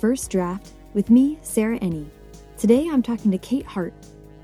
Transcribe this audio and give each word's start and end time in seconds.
First 0.00 0.30
Draft 0.30 0.72
with 0.94 1.10
me, 1.10 1.38
Sarah 1.42 1.78
Enni. 1.80 2.08
Today 2.56 2.88
I'm 2.90 3.02
talking 3.02 3.30
to 3.32 3.36
Kate 3.36 3.66
Hart, 3.66 3.92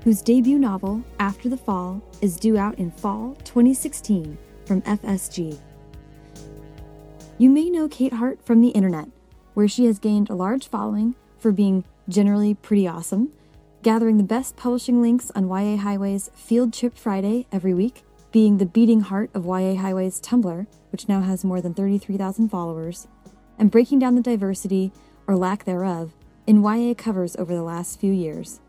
whose 0.03 0.21
debut 0.21 0.59
novel, 0.59 1.03
After 1.19 1.49
the 1.49 1.57
Fall, 1.57 1.99
is 2.21 2.37
due 2.37 2.59
out 2.59 2.75
in 2.75 2.91
fall 2.91 3.35
2016 3.43 4.37
from 4.65 4.83
FSG. 4.83 5.57
You 7.39 7.49
may 7.49 7.71
know 7.71 7.87
Kate 7.87 8.13
Hart 8.13 8.39
from 8.45 8.61
the 8.61 8.69
internet, 8.69 9.07
where 9.55 9.67
she 9.67 9.85
has 9.85 9.97
gained 9.97 10.29
a 10.29 10.35
large 10.35 10.67
following 10.67 11.15
for 11.39 11.51
being 11.51 11.85
generally 12.07 12.53
pretty 12.53 12.87
awesome, 12.87 13.33
gathering 13.81 14.17
the 14.17 14.23
best 14.23 14.57
publishing 14.57 15.01
links 15.01 15.31
on 15.33 15.49
YA 15.49 15.77
Highway's 15.77 16.29
Field 16.35 16.71
Trip 16.71 16.95
Friday 16.95 17.47
every 17.51 17.73
week, 17.73 18.03
being 18.31 18.59
the 18.59 18.67
beating 18.67 19.01
heart 19.01 19.31
of 19.33 19.45
YA 19.45 19.73
Highway's 19.73 20.21
Tumblr, 20.21 20.67
which 20.91 21.09
now 21.09 21.21
has 21.21 21.43
more 21.43 21.61
than 21.61 21.73
33,000 21.73 22.47
followers, 22.49 23.07
and 23.57 23.71
breaking 23.71 23.97
down 23.97 24.13
the 24.13 24.21
diversity, 24.21 24.91
or 25.27 25.35
lack 25.35 25.65
thereof, 25.65 26.13
in 26.47 26.63
YA 26.63 26.95
covers 26.95 27.35
over 27.35 27.53
the 27.53 27.61
last 27.61 27.99
few 27.99 28.11
years. 28.11 28.59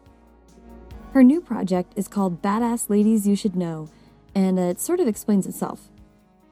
Her 1.12 1.22
new 1.22 1.40
project 1.40 1.94
is 1.96 2.08
called 2.08 2.42
Badass 2.42 2.90
Ladies 2.90 3.26
You 3.26 3.34
Should 3.36 3.56
Know, 3.56 3.88
and 4.34 4.58
it 4.58 4.80
sort 4.80 5.00
of 5.00 5.08
explains 5.08 5.46
itself. 5.46 5.88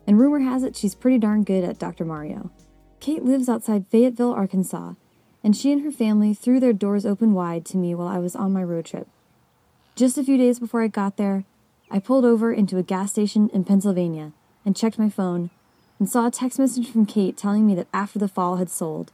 and 0.07 0.21
rumor 0.21 0.39
has 0.39 0.63
it 0.63 0.77
she's 0.77 0.95
pretty 0.95 1.19
darn 1.19 1.43
good 1.43 1.65
at 1.65 1.81
Dr. 1.81 2.05
Mario. 2.05 2.53
Kate 3.01 3.25
lives 3.25 3.49
outside 3.49 3.89
Fayetteville, 3.89 4.33
Arkansas, 4.33 4.93
and 5.43 5.57
she 5.57 5.73
and 5.73 5.83
her 5.83 5.91
family 5.91 6.33
threw 6.33 6.61
their 6.61 6.73
doors 6.73 7.05
open 7.05 7.35
wide 7.35 7.65
to 7.65 7.77
me 7.77 7.93
while 7.93 8.07
I 8.07 8.19
was 8.19 8.37
on 8.37 8.53
my 8.53 8.63
road 8.63 8.85
trip. 8.85 9.09
Just 9.97 10.17
a 10.19 10.23
few 10.23 10.37
days 10.37 10.59
before 10.59 10.83
I 10.83 10.89
got 10.89 11.17
there, 11.17 11.45
I 11.91 12.01
pulled 12.01 12.27
over 12.27 12.53
into 12.53 12.77
a 12.77 12.83
gas 12.83 13.13
station 13.13 13.49
in 13.55 13.65
Pennsylvania 13.65 14.33
and 14.63 14.77
checked 14.77 14.99
my 14.99 15.09
phone 15.09 15.49
and 15.99 16.07
saw 16.07 16.27
a 16.27 16.31
text 16.31 16.59
message 16.59 16.91
from 16.91 17.07
Kate 17.07 17.35
telling 17.35 17.67
me 17.67 17.75
that 17.77 17.89
After 17.95 18.19
the 18.19 18.29
Fall 18.29 18.57
had 18.57 18.69
sold. 18.69 19.11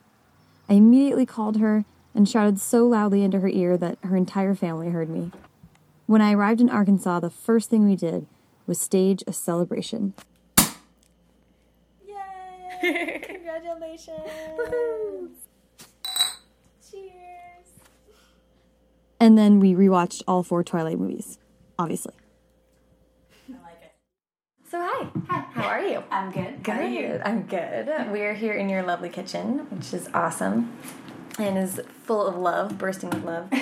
I 0.68 0.74
immediately 0.74 1.24
called 1.24 1.58
her 1.58 1.84
and 2.16 2.28
shouted 2.28 2.58
so 2.58 2.84
loudly 2.84 3.22
into 3.22 3.38
her 3.38 3.48
ear 3.48 3.76
that 3.76 3.96
her 4.02 4.16
entire 4.16 4.56
family 4.56 4.88
heard 4.88 5.08
me. 5.08 5.30
When 6.06 6.20
I 6.20 6.32
arrived 6.32 6.60
in 6.60 6.68
Arkansas, 6.68 7.20
the 7.20 7.30
first 7.30 7.70
thing 7.70 7.88
we 7.88 7.94
did 7.94 8.26
was 8.66 8.80
stage 8.80 9.22
a 9.28 9.32
celebration. 9.32 10.14
Yay! 12.08 13.20
Congratulations! 13.22 15.41
And 19.22 19.38
then 19.38 19.60
we 19.60 19.74
rewatched 19.74 20.24
all 20.26 20.42
four 20.42 20.64
Twilight 20.64 20.98
movies, 20.98 21.38
obviously. 21.78 22.12
I 23.48 23.52
like 23.62 23.78
it. 23.80 23.92
So 24.68 24.80
hi. 24.80 25.08
Hi. 25.28 25.38
How 25.52 25.62
are 25.68 25.80
you? 25.80 26.02
I'm 26.10 26.32
good. 26.32 26.66
How 26.66 26.72
are 26.80 26.88
you? 26.88 27.20
I'm 27.24 27.42
good. 27.42 27.86
We're 28.10 28.34
here 28.34 28.54
in 28.54 28.68
your 28.68 28.82
lovely 28.82 29.08
kitchen, 29.10 29.58
which 29.70 29.94
is 29.94 30.08
awesome, 30.12 30.76
and 31.38 31.56
is 31.56 31.80
full 32.02 32.26
of 32.26 32.34
love, 32.34 32.78
bursting 32.78 33.10
with 33.10 33.24
love. 33.24 33.52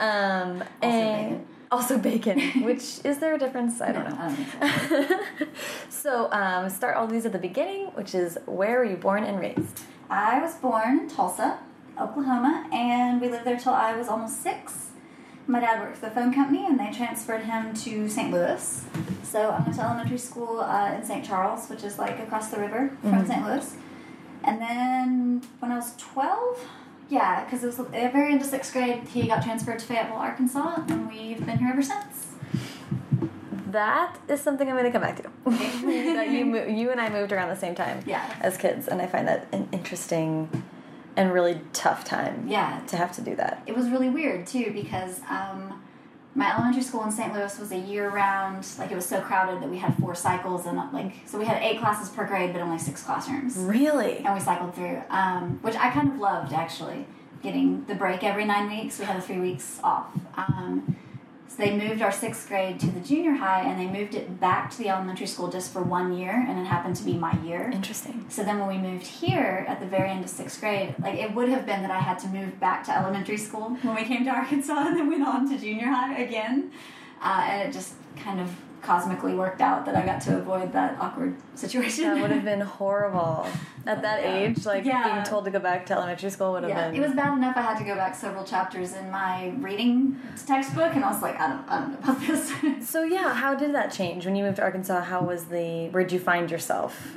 Um, 0.00 0.64
Also 0.82 0.88
and 0.88 1.30
bacon. 1.30 1.46
also 1.70 1.96
bacon. 1.98 2.40
Which 2.64 2.98
is 3.04 3.18
there 3.18 3.34
a 3.36 3.38
difference? 3.38 3.80
I 3.80 3.92
don't 3.92 4.08
No, 4.08 4.16
know. 4.16 4.16
I 4.20 4.26
don't 4.26 5.28
think 5.38 5.50
so 5.90 6.28
um, 6.32 6.68
start 6.70 6.96
all 6.96 7.06
these 7.06 7.24
at 7.24 7.30
the 7.30 7.38
beginning, 7.38 7.86
which 7.94 8.16
is 8.16 8.36
where 8.46 8.78
were 8.78 8.84
you 8.84 8.96
born 8.96 9.22
and 9.22 9.38
raised? 9.38 9.82
I 10.10 10.40
was 10.42 10.56
born 10.56 10.98
in 11.02 11.08
Tulsa, 11.08 11.60
Oklahoma, 12.00 12.66
and 12.72 13.20
we 13.20 13.28
lived 13.28 13.44
there 13.44 13.56
till 13.60 13.74
I 13.74 13.96
was 13.96 14.08
almost 14.08 14.42
six. 14.42 14.90
My 15.46 15.60
dad 15.60 15.80
worked 15.80 15.98
for 15.98 16.06
the 16.06 16.12
phone 16.14 16.32
company, 16.32 16.64
and 16.66 16.78
they 16.80 16.90
transferred 16.90 17.42
him 17.42 17.74
to 17.74 18.08
St. 18.08 18.32
Louis. 18.32 18.84
So 19.22 19.50
I 19.50 19.60
went 19.60 19.74
to 19.74 19.82
elementary 19.82 20.18
school 20.18 20.60
uh, 20.60 20.94
in 20.94 21.04
St. 21.04 21.24
Charles, 21.24 21.68
which 21.68 21.84
is 21.84 21.98
like 21.98 22.18
across 22.18 22.48
the 22.48 22.58
river 22.58 22.90
from 23.02 23.26
St. 23.26 23.44
Louis. 23.44 23.74
And 24.44 24.60
then 24.60 25.42
when 25.58 25.70
I 25.72 25.76
was 25.76 25.94
12, 25.96 26.66
yeah, 27.10 27.44
because 27.44 27.62
it 27.62 27.66
was 27.66 27.78
at 27.80 27.92
the 27.92 28.08
very 28.08 28.32
end 28.32 28.40
of 28.40 28.46
sixth 28.46 28.72
grade, 28.72 29.06
he 29.08 29.26
got 29.26 29.42
transferred 29.42 29.78
to 29.80 29.84
Fayetteville, 29.86 30.16
Arkansas, 30.16 30.82
and 30.88 31.08
we've 31.10 31.44
been 31.44 31.58
here 31.58 31.68
ever 31.70 31.82
since. 31.82 32.28
That 33.70 34.16
is 34.28 34.40
something 34.40 34.68
I'm 34.68 34.74
going 34.76 34.84
to 34.84 34.92
come 34.92 35.02
back 35.02 35.16
to. 35.16 35.30
that 35.50 36.28
you 36.30 36.54
you 36.68 36.90
and 36.90 37.00
I 37.00 37.08
moved 37.10 37.32
around 37.32 37.48
the 37.48 37.56
same 37.56 37.74
time 37.74 38.02
Yeah. 38.06 38.34
as 38.40 38.56
kids, 38.56 38.86
and 38.88 39.02
I 39.02 39.06
find 39.06 39.26
that 39.28 39.46
an 39.52 39.68
interesting 39.72 40.48
and 41.16 41.32
really 41.32 41.60
tough 41.72 42.04
time. 42.04 42.46
Yeah. 42.48 42.80
to 42.88 42.96
have 42.96 43.12
to 43.12 43.20
do 43.22 43.34
that. 43.36 43.62
it 43.66 43.76
was 43.76 43.88
really 43.88 44.08
weird 44.10 44.46
too 44.46 44.70
because 44.72 45.20
um, 45.30 45.80
my 46.34 46.52
elementary 46.52 46.82
school 46.82 47.04
in 47.04 47.12
St. 47.12 47.32
Louis 47.32 47.58
was 47.60 47.70
a 47.72 47.78
year 47.78 48.08
round. 48.10 48.66
Like 48.78 48.90
it 48.90 48.96
was 48.96 49.06
so 49.06 49.20
crowded 49.20 49.62
that 49.62 49.70
we 49.70 49.78
had 49.78 49.96
four 49.98 50.14
cycles 50.14 50.66
and 50.66 50.76
like 50.92 51.12
so 51.26 51.38
we 51.38 51.44
had 51.44 51.62
eight 51.62 51.78
classes 51.78 52.08
per 52.10 52.26
grade, 52.26 52.52
but 52.52 52.60
only 52.62 52.78
six 52.78 53.02
classrooms, 53.02 53.56
Really? 53.58 54.18
and 54.18 54.34
we 54.34 54.40
cycled 54.40 54.74
through, 54.74 55.02
um, 55.10 55.58
which 55.62 55.76
I 55.76 55.90
kind 55.90 56.08
of 56.12 56.18
loved 56.18 56.52
actually. 56.52 57.06
Getting 57.42 57.84
the 57.84 57.94
break 57.94 58.24
every 58.24 58.46
nine 58.46 58.70
weeks, 58.70 58.98
we 58.98 59.04
had 59.04 59.18
the 59.18 59.20
three 59.20 59.38
weeks 59.38 59.78
off. 59.84 60.06
Um, 60.36 60.96
so 61.54 61.62
they 61.62 61.76
moved 61.76 62.02
our 62.02 62.10
sixth 62.10 62.48
grade 62.48 62.80
to 62.80 62.86
the 62.86 62.98
junior 62.98 63.34
high, 63.34 63.62
and 63.62 63.78
they 63.78 63.86
moved 63.86 64.14
it 64.14 64.40
back 64.40 64.72
to 64.72 64.78
the 64.78 64.88
elementary 64.88 65.28
school 65.28 65.48
just 65.48 65.72
for 65.72 65.82
one 65.82 66.16
year, 66.16 66.32
and 66.48 66.58
it 66.58 66.64
happened 66.64 66.96
to 66.96 67.04
be 67.04 67.14
my 67.14 67.40
year. 67.42 67.70
Interesting. 67.72 68.26
So 68.28 68.42
then 68.42 68.58
when 68.58 68.68
we 68.68 68.78
moved 68.78 69.06
here 69.06 69.64
at 69.68 69.78
the 69.78 69.86
very 69.86 70.10
end 70.10 70.24
of 70.24 70.30
sixth 70.30 70.58
grade, 70.58 70.96
like 70.98 71.14
it 71.14 71.32
would 71.32 71.48
have 71.48 71.64
been 71.64 71.82
that 71.82 71.92
I 71.92 72.00
had 72.00 72.18
to 72.20 72.28
move 72.28 72.58
back 72.58 72.82
to 72.84 72.96
elementary 72.96 73.36
school 73.36 73.70
when 73.82 73.94
we 73.94 74.02
came 74.02 74.24
to 74.24 74.30
Arkansas 74.30 74.74
and 74.86 74.96
then 74.96 75.08
went 75.08 75.22
on 75.22 75.48
to 75.48 75.56
junior 75.56 75.86
high 75.86 76.16
again. 76.16 76.72
Uh, 77.22 77.46
and 77.48 77.68
it 77.68 77.72
just 77.72 77.94
kind 78.16 78.40
of 78.40 78.50
cosmically 78.84 79.34
worked 79.34 79.60
out 79.60 79.84
that 79.86 79.96
I 79.96 80.04
got 80.04 80.20
to 80.22 80.36
avoid 80.38 80.72
that 80.72 80.98
awkward 81.00 81.34
situation. 81.54 82.04
That 82.04 82.20
would 82.20 82.30
have 82.30 82.44
been 82.44 82.60
horrible. 82.78 83.46
At 83.86 84.00
that 84.02 84.22
Yeah. 84.22 84.36
age, 84.36 84.64
like 84.64 84.84
Yeah. 84.84 85.12
being 85.12 85.24
told 85.24 85.44
to 85.46 85.50
go 85.50 85.58
back 85.58 85.86
to 85.86 85.94
elementary 85.94 86.30
school 86.30 86.52
would 86.52 86.62
have 86.62 86.70
yeah, 86.70 86.90
been. 86.90 87.02
it 87.02 87.06
was 87.06 87.14
bad 87.16 87.36
enough 87.36 87.56
I 87.56 87.62
had 87.62 87.76
to 87.78 87.84
go 87.84 87.94
back 87.94 88.14
several 88.14 88.44
chapters 88.44 88.94
in 88.94 89.10
my 89.10 89.52
reading 89.58 90.18
textbook, 90.46 90.94
and 90.94 91.04
I 91.04 91.10
was 91.10 91.20
like, 91.22 91.38
I 91.38 91.48
don't, 91.48 91.68
I 91.68 91.78
don't 91.80 91.90
know 91.92 91.98
about 91.98 92.20
this. 92.26 92.52
So 92.88 93.02
yeah, 93.02 93.34
how 93.34 93.54
did 93.54 93.74
that 93.74 93.92
change 93.92 94.24
when 94.26 94.36
you 94.36 94.44
moved 94.44 94.56
to 94.56 94.62
Arkansas? 94.62 95.02
How 95.02 95.22
was 95.22 95.46
the? 95.46 95.88
Where'd 95.90 96.12
you 96.12 96.18
find 96.18 96.50
yourself? 96.50 97.16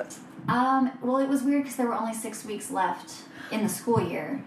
um, 0.50 0.92
well, 1.02 1.18
it 1.18 1.28
was 1.30 1.44
weird 1.44 1.64
because 1.64 1.78
there 1.78 1.88
were 1.88 1.94
only 1.96 2.14
six 2.14 2.44
weeks 2.46 2.72
left 2.72 3.14
in 3.52 3.64
the 3.64 3.70
school 3.70 4.02
year. 4.02 4.44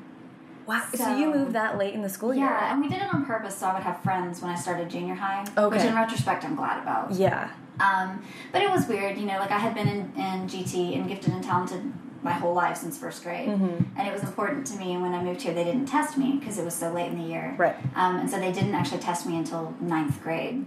Wow. 0.67 0.83
So, 0.95 1.17
you 1.17 1.33
moved 1.33 1.53
that 1.53 1.79
late 1.79 1.95
in 1.95 2.03
the 2.03 2.09
school 2.09 2.35
year? 2.35 2.47
Yeah, 2.47 2.73
and 2.73 2.81
we 2.81 2.89
did 2.89 3.03
it 3.03 3.13
on 3.13 3.25
purpose 3.25 3.57
so 3.57 3.67
I 3.67 3.75
would 3.75 3.83
have 3.83 4.03
friends 4.03 4.41
when 4.41 4.51
I 4.51 4.55
started 4.55 4.89
junior 4.91 5.15
high. 5.15 5.43
Which 5.43 5.57
Okay. 5.57 5.89
in 5.89 5.95
retrospect 5.95 6.45
I'm 6.45 6.55
glad 6.57 6.83
about. 6.83 7.13
Yeah. 7.13 7.51
Um, 7.81 8.23
but 8.53 8.63
it 8.63 8.71
was 8.71 8.87
weird, 8.87 9.17
you 9.19 9.27
know, 9.27 9.39
like 9.39 9.51
I 9.51 9.59
had 9.59 9.75
been 9.75 9.89
in, 9.89 10.13
in 10.17 10.47
GT 10.49 10.95
and 10.97 11.09
gifted 11.09 11.33
and 11.33 11.43
talented 11.43 11.93
my 12.23 12.33
whole 12.33 12.53
life 12.53 12.77
since 12.77 12.99
first 12.99 13.23
grade. 13.23 13.49
Mm-hmm. 13.49 13.99
And 13.99 14.07
it 14.07 14.13
was 14.13 14.23
important 14.23 14.67
to 14.69 14.77
me 14.77 14.99
when 14.99 15.15
I 15.15 15.23
moved 15.23 15.41
here, 15.43 15.55
they 15.55 15.65
didn't 15.65 15.87
test 15.87 16.19
me 16.19 16.37
because 16.39 16.59
it 16.59 16.65
was 16.65 16.75
so 16.75 16.93
late 16.93 17.11
in 17.11 17.19
the 17.19 17.27
year. 17.27 17.55
Right. 17.57 17.77
Um, 17.95 18.17
and 18.17 18.31
so 18.31 18.39
they 18.39 18.53
didn't 18.53 18.75
actually 18.75 19.01
test 19.01 19.25
me 19.27 19.39
until 19.39 19.75
ninth 19.81 20.23
grade. 20.23 20.67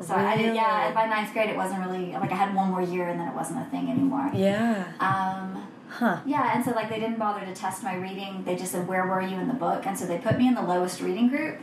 So 0.00 0.14
I 0.14 0.36
did, 0.36 0.54
yeah, 0.56 0.92
by 0.92 1.06
ninth 1.06 1.32
grade 1.32 1.50
it 1.50 1.56
wasn't 1.56 1.86
really, 1.86 2.12
like 2.12 2.32
I 2.32 2.34
had 2.34 2.54
one 2.54 2.70
more 2.70 2.82
year 2.82 3.08
and 3.08 3.20
then 3.20 3.28
it 3.28 3.34
wasn't 3.34 3.64
a 3.64 3.70
thing 3.70 3.88
anymore. 3.90 4.28
Yeah. 4.34 4.92
Um, 4.98 5.68
Huh. 5.88 6.20
yeah, 6.26 6.54
and 6.56 6.64
so 6.64 6.72
like 6.72 6.88
they 6.88 6.98
didn't 6.98 7.18
bother 7.18 7.44
to 7.46 7.54
test 7.54 7.82
my 7.84 7.94
reading. 7.94 8.42
They 8.44 8.56
just 8.56 8.72
said, 8.72 8.88
"Where 8.88 9.06
were 9.06 9.20
you 9.20 9.36
in 9.38 9.46
the 9.48 9.54
book?" 9.54 9.86
And 9.86 9.96
so 9.98 10.06
they 10.06 10.18
put 10.18 10.36
me 10.38 10.48
in 10.48 10.54
the 10.54 10.62
lowest 10.62 11.00
reading 11.00 11.28
group, 11.28 11.58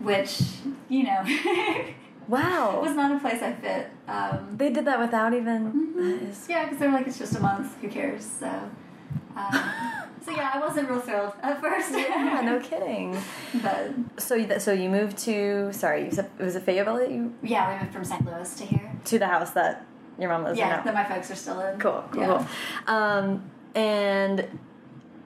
which 0.00 0.40
you 0.88 1.04
know 1.04 1.24
Wow. 2.28 2.82
was 2.82 2.94
not 2.94 3.10
a 3.10 3.18
place 3.18 3.42
I 3.42 3.52
fit. 3.54 3.88
Um, 4.06 4.54
they 4.56 4.70
did 4.70 4.84
that 4.84 5.00
without 5.00 5.32
even. 5.34 5.94
That 5.96 6.28
is. 6.28 6.46
yeah, 6.48 6.64
because 6.64 6.78
they're 6.78 6.92
like, 6.92 7.06
"It's 7.06 7.18
just 7.18 7.34
a 7.36 7.40
month. 7.40 7.74
Who 7.80 7.88
cares?" 7.88 8.24
So, 8.24 8.46
um, 9.34 9.50
so 10.24 10.30
yeah, 10.30 10.50
I 10.54 10.58
wasn't 10.60 10.90
real 10.90 11.00
thrilled 11.00 11.32
at 11.42 11.60
first. 11.60 11.90
Yeah. 11.92 12.42
No 12.44 12.60
kidding. 12.62 13.16
but 13.62 13.90
So 14.18 14.34
you, 14.34 14.60
so 14.60 14.72
you 14.72 14.90
moved 14.90 15.16
to. 15.24 15.72
Sorry, 15.72 16.04
you 16.04 16.10
said 16.10 16.30
was 16.38 16.54
it 16.54 16.62
Fayetteville 16.64 16.98
that 16.98 17.10
you 17.10 17.34
yeah, 17.42 17.72
we 17.74 17.80
moved 17.80 17.94
from 17.94 18.04
St. 18.04 18.24
Louis 18.26 18.54
to 18.56 18.64
here. 18.66 18.92
to 19.06 19.18
the 19.18 19.26
house 19.26 19.50
that 19.52 19.86
your 20.18 20.30
mom 20.30 20.44
lives 20.44 20.58
in 20.58 20.66
Yeah, 20.66 20.82
that 20.82 20.94
my 20.94 21.04
folks 21.04 21.30
are 21.30 21.34
still 21.36 21.60
in. 21.60 21.78
Cool, 21.78 22.04
cool, 22.10 22.20
Yeah. 22.20 22.26
cool. 22.86 22.94
Um, 22.94 23.50
and 23.74 24.46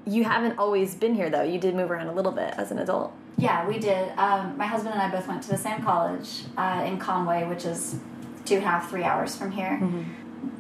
you 0.04 0.24
haven't 0.24 0.58
always 0.58 0.94
been 0.94 1.14
here 1.14 1.30
though. 1.30 1.42
You 1.42 1.58
did 1.58 1.74
move 1.74 1.90
around 1.90 2.08
a 2.08 2.12
little 2.12 2.32
bit 2.32 2.54
as 2.56 2.70
an 2.70 2.78
adult. 2.78 3.12
Yeah, 3.38 3.66
we 3.66 3.78
did. 3.78 4.12
Um, 4.18 4.56
my 4.58 4.66
husband 4.66 4.94
and 4.94 5.02
I 5.02 5.10
both 5.10 5.26
went 5.26 5.42
to 5.44 5.48
the 5.48 5.56
same 5.56 5.82
college 5.82 6.44
uh, 6.56 6.84
in 6.86 6.98
Conway, 6.98 7.44
which 7.44 7.64
is 7.64 7.96
two 8.44 8.56
and 8.56 8.64
a 8.64 8.66
half, 8.68 8.90
three 8.90 9.04
hours 9.04 9.34
from 9.36 9.50
here. 9.50 9.78
Mm-hmm. 9.82 10.02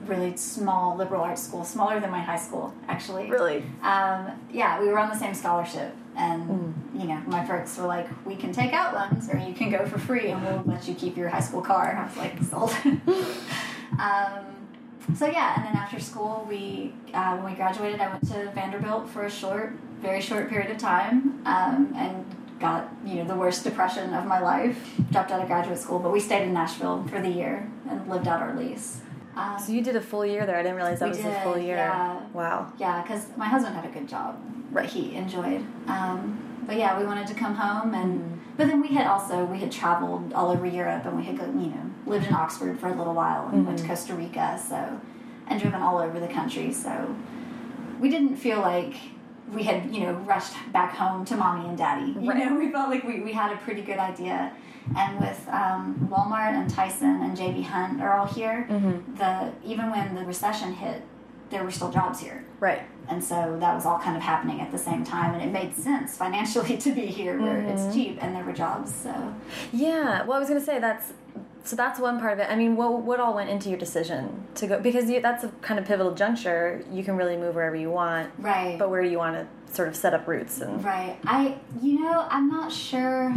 Really 0.06 0.36
small 0.36 0.96
liberal 0.96 1.22
arts 1.22 1.42
school, 1.42 1.64
smaller 1.64 2.00
than 2.00 2.10
my 2.10 2.20
high 2.20 2.38
school, 2.38 2.72
actually. 2.88 3.28
Really? 3.30 3.58
Um, 3.82 4.28
yeah, 4.50 4.80
we 4.80 4.88
were 4.88 4.98
on 4.98 5.10
the 5.10 5.16
same 5.18 5.34
scholarship, 5.34 5.94
and 6.16 6.42
Mm. 6.48 7.00
you 7.00 7.06
know, 7.08 7.20
my 7.26 7.44
folks 7.44 7.76
were 7.78 7.86
like, 7.86 8.08
"We 8.24 8.34
can 8.36 8.52
take 8.52 8.72
out 8.72 8.94
loans, 8.94 9.28
or 9.28 9.36
you 9.38 9.52
can 9.54 9.70
go 9.70 9.84
for 9.86 9.98
free, 9.98 10.28
and 10.30 10.42
we'll 10.42 10.62
let 10.66 10.88
you 10.88 10.94
keep 10.94 11.16
your 11.16 11.28
high 11.28 11.40
school 11.40 11.60
car." 11.62 11.96
I 11.96 12.04
was 12.06 12.16
like, 12.16 12.42
"Sold." 12.42 12.74
um, 13.98 14.46
so 15.16 15.26
yeah, 15.26 15.54
and 15.56 15.64
then 15.66 15.74
after 15.76 15.98
school, 16.00 16.46
we 16.48 16.92
uh, 17.12 17.36
when 17.36 17.52
we 17.52 17.56
graduated, 17.56 18.00
I 18.00 18.08
went 18.08 18.26
to 18.28 18.50
Vanderbilt 18.54 19.08
for 19.10 19.24
a 19.24 19.30
short, 19.30 19.72
very 20.00 20.20
short 20.20 20.48
period 20.48 20.70
of 20.70 20.78
time, 20.78 21.42
um, 21.46 21.92
and 21.96 22.24
got 22.60 22.88
you 23.04 23.16
know 23.16 23.24
the 23.24 23.34
worst 23.34 23.64
depression 23.64 24.14
of 24.14 24.26
my 24.26 24.38
life. 24.38 24.94
Dropped 25.10 25.30
out 25.32 25.40
of 25.40 25.48
graduate 25.48 25.78
school, 25.78 25.98
but 25.98 26.12
we 26.12 26.20
stayed 26.20 26.44
in 26.44 26.52
Nashville 26.54 27.04
for 27.08 27.20
the 27.20 27.28
year 27.28 27.68
and 27.90 28.08
lived 28.08 28.28
out 28.28 28.40
our 28.40 28.54
lease. 28.56 29.00
Um, 29.36 29.58
So 29.58 29.72
you 29.72 29.82
did 29.82 29.96
a 29.96 30.00
full 30.00 30.24
year 30.26 30.46
there. 30.46 30.56
I 30.56 30.62
didn't 30.62 30.76
realize 30.76 31.00
that 31.00 31.08
was 31.08 31.18
a 31.18 31.40
full 31.40 31.58
year. 31.58 31.76
yeah. 31.76 32.20
Wow. 32.32 32.72
yeah, 32.78 33.02
because 33.02 33.26
my 33.36 33.46
husband 33.46 33.74
had 33.74 33.84
a 33.84 33.88
good 33.88 34.06
job 34.08 34.38
Right. 34.70 34.88
he 34.88 35.14
enjoyed. 35.14 35.64
Um, 35.88 36.38
but 36.66 36.76
yeah, 36.76 36.98
we 36.98 37.04
wanted 37.04 37.26
to 37.28 37.34
come 37.34 37.54
home, 37.54 37.94
and 37.94 38.40
but 38.56 38.66
then 38.68 38.80
we 38.80 38.88
had 38.88 39.06
also 39.06 39.44
we 39.44 39.58
had 39.58 39.70
traveled 39.72 40.32
all 40.32 40.50
over 40.50 40.66
Europe, 40.66 41.04
and 41.06 41.16
we 41.16 41.24
had 41.24 41.38
go, 41.38 41.46
you 41.46 41.68
know 41.74 41.90
lived 42.06 42.26
in 42.26 42.34
Oxford 42.34 42.78
for 42.80 42.88
a 42.88 42.94
little 42.94 43.14
while, 43.14 43.48
and 43.48 43.64
went 43.66 43.78
to 43.78 43.84
Mm-hmm. 43.84 43.92
Costa 43.92 44.14
Rica, 44.14 44.58
so 44.68 45.00
and 45.48 45.60
driven 45.60 45.80
all 45.82 45.98
over 45.98 46.18
the 46.20 46.28
country. 46.28 46.72
So 46.72 47.14
we 48.00 48.08
didn't 48.10 48.36
feel 48.36 48.60
like 48.60 48.94
we 49.52 49.62
had 49.64 49.94
you 49.94 50.00
know 50.00 50.12
rushed 50.32 50.54
back 50.72 50.94
home 50.96 51.24
to 51.26 51.36
mommy 51.36 51.68
and 51.68 51.76
daddy. 51.78 52.12
You 52.20 52.28
Right. 52.30 52.50
know, 52.50 52.56
we 52.64 52.70
felt 52.70 52.90
like 52.90 53.04
we, 53.04 53.20
we 53.20 53.32
had 53.32 53.52
a 53.52 53.56
pretty 53.58 53.82
good 53.82 53.98
idea. 53.98 54.52
And 54.96 55.20
with 55.20 55.46
um, 55.48 56.08
Walmart 56.10 56.54
and 56.54 56.68
Tyson 56.68 57.22
and 57.22 57.36
JB 57.38 57.62
Hunt 57.64 58.00
are 58.02 58.14
all 58.18 58.26
here, 58.26 58.66
Mm-hmm. 58.68 59.14
the 59.14 59.52
even 59.64 59.90
when 59.92 60.14
the 60.16 60.24
recession 60.24 60.72
hit, 60.74 61.02
there 61.52 61.62
were 61.62 61.70
still 61.70 61.90
jobs 61.92 62.18
here. 62.18 62.44
Right. 62.58 62.82
And 63.08 63.22
so 63.22 63.56
that 63.60 63.74
was 63.74 63.86
all 63.86 63.98
kind 63.98 64.16
of 64.16 64.22
happening 64.22 64.60
at 64.60 64.70
the 64.72 64.78
same 64.78 65.04
time, 65.04 65.34
and 65.34 65.42
it 65.42 65.52
made 65.52 65.74
sense 65.76 66.16
financially 66.16 66.76
to 66.84 66.92
be 66.92 67.06
here 67.06 67.40
where 67.40 67.52
Mm-hmm. 67.62 67.68
it's 67.78 67.94
cheap 67.94 68.18
and 68.20 68.34
there 68.34 68.42
were 68.44 68.52
jobs. 68.52 68.92
So 68.92 69.34
Yeah. 69.72 70.24
Well, 70.24 70.36
I 70.36 70.40
was 70.40 70.48
gonna 70.48 70.60
say 70.60 70.80
that's 70.80 71.12
so 71.64 71.76
that's 71.76 72.00
one 72.00 72.18
part 72.18 72.32
of 72.32 72.38
it. 72.40 72.48
I 72.50 72.56
mean, 72.56 72.74
what 72.74 73.02
what 73.02 73.20
all 73.20 73.34
went 73.34 73.48
into 73.50 73.68
your 73.68 73.78
decision 73.78 74.46
to 74.56 74.66
go? 74.66 74.80
Because 74.80 75.08
you, 75.08 75.20
that's 75.20 75.44
a 75.44 75.48
kind 75.60 75.78
of 75.78 75.86
pivotal 75.86 76.12
juncture. 76.14 76.82
You 76.90 77.04
can 77.04 77.16
really 77.16 77.36
move 77.36 77.54
wherever 77.54 77.76
you 77.76 77.90
want, 77.90 78.30
right, 78.38 78.76
but 78.78 78.90
where 78.90 79.02
do 79.02 79.08
you 79.08 79.18
want 79.18 79.36
to 79.36 79.46
sort 79.74 79.88
of 79.88 79.94
set 79.96 80.12
up 80.12 80.26
roots 80.26 80.60
and 80.60 80.84
right. 80.84 81.16
I 81.24 81.58
you 81.80 82.00
know 82.00 82.26
I'm 82.28 82.48
not 82.48 82.72
sure. 82.72 83.32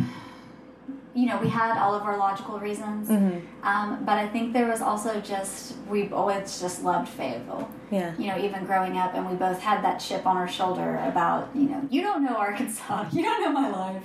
You 1.15 1.27
know, 1.27 1.37
we 1.39 1.47
had 1.47 1.77
all 1.81 1.95
of 1.95 2.03
our 2.03 2.17
logical 2.17 2.59
reasons, 2.59 3.07
Mm-hmm. 3.07 3.65
um, 3.65 4.03
but 4.03 4.17
I 4.17 4.27
think 4.27 4.51
there 4.51 4.67
was 4.67 4.81
also 4.81 5.21
just 5.21 5.75
we've 5.89 6.11
always 6.11 6.59
just 6.59 6.83
loved 6.83 7.07
Fayetteville. 7.07 7.69
yeah. 7.89 8.13
You 8.19 8.27
know, 8.27 8.37
even 8.37 8.65
growing 8.65 8.97
up, 8.97 9.13
and 9.15 9.23
we 9.29 9.35
both 9.35 9.59
had 9.61 9.81
that 9.85 9.99
chip 9.99 10.25
on 10.27 10.35
our 10.35 10.47
shoulder 10.49 10.97
about 11.11 11.49
you 11.55 11.69
know 11.69 11.81
you 11.89 12.01
don't 12.01 12.21
know 12.25 12.35
Arkansas, 12.35 13.05
you 13.13 13.23
don't 13.23 13.41
know 13.41 13.51
my 13.51 13.69
life. 13.69 14.03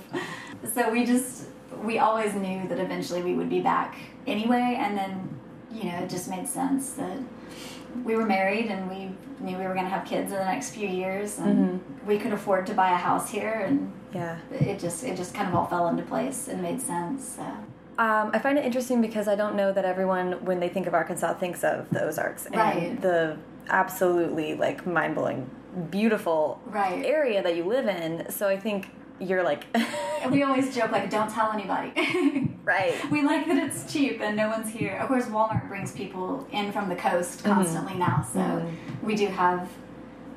So 0.73 0.89
we 0.89 1.05
just 1.05 1.47
we 1.83 1.99
always 1.99 2.33
knew 2.33 2.65
that 2.69 2.79
eventually 2.79 3.21
we 3.23 3.33
would 3.33 3.49
be 3.49 3.59
back 3.59 3.95
anyway, 4.25 4.77
and 4.79 4.97
then 4.97 5.11
you 5.69 5.83
know 5.91 5.97
it 6.03 6.09
just 6.09 6.29
made 6.29 6.47
sense 6.47 6.93
that 6.93 7.17
we 8.05 8.15
were 8.15 8.25
married 8.25 8.67
and 8.67 8.89
we 8.89 8.99
knew 9.45 9.57
we 9.57 9.65
were 9.65 9.73
going 9.73 9.83
to 9.85 9.89
have 9.97 10.05
kids 10.07 10.31
in 10.31 10.37
the 10.37 10.45
next 10.45 10.69
few 10.69 10.87
years, 10.87 11.39
and 11.39 11.81
we 12.07 12.17
could 12.17 12.31
afford 12.31 12.65
to 12.67 12.73
buy 12.73 12.91
a 12.91 12.95
house 13.09 13.29
here, 13.29 13.65
and 13.67 13.91
Yeah. 14.13 14.37
it 14.51 14.79
just 14.79 15.03
it 15.03 15.15
just 15.17 15.33
kind 15.33 15.47
of 15.47 15.55
all 15.55 15.65
fell 15.67 15.87
into 15.87 16.03
place 16.03 16.47
and 16.47 16.61
made 16.61 16.81
sense. 16.81 17.35
So. 17.37 17.41
Um, 17.97 18.31
I 18.33 18.39
find 18.39 18.57
it 18.57 18.65
interesting 18.65 18.99
because 19.01 19.27
I 19.27 19.35
don't 19.35 19.55
know 19.55 19.71
that 19.71 19.85
everyone, 19.85 20.43
when 20.45 20.59
they 20.59 20.69
think 20.69 20.87
of 20.87 20.93
Arkansas, 20.93 21.33
thinks 21.35 21.63
of 21.63 21.89
the 21.91 22.01
Ozarks 22.03 22.45
and 22.47 22.55
Right. 22.55 22.99
the 23.01 23.37
absolutely 23.69 24.55
like 24.55 24.85
mind 24.87 25.15
blowing, 25.15 25.49
beautiful 25.89 26.59
Right. 26.65 27.05
area 27.05 27.41
that 27.43 27.55
you 27.55 27.63
live 27.63 27.87
in. 27.87 28.29
So 28.31 28.47
I 28.47 28.57
think 28.57 28.89
you're 29.19 29.43
like, 29.43 29.65
we 30.31 30.41
always 30.43 30.73
joke 30.73 30.91
like, 30.91 31.09
"Don't 31.09 31.29
tell 31.29 31.51
anybody." 31.51 31.91
right. 32.63 32.95
we 33.11 33.21
like 33.21 33.45
that 33.47 33.57
it's 33.57 33.91
cheap 33.91 34.19
and 34.21 34.35
no 34.35 34.49
one's 34.49 34.69
here. 34.69 34.95
Of 34.97 35.07
course, 35.07 35.25
Walmart 35.25 35.67
brings 35.67 35.91
people 35.91 36.47
in 36.51 36.71
from 36.71 36.89
the 36.89 36.95
coast 36.95 37.39
Mm-hmm. 37.43 37.53
constantly 37.53 37.95
now, 37.95 38.25
so 38.33 38.65
we 39.03 39.15
do 39.15 39.27
have, 39.27 39.69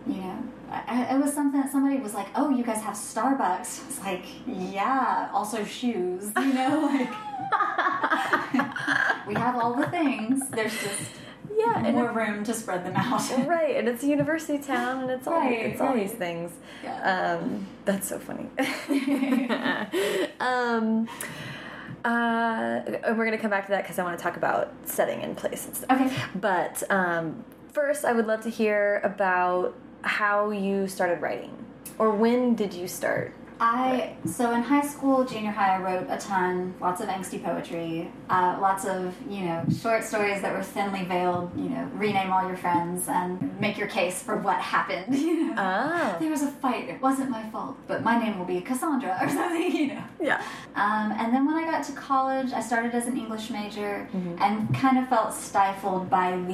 you 0.06 0.14
know, 0.16 0.38
I, 0.70 1.06
I- 1.10 1.14
it 1.16 1.20
was 1.22 1.32
something 1.32 1.60
that 1.60 1.70
somebody 1.70 1.98
was 2.00 2.14
like, 2.14 2.26
"Oh, 2.34 2.50
you 2.50 2.64
guys 2.64 2.82
have 2.82 2.94
Starbucks." 2.94 3.86
It's 3.88 4.00
like, 4.00 4.24
yeah, 4.46 5.30
also 5.32 5.64
shoes, 5.64 6.32
you 6.36 6.52
know, 6.52 6.80
like 6.92 7.10
we 9.26 9.34
have 9.34 9.56
all 9.56 9.74
the 9.74 9.86
things. 9.88 10.48
There's 10.50 10.72
just 10.72 11.10
Yeah, 11.56 11.84
and 11.86 11.94
more 11.96 12.10
room 12.10 12.42
to 12.44 12.52
spread 12.54 12.84
them 12.84 12.94
out. 12.96 13.22
right, 13.46 13.76
and 13.76 13.88
it's 13.88 14.02
a 14.02 14.06
university 14.08 14.58
town, 14.58 15.02
and 15.02 15.10
it's 15.12 15.26
all 15.28 15.34
Right, 15.34 15.66
it's 15.66 15.80
all 15.80 15.88
right. 15.94 16.08
these 16.08 16.12
things. 16.18 16.50
Yeah. 16.82 17.38
Um, 17.38 17.66
that's 17.84 18.08
so 18.08 18.18
funny. 18.18 18.48
um, 20.40 21.08
uh, 22.04 22.80
and 23.04 23.16
we're 23.16 23.24
gonna 23.24 23.38
come 23.38 23.50
back 23.50 23.64
to 23.66 23.70
that 23.70 23.82
because 23.82 23.98
I 23.98 24.04
want 24.04 24.18
to 24.18 24.22
talk 24.22 24.36
about 24.36 24.72
setting 24.84 25.22
in 25.22 25.34
place 25.34 25.66
and 25.66 25.76
stuff. 25.76 25.90
Okay. 26.00 26.12
But 26.34 26.82
um, 26.90 27.44
first, 27.72 28.04
I 28.04 28.12
would 28.12 28.26
love 28.26 28.42
to 28.42 28.50
hear 28.50 29.00
about 29.04 29.74
how 30.04 30.50
you 30.50 30.86
started 30.88 31.20
writing, 31.20 31.52
or 31.98 32.10
when 32.10 32.54
did 32.54 32.72
you 32.74 32.86
start? 32.88 33.32
I 33.60 34.16
so 34.26 34.50
in 34.52 34.62
high 34.62 34.82
school, 34.84 35.24
junior 35.24 35.52
high, 35.52 35.76
I 35.76 35.78
wrote 35.80 36.08
a 36.10 36.18
ton, 36.18 36.74
lots 36.80 37.00
of 37.00 37.06
angsty 37.08 37.40
poetry, 37.42 38.10
uh, 38.28 38.58
lots 38.60 38.84
of 38.84 39.14
you 39.30 39.44
know 39.44 39.64
short 39.80 40.02
stories 40.02 40.42
that 40.42 40.52
were 40.52 40.62
thinly 40.62 41.04
veiled. 41.04 41.52
You 41.56 41.68
know, 41.70 41.88
rename 41.94 42.32
all 42.32 42.44
your 42.48 42.56
friends 42.56 43.06
and 43.08 43.58
make 43.60 43.78
your 43.78 43.86
case 43.86 44.20
for 44.20 44.36
what 44.36 44.56
happened. 44.56 45.14
You 45.24 45.54
know? 45.54 45.54
Oh, 45.56 46.16
There 46.18 46.30
was 46.30 46.42
a 46.42 46.50
fight. 46.50 46.88
It 46.88 47.00
wasn't 47.00 47.30
my 47.30 47.48
fault, 47.50 47.76
but 47.86 48.02
my 48.02 48.18
name 48.18 48.38
will 48.40 48.44
be 48.44 48.60
Cassandra 48.60 49.16
or 49.22 49.28
something. 49.38 49.70
You 49.74 49.86
know. 49.94 50.04
yeah. 50.20 50.42
Um, 50.74 51.12
and 51.16 51.32
then 51.32 51.46
when 51.46 51.54
I 51.54 51.64
got 51.70 51.84
to 51.84 51.92
college, 51.92 52.52
I 52.52 52.60
started 52.60 52.92
as 52.92 53.06
an 53.06 53.16
English 53.16 53.50
major 53.50 54.08
Mm-hmm. 54.12 54.42
and 54.42 54.74
kind 54.74 54.98
of 54.98 55.08
felt 55.08 55.32
stifled 55.32 56.10
by 56.10 56.32
the 56.48 56.52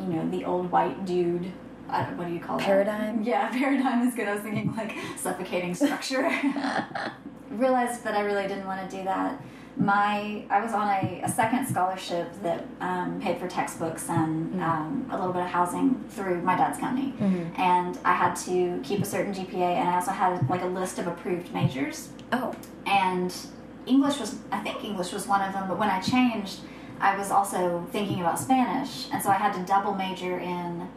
you 0.00 0.06
know 0.12 0.26
the 0.30 0.46
old 0.46 0.70
white 0.72 1.04
dude. 1.04 1.52
I 1.88 2.04
don't, 2.04 2.16
what 2.18 2.28
do 2.28 2.34
you 2.34 2.40
call 2.40 2.58
it? 2.58 2.62
Paradigm? 2.64 3.18
That? 3.18 3.26
Yeah, 3.30 3.48
paradigm 3.50 4.06
is 4.06 4.14
good. 4.14 4.28
I 4.28 4.34
was 4.34 4.42
thinking 4.42 4.74
like 4.76 4.94
suffocating 5.16 5.74
structure. 5.74 6.28
Realized 7.50 8.04
that 8.04 8.14
I 8.14 8.20
really 8.20 8.46
didn't 8.46 8.66
want 8.66 8.88
to 8.88 8.96
do 8.96 9.04
that. 9.04 9.40
My 9.76 10.44
I 10.50 10.60
was 10.60 10.72
on 10.72 10.88
a, 10.88 11.22
a 11.22 11.28
second 11.28 11.66
scholarship 11.66 12.30
that 12.42 12.66
um, 12.80 13.20
paid 13.20 13.38
for 13.38 13.46
textbooks 13.48 14.08
and 14.10 14.60
um, 14.60 15.08
a 15.10 15.16
little 15.16 15.32
bit 15.32 15.42
of 15.42 15.48
housing 15.48 16.04
through 16.10 16.42
my 16.42 16.56
dad's 16.56 16.78
company, 16.78 17.14
and 17.56 17.96
I 18.04 18.12
had 18.12 18.34
to 18.46 18.80
keep 18.82 19.00
a 19.00 19.04
certain 19.04 19.32
GPA, 19.32 19.54
and 19.76 19.88
I 19.88 19.94
also 19.94 20.10
had 20.10 20.48
like 20.50 20.62
a 20.62 20.66
list 20.66 20.98
of 20.98 21.06
approved 21.06 21.54
majors 21.54 22.08
Oh, 22.32 22.54
and 22.86 23.32
English 23.86 24.18
was 24.18 24.36
I 24.50 24.58
think 24.58 24.84
English 24.84 25.12
was 25.12 25.26
one 25.28 25.42
of 25.42 25.52
them 25.54 25.68
but 25.68 25.78
when 25.78 25.88
I 25.90 26.00
changed 26.00 26.58
I 27.00 27.16
was 27.16 27.30
also 27.30 27.86
thinking 27.92 28.20
about 28.20 28.38
Spanish 28.40 29.08
and 29.12 29.22
so 29.22 29.30
I 29.30 29.34
had 29.34 29.52
to 29.54 29.64
double 29.64 29.94
major 29.94 30.38
in 30.40 30.88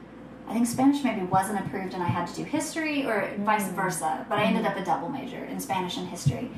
I 0.52 0.54
think 0.54 0.68
Spanish 0.68 1.02
maybe 1.02 1.22
wasn't 1.22 1.66
approved 1.66 1.94
and 1.94 2.04
I 2.04 2.08
had 2.08 2.28
to 2.28 2.36
do 2.36 2.44
history 2.44 3.06
or 3.06 3.32
vice 3.38 3.70
versa 3.70 4.26
but 4.28 4.38
I 4.38 4.44
ended 4.44 4.66
up 4.66 4.76
a 4.76 4.84
double 4.84 5.08
major 5.08 5.46
in 5.46 5.62
Spanish 5.62 5.96
and 5.96 6.06
history. 6.06 6.52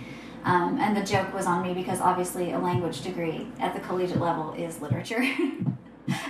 Um, 0.45 0.79
and 0.81 0.97
the 0.97 1.03
joke 1.03 1.31
was 1.31 1.45
on 1.45 1.61
me 1.61 1.75
because 1.75 2.01
obviously 2.01 2.53
a 2.53 2.57
language 2.57 3.01
degree 3.01 3.47
at 3.59 3.75
the 3.75 3.79
collegiate 3.81 4.19
level 4.19 4.53
is 4.53 4.81
literature. 4.81 5.23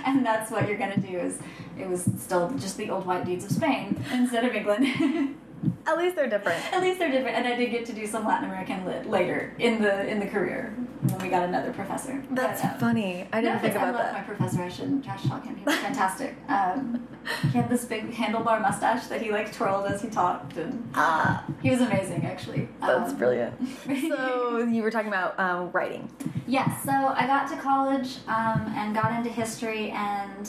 And 0.06 0.24
that's 0.24 0.52
what 0.52 0.68
you're 0.68 0.78
gonna 0.78 1.00
do 1.00 1.18
is 1.18 1.40
it 1.76 1.88
was 1.88 2.08
still 2.18 2.48
just 2.58 2.76
the 2.76 2.90
old 2.90 3.06
white 3.06 3.24
dudes 3.24 3.44
of 3.44 3.50
Spain 3.50 4.00
instead 4.12 4.44
of 4.44 4.54
England 4.54 5.34
at 5.86 5.98
least 5.98 6.16
they're 6.16 6.28
different. 6.28 6.60
At 6.72 6.80
least 6.82 6.98
they're 6.98 7.10
different, 7.10 7.36
and 7.36 7.46
I 7.46 7.56
did 7.56 7.70
get 7.70 7.84
to 7.86 7.92
do 7.92 8.06
some 8.06 8.24
Latin 8.26 8.48
American 8.48 8.84
lit 8.84 9.08
later 9.08 9.54
in 9.58 9.80
the 9.82 10.06
in 10.06 10.18
the 10.20 10.26
career 10.26 10.74
when 11.02 11.18
we 11.20 11.28
got 11.28 11.42
another 11.42 11.72
professor. 11.72 12.22
That's 12.30 12.62
But, 12.62 12.72
um, 12.74 12.78
funny. 12.78 13.28
I 13.32 13.40
didn't 13.40 13.56
no, 13.56 13.60
think 13.60 13.74
I 13.74 13.76
about 13.88 13.94
loved 13.94 14.04
that. 14.06 14.12
my 14.14 14.20
professor. 14.22 14.62
I 14.62 14.68
shouldn't 14.68 15.04
trash 15.04 15.22
talk 15.24 15.44
him. 15.44 15.56
He 15.56 15.64
was 15.64 15.74
fantastic. 15.76 16.34
Um, 16.48 17.06
he 17.42 17.48
had 17.58 17.68
this 17.68 17.84
big 17.84 18.10
handlebar 18.12 18.60
mustache 18.62 19.06
that 19.08 19.20
he 19.20 19.30
like 19.30 19.52
twirled 19.52 19.86
as 19.86 20.00
he 20.02 20.08
talked, 20.08 20.56
and 20.56 20.88
Ah, 20.94 21.44
he 21.62 21.70
was 21.70 21.80
amazing. 21.80 22.24
Actually, 22.24 22.68
that's 22.80 23.10
Um, 23.12 23.18
brilliant. 23.18 23.54
So 24.08 24.58
you 24.58 24.82
were 24.82 24.90
talking 24.90 25.08
about 25.08 25.38
um, 25.38 25.70
writing. 25.72 26.10
Yes, 26.46 26.82
so 26.84 26.90
I 26.92 27.26
got 27.26 27.48
to 27.48 27.56
college 27.56 28.18
um, 28.28 28.60
and 28.76 28.94
got 28.94 29.12
into 29.12 29.28
history, 29.30 29.90
and 29.90 30.48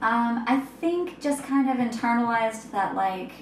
um, 0.00 0.44
I 0.46 0.60
think 0.80 1.20
just 1.20 1.42
kind 1.44 1.68
of 1.70 1.76
internalized 1.76 2.70
that 2.72 2.94
like 2.94 3.32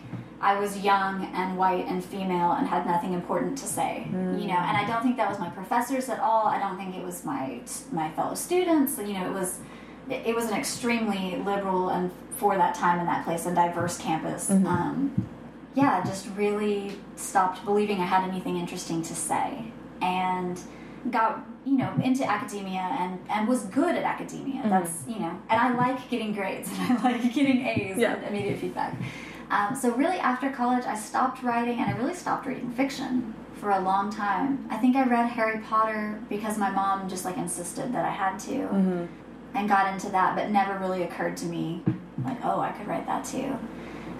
I 0.40 0.58
was 0.60 0.78
young 0.78 1.24
and 1.34 1.56
white 1.56 1.86
and 1.86 2.04
female 2.04 2.52
and 2.52 2.66
had 2.68 2.86
nothing 2.86 3.14
important 3.14 3.56
to 3.58 3.64
say, 3.64 4.06
you 4.12 4.46
know. 4.48 4.58
And 4.68 4.76
I 4.76 4.84
don't 4.86 5.02
think 5.02 5.16
that 5.16 5.28
was 5.28 5.38
my 5.38 5.48
professors 5.50 6.08
at 6.08 6.20
all. 6.20 6.46
I 6.46 6.58
don't 6.58 6.76
think 6.76 6.94
it 6.94 7.04
was 7.04 7.24
my 7.24 7.60
my 7.92 8.10
fellow 8.10 8.34
students. 8.34 8.98
You 8.98 9.14
know, 9.14 9.26
it 9.30 9.32
was 9.32 9.60
it 10.10 10.34
was 10.34 10.46
an 10.50 10.56
extremely 10.56 11.36
liberal 11.44 11.88
and 11.88 12.10
for 12.36 12.56
that 12.56 12.74
time 12.74 12.98
and 12.98 13.08
that 13.08 13.24
place 13.24 13.46
and 13.46 13.56
diverse 13.56 13.96
campus. 13.98 14.50
Um, 14.50 15.26
yeah, 15.74 16.04
just 16.04 16.28
really 16.36 16.98
stopped 17.16 17.64
believing 17.64 18.00
I 18.00 18.04
had 18.06 18.28
anything 18.28 18.56
interesting 18.58 19.02
to 19.02 19.14
say 19.14 19.72
and 20.02 20.60
got 21.10 21.44
you 21.64 21.76
know 21.78 21.92
into 22.04 22.28
academia 22.28 22.80
and 23.00 23.18
and 23.30 23.48
was 23.48 23.62
good 23.64 23.94
at 23.94 24.04
academia. 24.04 24.60
Mm-hmm. 24.60 24.68
That's 24.70 25.02
you 25.08 25.18
know, 25.18 25.38
and 25.48 25.60
I 25.60 25.72
like 25.74 26.08
getting 26.10 26.34
grades 26.34 26.68
and 26.78 26.98
I 26.98 27.02
like 27.02 27.22
getting 27.34 27.66
A's 27.66 27.96
Yeah. 27.96 28.16
and 28.16 28.24
immediate 28.26 28.58
feedback. 28.58 28.94
Um, 29.50 29.74
so 29.76 29.92
really, 29.92 30.18
after 30.18 30.50
college, 30.50 30.84
I 30.84 30.96
stopped 30.96 31.42
writing 31.42 31.78
and 31.78 31.88
I 31.94 31.96
really 31.96 32.14
stopped 32.14 32.46
reading 32.46 32.70
fiction 32.72 33.34
for 33.54 33.70
a 33.70 33.80
long 33.80 34.10
time. 34.10 34.66
I 34.70 34.76
think 34.76 34.96
I 34.96 35.04
read 35.04 35.28
Harry 35.30 35.60
Potter 35.60 36.20
because 36.28 36.58
my 36.58 36.70
mom 36.70 37.08
just 37.08 37.24
like 37.24 37.36
insisted 37.36 37.92
that 37.94 38.04
I 38.04 38.10
had 38.10 38.38
to, 38.40 38.52
Mm-hmm. 38.52 39.04
and 39.54 39.68
got 39.68 39.92
into 39.92 40.08
that. 40.10 40.34
But 40.36 40.50
never 40.50 40.78
really 40.78 41.02
occurred 41.04 41.36
to 41.38 41.46
me 41.46 41.82
like, 42.24 42.38
oh, 42.44 42.60
I 42.60 42.72
could 42.72 42.86
write 42.86 43.06
that 43.06 43.24
too. 43.24 43.56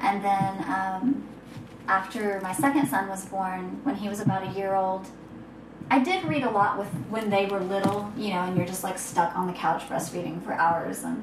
And 0.01 0.23
then 0.25 0.65
um, 0.69 1.25
after 1.89 2.41
my 2.43 2.53
second 2.53 2.89
son 2.89 3.09
was 3.09 3.25
born, 3.27 3.81
when 3.83 3.97
he 3.97 4.09
was 4.09 4.21
about 4.21 4.43
a 4.47 4.51
year 4.59 4.75
old, 4.75 5.07
I 5.91 5.99
did 6.01 6.25
read 6.25 6.43
a 6.45 6.51
lot 6.51 6.79
with 6.79 6.89
when 7.11 7.31
they 7.31 7.47
were 7.47 7.61
little, 7.61 8.13
you 8.17 8.31
know, 8.31 8.41
and 8.41 8.57
you're 8.57 8.67
just 8.67 8.85
like 8.85 8.99
stuck 8.99 9.37
on 9.37 9.47
the 9.47 9.53
couch 9.53 9.83
breastfeeding 9.89 10.43
for 10.43 10.53
hours, 10.53 11.05
and 11.05 11.23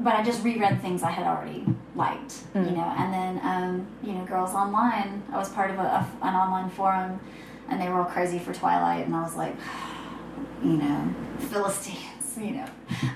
but 0.00 0.14
I 0.14 0.22
just 0.22 0.44
reread 0.44 0.80
things 0.82 1.02
I 1.02 1.10
had 1.10 1.26
already 1.26 1.64
liked, 1.94 2.40
you 2.54 2.60
know, 2.60 2.94
and 2.98 3.12
then 3.12 3.40
um, 3.42 3.86
you 4.02 4.12
know, 4.12 4.24
Girls 4.24 4.50
Online. 4.50 5.22
I 5.32 5.38
was 5.38 5.48
part 5.50 5.70
of 5.70 5.78
a, 5.78 5.82
a, 5.82 6.08
an 6.22 6.34
online 6.34 6.70
forum, 6.70 7.20
and 7.68 7.80
they 7.80 7.88
were 7.88 8.00
all 8.00 8.04
crazy 8.04 8.38
for 8.38 8.52
Twilight, 8.52 9.06
and 9.06 9.14
I 9.14 9.22
was 9.22 9.36
like, 9.36 9.54
you 10.62 10.76
know, 10.76 11.14
Philistines. 11.50 12.10
You 12.36 12.50
know, 12.50 12.66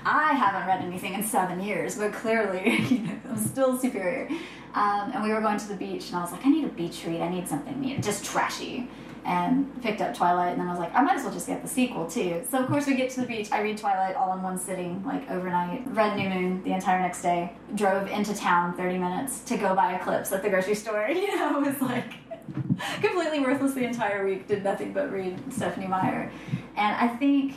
I 0.05 0.31
haven't 0.31 0.65
read 0.65 0.81
anything 0.81 1.13
in 1.13 1.23
seven 1.23 1.59
years, 1.61 1.97
but 1.97 2.13
clearly, 2.13 2.79
you 2.89 2.99
know, 2.99 3.19
I'm 3.29 3.37
still 3.37 3.77
superior. 3.77 4.29
Um, 4.73 5.11
and 5.13 5.23
we 5.23 5.33
were 5.33 5.41
going 5.41 5.57
to 5.57 5.67
the 5.67 5.75
beach, 5.75 6.07
and 6.07 6.15
I 6.15 6.21
was 6.21 6.31
like, 6.31 6.45
I 6.45 6.49
need 6.49 6.63
a 6.63 6.69
beach 6.69 7.03
read. 7.05 7.21
I 7.21 7.27
need 7.29 7.47
something 7.47 7.81
new, 7.81 7.97
just 7.97 8.23
trashy. 8.23 8.87
And 9.25 9.81
picked 9.81 10.01
up 10.01 10.15
Twilight, 10.15 10.51
and 10.53 10.59
then 10.61 10.67
I 10.67 10.71
was 10.71 10.79
like, 10.79 10.93
I 10.95 11.01
might 11.01 11.17
as 11.17 11.23
well 11.23 11.33
just 11.33 11.47
get 11.47 11.61
the 11.61 11.67
sequel 11.67 12.05
too. 12.09 12.43
So 12.49 12.59
of 12.59 12.67
course 12.67 12.87
we 12.87 12.95
get 12.95 13.09
to 13.11 13.21
the 13.21 13.27
beach. 13.27 13.51
I 13.51 13.61
read 13.61 13.77
Twilight 13.77 14.15
all 14.15 14.33
in 14.35 14.41
one 14.41 14.57
sitting, 14.57 15.03
like 15.05 15.29
overnight. 15.29 15.83
Read 15.87 16.15
New 16.17 16.29
Moon 16.29 16.63
the 16.63 16.73
entire 16.73 16.99
next 16.99 17.21
day. 17.21 17.53
Drove 17.75 18.07
into 18.09 18.33
town 18.35 18.75
30 18.75 18.97
minutes 18.97 19.41
to 19.41 19.57
go 19.57 19.75
buy 19.75 19.93
Eclipse 19.95 20.31
at 20.31 20.41
the 20.43 20.49
grocery 20.49 20.75
store. 20.75 21.07
You 21.09 21.35
know, 21.35 21.61
it 21.61 21.67
was 21.67 21.81
like 21.81 22.13
completely 23.01 23.39
worthless 23.41 23.73
the 23.73 23.83
entire 23.83 24.25
week. 24.25 24.47
Did 24.47 24.63
nothing 24.63 24.93
but 24.93 25.11
read 25.11 25.37
Stephenie 25.53 25.87
Meyer. 25.87 26.31
And 26.75 26.95
I 26.95 27.09
think 27.17 27.55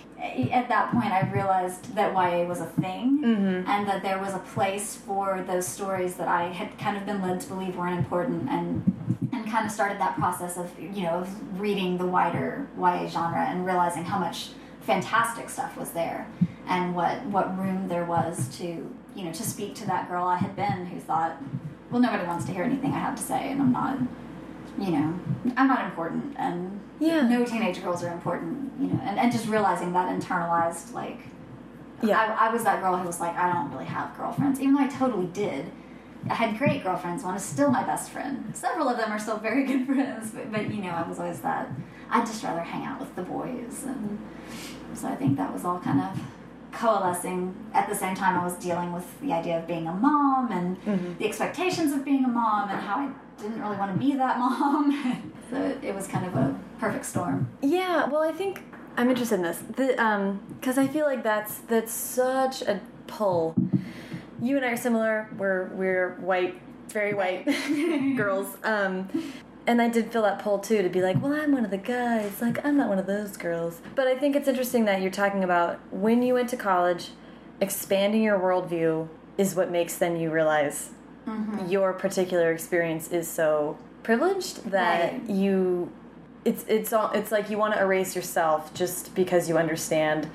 at 0.52 0.68
that 0.68 0.90
point 0.92 1.06
I 1.12 1.30
realized 1.32 1.94
that 1.94 2.12
YA 2.12 2.44
was 2.46 2.60
a 2.60 2.66
thing 2.66 3.20
Mm-hmm. 3.22 3.70
and 3.70 3.86
that 3.88 4.02
there 4.02 4.18
was 4.18 4.34
a 4.34 4.38
place 4.40 4.96
for 4.96 5.44
those 5.46 5.66
stories 5.66 6.16
that 6.16 6.26
I 6.28 6.44
had 6.48 6.76
kind 6.78 6.96
of 6.96 7.06
been 7.06 7.22
led 7.22 7.40
to 7.42 7.48
believe 7.48 7.76
weren't 7.76 7.96
important 7.98 8.48
and 8.50 9.21
and 9.32 9.50
kind 9.50 9.64
of 9.66 9.72
started 9.72 9.98
that 9.98 10.14
process 10.16 10.56
of 10.56 10.70
you 10.78 11.02
know 11.02 11.20
of 11.20 11.60
reading 11.60 11.98
the 11.98 12.06
wider 12.06 12.66
YA 12.78 13.06
genre 13.06 13.40
and 13.48 13.64
realizing 13.66 14.04
how 14.04 14.18
much 14.18 14.50
fantastic 14.82 15.48
stuff 15.48 15.76
was 15.76 15.90
there 15.90 16.26
and 16.66 16.94
what 16.94 17.24
what 17.26 17.56
room 17.58 17.88
there 17.88 18.04
was 18.04 18.48
to 18.58 18.64
you 19.14 19.24
know 19.24 19.32
to 19.32 19.42
speak 19.42 19.74
to 19.76 19.86
that 19.86 20.08
girl 20.08 20.24
I 20.24 20.36
had 20.36 20.54
been 20.56 20.86
who 20.86 20.98
thought 21.00 21.36
well 21.90 22.00
nobody 22.00 22.24
wants 22.26 22.44
to 22.46 22.52
hear 22.52 22.64
anything 22.64 22.92
I 22.92 22.98
have 22.98 23.16
to 23.16 23.22
say 23.22 23.50
and 23.50 23.60
I'm 23.62 23.72
not 23.72 23.98
you 24.78 24.90
know 24.90 25.18
I'm 25.56 25.68
not 25.68 25.84
important 25.84 26.34
and 26.38 26.80
Yeah. 27.00 27.22
no 27.28 27.44
teenage 27.44 27.82
girls 27.82 28.02
are 28.04 28.12
important 28.12 28.72
you 28.80 28.88
know 28.88 29.00
and, 29.04 29.18
and 29.18 29.30
just 29.32 29.46
realizing 29.48 29.92
that 29.92 30.08
internalized 30.18 30.92
like 30.92 31.18
Yeah. 32.02 32.18
I, 32.38 32.48
I 32.48 32.52
was 32.52 32.64
that 32.64 32.80
girl 32.82 32.96
who 32.96 33.06
was 33.06 33.20
like, 33.20 33.36
I 33.36 33.52
don't 33.52 33.70
really 33.70 33.84
have 33.84 34.16
girlfriends, 34.16 34.58
even 34.60 34.74
though 34.74 34.80
I 34.80 34.88
totally 34.88 35.26
did. 35.26 35.66
I 36.30 36.34
had 36.34 36.56
great 36.58 36.82
girlfriends. 36.84 37.24
One 37.24 37.34
is 37.34 37.42
still 37.42 37.70
my 37.70 37.82
best 37.84 38.10
friend. 38.10 38.50
Several 38.54 38.88
of 38.88 38.96
them 38.96 39.10
are 39.10 39.18
still 39.18 39.38
very 39.38 39.64
good 39.70 39.86
friends, 39.86 40.30
but, 40.30 40.50
but 40.52 40.72
you 40.72 40.82
know, 40.82 40.90
I 40.90 41.06
was 41.08 41.18
always 41.18 41.40
that. 41.40 41.68
I'd 42.10 42.26
just 42.26 42.42
rather 42.44 42.60
hang 42.60 42.84
out 42.84 43.00
with 43.00 43.14
the 43.16 43.22
boys, 43.22 43.84
and 43.86 44.18
so 44.94 45.08
I 45.08 45.16
think 45.16 45.36
that 45.38 45.52
was 45.52 45.64
all 45.64 45.78
kind 45.80 46.00
of 46.00 46.20
coalescing. 46.72 47.54
At 47.74 47.88
the 47.88 47.94
same 47.94 48.14
time, 48.14 48.38
I 48.38 48.44
was 48.44 48.54
dealing 48.54 48.92
with 48.92 49.20
the 49.20 49.32
idea 49.32 49.58
of 49.58 49.66
being 49.66 49.86
a 49.86 49.92
mom 49.94 50.50
and 50.52 50.76
Mhm. 50.84 51.18
the 51.18 51.26
expectations 51.26 51.92
of 51.92 52.04
being 52.04 52.24
a 52.24 52.28
mom, 52.28 52.68
and 52.70 52.80
how 52.80 52.96
I 52.96 53.08
didn't 53.42 53.60
really 53.60 53.76
want 53.76 53.92
to 53.94 53.98
be 53.98 54.14
that 54.14 54.38
mom. 54.38 55.32
so 55.50 55.56
it, 55.56 55.78
it 55.82 55.94
was 55.94 56.06
kind 56.06 56.26
of 56.26 56.34
a 56.34 56.54
perfect 56.78 57.04
storm. 57.06 57.48
Yeah, 57.62 58.06
well, 58.08 58.22
I 58.22 58.32
think 58.32 58.62
I'm 58.96 59.08
interested 59.08 59.36
in 59.36 59.42
this 59.42 59.62
the 59.76 60.00
um 60.02 60.40
because 60.60 60.76
I 60.78 60.86
feel 60.86 61.06
like 61.06 61.22
that's 61.22 61.58
that's 61.68 61.92
such 61.92 62.62
a 62.62 62.80
pull. 63.06 63.54
You 64.42 64.56
and 64.56 64.66
I 64.66 64.72
are 64.72 64.76
similar. 64.76 65.28
We're 65.38 65.68
we're 65.68 66.14
white, 66.16 66.60
very 66.88 67.14
white 67.14 67.44
girls. 68.16 68.56
Um, 68.64 69.08
and 69.68 69.80
I 69.80 69.88
did 69.88 70.10
fill 70.12 70.22
that 70.22 70.40
poll 70.40 70.58
too 70.58 70.82
to 70.82 70.88
be 70.88 71.00
like, 71.00 71.22
well, 71.22 71.32
I'm 71.32 71.52
one 71.52 71.64
of 71.64 71.70
the 71.70 71.78
guys. 71.78 72.42
Like 72.42 72.64
I'm 72.66 72.76
not 72.76 72.88
one 72.88 72.98
of 72.98 73.06
those 73.06 73.36
girls. 73.36 73.80
But 73.94 74.08
I 74.08 74.16
think 74.18 74.34
it's 74.34 74.48
interesting 74.48 74.84
that 74.86 75.00
you're 75.00 75.12
talking 75.12 75.44
about 75.44 75.78
when 75.92 76.22
you 76.22 76.34
went 76.34 76.48
to 76.50 76.56
college, 76.56 77.10
expanding 77.60 78.22
your 78.22 78.38
worldview 78.38 79.08
is 79.38 79.54
what 79.54 79.70
makes 79.70 79.96
then 79.96 80.16
you 80.18 80.30
realize 80.30 80.90
your 81.68 81.92
particular 81.92 82.50
experience 82.50 83.08
is 83.12 83.28
so 83.28 83.78
privileged 84.02 84.68
that 84.72 85.12
Right. 85.12 85.30
you 85.30 85.92
it's 86.44 86.64
it's 86.66 86.92
all 86.92 87.12
it's 87.12 87.30
like 87.30 87.48
you 87.48 87.56
want 87.56 87.74
to 87.74 87.80
erase 87.80 88.16
yourself 88.16 88.74
just 88.74 89.14
because 89.14 89.48
you 89.48 89.56
understand 89.56 90.28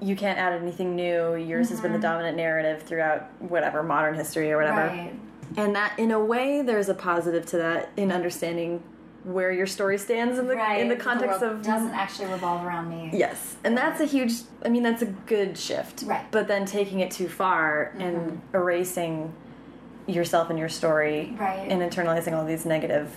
you 0.00 0.16
can't 0.16 0.38
add 0.38 0.52
anything 0.52 0.96
new 0.96 1.34
yours 1.34 1.68
has 1.68 1.80
been 1.80 1.92
the 1.92 1.98
mm-hmm. 1.98 2.02
dominant 2.02 2.36
narrative 2.36 2.82
throughout 2.82 3.30
whatever 3.40 3.82
modern 3.82 4.14
history 4.14 4.50
or 4.50 4.56
whatever 4.56 4.86
Right. 4.86 5.12
and 5.56 5.74
that 5.74 5.98
in 5.98 6.10
a 6.10 6.20
way 6.20 6.62
there's 6.62 6.88
a 6.88 6.94
positive 6.94 7.46
to 7.46 7.58
that 7.58 7.90
in 7.96 8.10
understanding 8.10 8.82
where 9.24 9.52
your 9.52 9.66
story 9.66 9.98
stands 9.98 10.38
in 10.38 10.46
the 10.46 10.56
right. 10.56 10.80
in 10.80 10.88
the 10.88 10.96
context 10.96 11.40
world 11.40 11.56
of 11.56 11.62
doesn't 11.62 11.90
actually 11.90 12.30
revolve 12.30 12.64
around 12.64 12.88
me. 12.88 13.10
Yes, 13.12 13.56
and 13.64 13.76
that's 13.76 14.00
a 14.00 14.06
huge. 14.06 14.32
I 14.64 14.68
mean, 14.68 14.82
that's 14.82 15.02
a 15.02 15.06
good 15.06 15.58
shift. 15.58 16.04
Right. 16.06 16.24
But 16.30 16.48
then 16.48 16.64
taking 16.64 17.00
it 17.00 17.10
too 17.10 17.28
far 17.28 17.94
and 17.98 18.16
mm-hmm. 18.16 18.56
erasing 18.56 19.34
yourself 20.06 20.50
and 20.50 20.58
your 20.58 20.68
story, 20.68 21.34
Right. 21.38 21.70
and 21.70 21.82
internalizing 21.82 22.32
all 22.32 22.44
these 22.44 22.64
negative. 22.64 23.14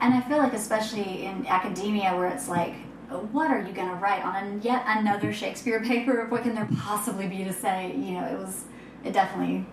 And 0.00 0.14
I 0.14 0.20
feel 0.22 0.38
like, 0.38 0.52
especially 0.52 1.24
in 1.24 1.46
academia, 1.46 2.14
where 2.16 2.28
it's 2.28 2.48
like, 2.48 2.74
what 3.08 3.50
are 3.50 3.60
you 3.60 3.72
going 3.72 3.88
to 3.88 3.94
write 3.94 4.24
on 4.24 4.60
yet 4.62 4.84
another 4.86 5.32
Shakespeare 5.32 5.80
paper? 5.84 6.26
What 6.28 6.42
can 6.42 6.54
there 6.54 6.68
possibly 6.78 7.26
be 7.26 7.44
to 7.44 7.52
say? 7.52 7.94
You 7.96 8.12
know, 8.12 8.24
it 8.24 8.38
was, 8.38 8.64
it 9.04 9.12
definitely, 9.12 9.64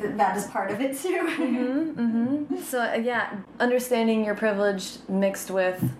th 0.00 0.16
that 0.16 0.36
is 0.36 0.46
part 0.46 0.70
of 0.70 0.80
it 0.80 0.96
too. 0.98 1.20
Mm-hmm. 1.94 2.56
So 2.62 2.80
uh, 2.80 2.94
yeah, 2.94 3.36
understanding 3.60 4.24
your 4.24 4.34
privilege 4.34 4.98
mixed 5.08 5.50
with 5.50 5.92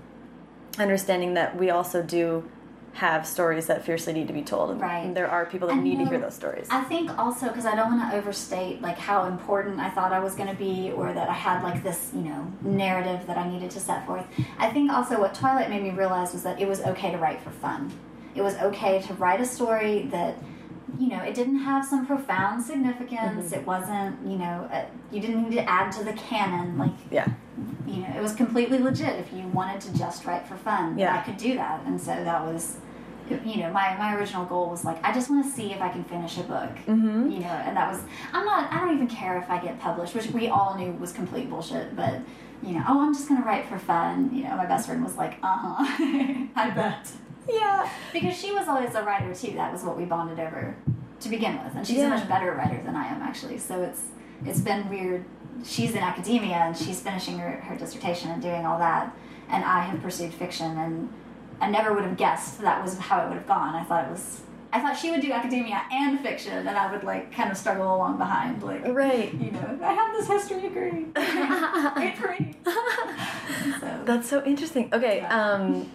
understanding 0.78 1.34
that 1.34 1.56
we 1.56 1.70
also 1.70 2.02
do 2.02 2.48
have 2.94 3.26
stories 3.26 3.66
that 3.66 3.84
fiercely 3.84 4.12
need 4.12 4.28
to 4.28 4.32
be 4.32 4.42
told. 4.42 4.70
And 4.70 4.80
Right. 4.80 5.12
There 5.12 5.28
are 5.28 5.44
people 5.46 5.68
that 5.68 5.74
And, 5.74 5.84
need 5.84 5.98
you 5.98 6.04
to 6.04 6.10
hear 6.10 6.20
those 6.20 6.34
stories. 6.34 6.68
I 6.70 6.82
think 6.82 7.16
also 7.18 7.48
because 7.48 7.66
I 7.66 7.74
don't 7.74 7.96
want 7.96 8.10
to 8.10 8.16
overstate 8.16 8.80
like 8.82 8.96
how 8.98 9.26
important 9.26 9.80
I 9.80 9.90
thought 9.90 10.12
I 10.12 10.20
was 10.20 10.34
going 10.34 10.48
to 10.48 10.54
be, 10.54 10.92
or 10.92 11.12
that 11.12 11.28
I 11.28 11.32
had 11.32 11.62
like 11.62 11.82
this 11.82 12.10
you 12.14 12.22
know 12.22 12.46
narrative 12.62 13.26
that 13.26 13.36
I 13.36 13.48
needed 13.50 13.70
to 13.72 13.80
set 13.80 14.06
forth. 14.06 14.24
I 14.58 14.70
think 14.70 14.90
also 14.92 15.18
what 15.18 15.34
Twilight 15.34 15.70
made 15.70 15.82
me 15.82 15.90
realize 15.90 16.32
was 16.32 16.44
that 16.44 16.60
it 16.60 16.68
was 16.68 16.80
okay 16.82 17.10
to 17.10 17.18
write 17.18 17.40
for 17.40 17.50
fun. 17.50 17.92
It 18.34 18.42
was 18.42 18.54
okay 18.56 19.02
to 19.02 19.14
write 19.14 19.40
a 19.40 19.46
story 19.46 20.06
that 20.12 20.36
you 20.98 21.08
know 21.08 21.20
it 21.22 21.34
didn't 21.34 21.58
have 21.58 21.84
some 21.84 22.06
profound 22.06 22.62
significance. 22.62 23.46
Mm-hmm. 23.46 23.60
It 23.60 23.66
wasn't 23.66 24.24
you 24.24 24.38
know 24.38 24.68
uh, 24.72 24.84
you 25.10 25.20
didn't 25.20 25.48
need 25.50 25.56
to 25.56 25.68
add 25.68 25.90
to 25.92 26.04
the 26.04 26.12
canon 26.12 26.78
like 26.78 26.92
yeah. 27.10 27.28
you 27.86 27.96
know, 28.02 28.12
it 28.16 28.22
was 28.22 28.34
completely 28.34 28.78
legit 28.78 29.18
if 29.18 29.32
you 29.32 29.46
wanted 29.48 29.80
to 29.82 29.98
just 29.98 30.24
write 30.24 30.46
for 30.46 30.56
fun. 30.56 30.96
Yeah. 30.98 31.16
I 31.18 31.22
could 31.22 31.36
do 31.36 31.54
that. 31.56 31.84
And 31.86 32.00
so 32.00 32.12
that 32.12 32.44
was, 32.44 32.78
you 33.30 33.58
know, 33.62 33.70
my, 33.72 33.96
my 33.96 34.14
original 34.16 34.44
goal 34.44 34.68
was 34.70 34.84
like, 34.84 35.02
I 35.04 35.12
just 35.12 35.30
want 35.30 35.44
to 35.46 35.50
see 35.50 35.72
if 35.72 35.80
I 35.80 35.88
can 35.88 36.04
finish 36.04 36.36
a 36.38 36.42
book. 36.42 36.70
Mm-hmm. 36.86 37.30
You 37.30 37.40
know, 37.40 37.46
and 37.46 37.76
that 37.76 37.90
was, 37.90 38.02
I'm 38.32 38.44
not, 38.44 38.72
I 38.72 38.80
don't 38.80 38.94
even 38.94 39.06
care 39.08 39.38
if 39.38 39.48
I 39.50 39.58
get 39.60 39.80
published, 39.80 40.14
which 40.14 40.26
we 40.30 40.48
all 40.48 40.76
knew 40.76 40.92
was 40.92 41.12
complete 41.12 41.48
bullshit, 41.48 41.96
but, 41.96 42.20
you 42.62 42.72
know, 42.72 42.84
oh, 42.88 43.00
I'm 43.00 43.14
just 43.14 43.28
going 43.28 43.40
to 43.40 43.46
write 43.46 43.66
for 43.66 43.78
fun. 43.78 44.30
You 44.34 44.44
know, 44.44 44.56
my 44.56 44.66
best 44.66 44.86
friend 44.86 45.02
was 45.02 45.16
like, 45.16 45.38
uh 45.42 45.56
huh, 45.56 45.84
I 46.56 46.70
bet. 46.70 47.10
Yeah. 47.48 47.88
Because 48.12 48.36
she 48.38 48.52
was 48.52 48.68
always 48.68 48.94
a 48.94 49.02
writer 49.02 49.34
too. 49.34 49.52
That 49.54 49.72
was 49.72 49.82
what 49.82 49.96
we 49.98 50.04
bonded 50.04 50.38
over 50.40 50.74
to 51.20 51.28
begin 51.28 51.62
with. 51.64 51.74
And 51.74 51.86
she's 51.86 51.98
Yeah. 51.98 52.06
a 52.06 52.10
much 52.10 52.28
better 52.28 52.52
writer 52.52 52.82
than 52.82 52.96
I 52.96 53.06
am, 53.08 53.20
actually. 53.22 53.58
So 53.58 53.82
it's 53.82 54.02
it's 54.46 54.60
been 54.60 54.88
weird. 54.88 55.24
She's 55.64 55.92
in 55.92 55.98
academia 55.98 56.54
and 56.56 56.76
she's 56.76 57.00
finishing 57.00 57.38
her, 57.38 57.52
her 57.52 57.76
dissertation 57.76 58.30
and 58.30 58.42
doing 58.42 58.66
all 58.66 58.78
that. 58.78 59.14
And 59.48 59.62
I 59.64 59.80
have 59.80 60.02
pursued 60.02 60.32
fiction 60.34 60.76
and 60.78 61.08
I 61.64 61.70
never 61.70 61.94
would 61.94 62.04
have 62.04 62.16
guessed 62.16 62.60
that 62.60 62.82
was 62.82 62.98
how 62.98 63.24
it 63.24 63.28
would 63.28 63.38
have 63.38 63.46
gone. 63.46 63.74
I 63.74 63.84
thought 63.84 64.04
it 64.04 64.10
was. 64.10 64.42
I 64.72 64.80
thought 64.80 64.96
she 64.98 65.10
would 65.12 65.20
do 65.20 65.30
academia 65.32 65.80
and 65.92 66.18
fiction, 66.20 66.52
and 66.66 66.68
I 66.76 66.90
would 66.92 67.04
like 67.04 67.32
kind 67.32 67.50
of 67.50 67.56
struggle 67.56 67.94
along 67.94 68.18
behind, 68.18 68.62
like 68.62 68.84
Right. 68.86 69.32
you 69.34 69.50
know, 69.52 69.78
I 69.82 69.92
have 69.92 70.14
this 70.16 70.26
history 70.26 70.60
degree. 70.62 71.06
Wait 71.96 72.16
for 72.18 72.28
me. 72.38 72.56
so, 73.80 74.00
That's 74.04 74.28
so 74.28 74.44
interesting. 74.44 74.90
Okay, 74.92 75.18
Yeah. 75.18 75.52
um, 75.52 75.90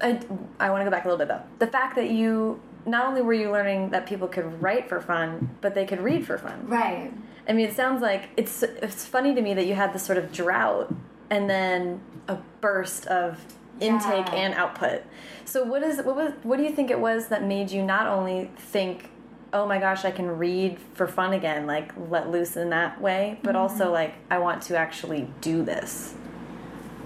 I, 0.00 0.20
I 0.60 0.70
want 0.70 0.82
to 0.82 0.84
go 0.84 0.90
back 0.90 1.04
a 1.04 1.08
little 1.08 1.18
bit 1.18 1.28
though. 1.28 1.42
The 1.58 1.66
fact 1.70 1.96
that 1.96 2.10
you 2.10 2.60
not 2.86 3.06
only 3.06 3.22
were 3.22 3.32
you 3.32 3.50
learning 3.50 3.90
that 3.90 4.06
people 4.06 4.28
could 4.28 4.60
write 4.62 4.88
for 4.88 5.00
fun, 5.00 5.56
but 5.60 5.74
they 5.74 5.84
could 5.86 6.00
read 6.00 6.26
for 6.26 6.38
fun. 6.38 6.66
right. 6.68 7.10
I 7.48 7.54
mean, 7.54 7.66
it 7.66 7.74
sounds 7.74 8.02
like 8.02 8.28
it's 8.36 8.62
it's 8.62 9.06
funny 9.06 9.34
to 9.34 9.40
me 9.40 9.54
that 9.54 9.64
you 9.66 9.74
had 9.74 9.94
this 9.94 10.02
sort 10.02 10.18
of 10.18 10.30
drought 10.32 10.94
and 11.30 11.48
then 11.48 12.02
a 12.28 12.36
burst 12.60 13.06
of 13.06 13.38
intake 13.80 14.26
Yeah. 14.28 14.34
and 14.34 14.54
output. 14.54 15.02
So 15.44 15.64
what 15.64 15.82
is 15.82 15.98
what 15.98 16.16
was 16.16 16.32
what 16.42 16.56
do 16.58 16.62
you 16.62 16.72
think 16.72 16.90
it 16.90 17.00
was 17.00 17.28
that 17.28 17.44
made 17.44 17.70
you 17.70 17.82
not 17.82 18.06
only 18.06 18.50
think, 18.56 19.10
oh 19.52 19.66
my 19.66 19.78
gosh, 19.78 20.04
I 20.04 20.10
can 20.10 20.38
read 20.38 20.78
for 20.94 21.06
fun 21.06 21.32
again, 21.32 21.66
like 21.66 21.92
let 22.10 22.30
loose 22.30 22.56
in 22.56 22.70
that 22.70 23.00
way, 23.00 23.38
but 23.42 23.56
also 23.56 23.84
mm-hmm. 23.84 23.94
like 23.94 24.14
I 24.30 24.38
want 24.38 24.62
to 24.64 24.76
actually 24.76 25.28
do 25.40 25.62
this. 25.62 26.14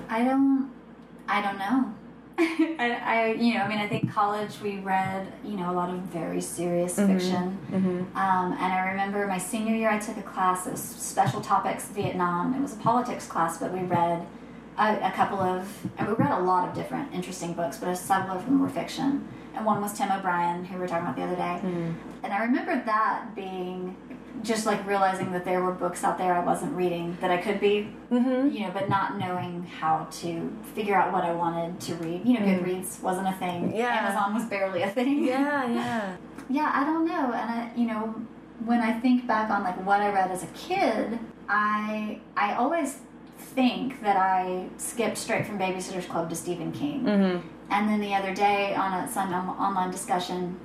I 0.09 0.25
don't. 0.25 0.71
I 1.29 1.41
don't 1.41 1.59
know. 1.59 1.95
I, 2.38 3.00
I, 3.05 3.26
you 3.35 3.55
know, 3.55 3.61
I 3.61 3.69
mean, 3.69 3.79
I 3.79 3.87
think 3.87 4.11
college 4.11 4.61
we 4.62 4.79
read, 4.79 5.33
you 5.45 5.57
know, 5.57 5.71
a 5.71 5.75
lot 5.75 5.91
of 5.91 6.00
very 6.00 6.41
serious 6.41 6.97
mm-hmm. 6.97 7.12
fiction. 7.12 7.59
Mm-hmm. 7.71 8.17
Um, 8.17 8.52
and 8.52 8.73
I 8.73 8.88
remember 8.91 9.26
my 9.26 9.38
senior 9.38 9.75
year, 9.75 9.91
I 9.91 9.99
took 9.99 10.17
a 10.17 10.23
class. 10.23 10.67
It 10.67 10.73
was 10.73 10.83
special 10.83 11.41
topics 11.41 11.87
Vietnam. 11.88 12.55
It 12.55 12.61
was 12.61 12.73
a 12.73 12.79
politics 12.79 13.26
class, 13.26 13.59
but 13.59 13.73
we 13.73 13.81
read 13.81 14.26
a, 14.79 14.99
a 15.09 15.12
couple 15.14 15.38
of, 15.41 15.69
and 15.99 16.09
we 16.09 16.14
read 16.14 16.31
a 16.33 16.41
lot 16.43 16.69
of 16.69 16.75
different 16.75 17.12
interesting 17.14 17.52
books, 17.52 17.76
but 17.79 17.88
a 17.88 17.97
several 17.97 18.37
of 18.37 18.45
them 18.45 18.61
were 18.61 18.69
fiction. 18.69 19.26
And 19.55 19.67
one 19.67 19.83
was 19.83 19.93
Tim 19.93 20.11
O'Brien, 20.11 20.64
who 20.64 20.75
we 20.76 20.81
were 20.81 20.88
talking 20.88 21.05
about 21.05 21.17
the 21.17 21.23
other 21.25 21.37
day. 21.37 21.61
And 22.23 22.33
I 22.33 22.43
remember 22.45 22.83
that 22.87 23.35
being 23.35 23.95
just 24.43 24.64
like 24.64 24.85
realizing 24.87 25.31
that 25.33 25.45
there 25.45 25.62
were 25.62 25.73
books 25.73 26.02
out 26.05 26.17
there 26.17 26.33
I 26.35 26.43
wasn't 26.43 26.73
reading 26.75 27.19
that 27.21 27.31
I 27.31 27.37
could 27.37 27.61
be, 27.61 27.95
Mm-hmm. 28.11 28.49
you 28.49 28.61
know, 28.61 28.71
but 28.73 28.88
not 28.88 29.19
knowing 29.19 29.64
how 29.64 30.07
to 30.11 30.50
figure 30.75 30.97
out 30.97 31.12
what 31.12 31.23
I 31.25 31.33
wanted 31.33 31.79
to 31.81 31.95
read. 31.97 32.25
You 32.25 32.41
know, 32.41 32.47
Goodreads 32.47 33.00
wasn't 33.02 33.29
a 33.29 33.33
thing. 33.33 33.76
Yeah. 33.76 34.07
Amazon 34.07 34.35
was 34.35 34.45
barely 34.47 34.83
a 34.83 34.91
thing. 34.91 35.25
Yeah, 35.25 35.67
yeah. 35.71 36.17
Yeah, 36.49 36.71
I 36.75 36.85
don't 36.85 37.07
know. 37.07 37.33
And 37.33 37.50
I, 37.50 37.71
you 37.76 37.87
know, 37.87 38.14
when 38.64 38.81
I 38.81 38.99
think 39.00 39.26
back 39.26 39.50
on 39.50 39.62
like 39.64 39.76
what 39.87 40.00
I 40.00 40.11
read 40.12 40.31
as 40.31 40.43
a 40.43 40.49
kid, 40.49 41.19
I 41.49 42.21
I 42.37 42.55
always 42.55 43.00
think 43.42 44.00
that 44.02 44.16
I 44.16 44.68
skipped 44.78 45.18
straight 45.18 45.46
from 45.46 45.58
Babysitter's 45.58 46.06
Club 46.06 46.30
to 46.30 46.37
Stephen 46.37 46.72
King. 46.72 47.04
Mm-hmm. 47.04 47.49
And 47.70 47.88
then 47.88 48.00
the 48.00 48.14
other 48.14 48.34
day 48.34 48.75
on 48.75 49.04
a, 49.04 49.08
some 49.08 49.32
online 49.32 49.90
discussion, 49.90 50.58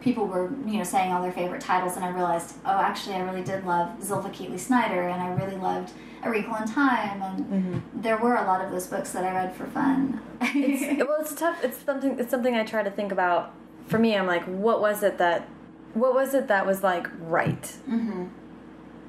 people 0.00 0.26
were 0.26 0.50
you 0.66 0.78
know 0.78 0.84
saying 0.84 1.12
all 1.12 1.22
their 1.22 1.32
favorite 1.32 1.60
titles, 1.60 1.96
and 1.96 2.04
I 2.04 2.10
realized, 2.10 2.56
oh, 2.64 2.78
actually, 2.78 3.16
I 3.16 3.20
really 3.20 3.42
did 3.42 3.64
love 3.64 3.98
Zilpha 4.00 4.32
Keatley 4.32 4.58
Snyder, 4.58 5.08
and 5.08 5.22
I 5.22 5.28
really 5.34 5.56
loved 5.56 5.92
A 6.22 6.30
Wrinkle 6.30 6.56
in 6.56 6.66
Time, 6.66 7.22
and 7.22 7.82
there 7.94 8.16
were 8.16 8.36
a 8.36 8.44
lot 8.44 8.64
of 8.64 8.70
those 8.70 8.86
books 8.86 9.12
that 9.12 9.24
I 9.24 9.32
read 9.32 9.54
for 9.54 9.66
fun. 9.66 10.20
It's, 10.40 11.04
well, 11.06 11.20
it's 11.20 11.34
tough. 11.34 11.62
It's 11.62 11.78
something. 11.78 12.18
It's 12.18 12.30
something 12.30 12.54
I 12.54 12.64
try 12.64 12.82
to 12.82 12.90
think 12.90 13.12
about. 13.12 13.54
For 13.86 13.98
me, 13.98 14.16
I'm 14.16 14.26
like, 14.26 14.44
what 14.44 14.80
was 14.80 15.02
it 15.02 15.16
that, 15.18 15.48
what 15.94 16.12
was 16.14 16.34
it 16.34 16.48
that 16.48 16.66
was 16.66 16.82
like 16.82 17.08
right? 17.20 17.66
hmm 17.86 18.26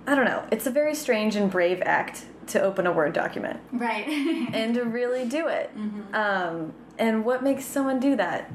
I 0.07 0.15
don't 0.15 0.25
know. 0.25 0.43
It's 0.51 0.65
a 0.65 0.71
very 0.71 0.95
strange 0.95 1.35
and 1.35 1.51
brave 1.51 1.83
act 1.85 2.25
to 2.49 2.61
open 2.61 2.87
a 2.87 2.91
Word 2.91 3.13
document 3.13 3.59
Right. 3.71 4.07
and 4.53 4.75
to 4.75 4.83
really 4.83 5.25
do 5.27 5.47
it. 5.47 5.75
Mm-hmm. 5.75 6.15
Um, 6.15 6.73
and 6.97 7.23
what 7.23 7.43
makes 7.43 7.65
someone 7.65 7.99
do 7.99 8.15
that? 8.17 8.51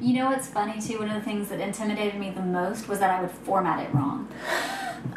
You 0.00 0.14
know 0.14 0.26
what's 0.26 0.48
funny 0.48 0.80
too? 0.80 0.98
One 0.98 1.08
of 1.08 1.14
the 1.14 1.22
things 1.22 1.48
that 1.50 1.60
intimidated 1.60 2.18
me 2.18 2.30
the 2.30 2.42
most 2.42 2.88
was 2.88 2.98
that 2.98 3.10
I 3.10 3.20
would 3.20 3.30
format 3.30 3.80
it 3.80 3.94
wrong. 3.94 4.28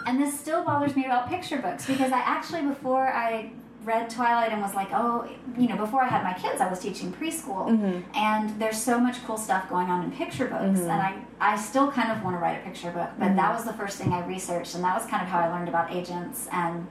And 0.05 0.21
this 0.21 0.37
still 0.39 0.63
bothers 0.63 0.95
me 0.95 1.05
about 1.05 1.29
picture 1.29 1.57
books 1.57 1.87
because 1.87 2.11
I 2.11 2.19
actually, 2.19 2.61
before 2.61 3.07
I 3.07 3.51
read 3.87 4.09
Twilight 4.09 4.51
and 4.51 4.61
was 4.61 4.75
like, 4.75 4.89
oh, 4.91 5.27
you 5.57 5.67
know, 5.67 5.77
before 5.77 6.01
I 6.01 6.07
had 6.07 6.23
my 6.23 6.33
kids, 6.33 6.61
I 6.61 6.69
was 6.69 6.79
teaching 6.79 7.11
preschool. 7.11 7.69
Mm-hmm. 7.69 8.01
And 8.15 8.61
there's 8.61 8.81
so 8.81 8.99
much 8.99 9.23
cool 9.25 9.37
stuff 9.37 9.69
going 9.69 9.87
on 9.87 10.03
in 10.03 10.11
picture 10.11 10.45
books. 10.45 10.79
Mm-hmm. 10.79 10.89
And 10.89 10.91
I, 10.91 11.21
I 11.39 11.57
still 11.57 11.89
kind 11.89 12.11
of 12.11 12.23
want 12.23 12.35
to 12.35 12.39
write 12.39 12.59
a 12.59 12.63
picture 12.63 12.91
book, 12.91 13.09
but 13.17 13.35
that 13.35 13.55
was 13.55 13.63
the 13.63 13.73
first 13.73 13.97
thing 13.97 14.11
I 14.11 14.25
researched. 14.27 14.75
And 14.75 14.83
that 14.83 14.95
was 14.95 15.09
kind 15.09 15.23
of 15.23 15.29
how 15.29 15.39
I 15.39 15.49
learned 15.51 15.69
about 15.69 15.91
agents 15.91 16.47
and. 16.51 16.87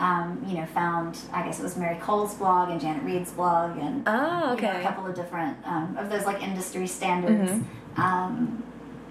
Um, 0.00 0.42
you 0.48 0.54
know, 0.54 0.64
found 0.66 1.18
I 1.32 1.42
guess 1.42 1.60
it 1.60 1.62
was 1.62 1.76
Mary 1.76 1.96
Kole's 2.00 2.34
blog 2.34 2.70
and 2.70 2.80
Janet 2.80 3.04
Reid's 3.04 3.32
blog 3.32 3.76
and 3.78 4.02
Oh, 4.06 4.54
you 4.56 4.62
know, 4.62 4.78
a 4.78 4.82
couple 4.82 5.06
of 5.06 5.14
different 5.14 5.58
um, 5.64 5.94
of 5.98 6.08
those 6.10 6.24
like 6.24 6.42
industry 6.42 6.86
standards. 6.86 7.50
Mm-hmm. 7.50 8.00
Um, 8.00 8.62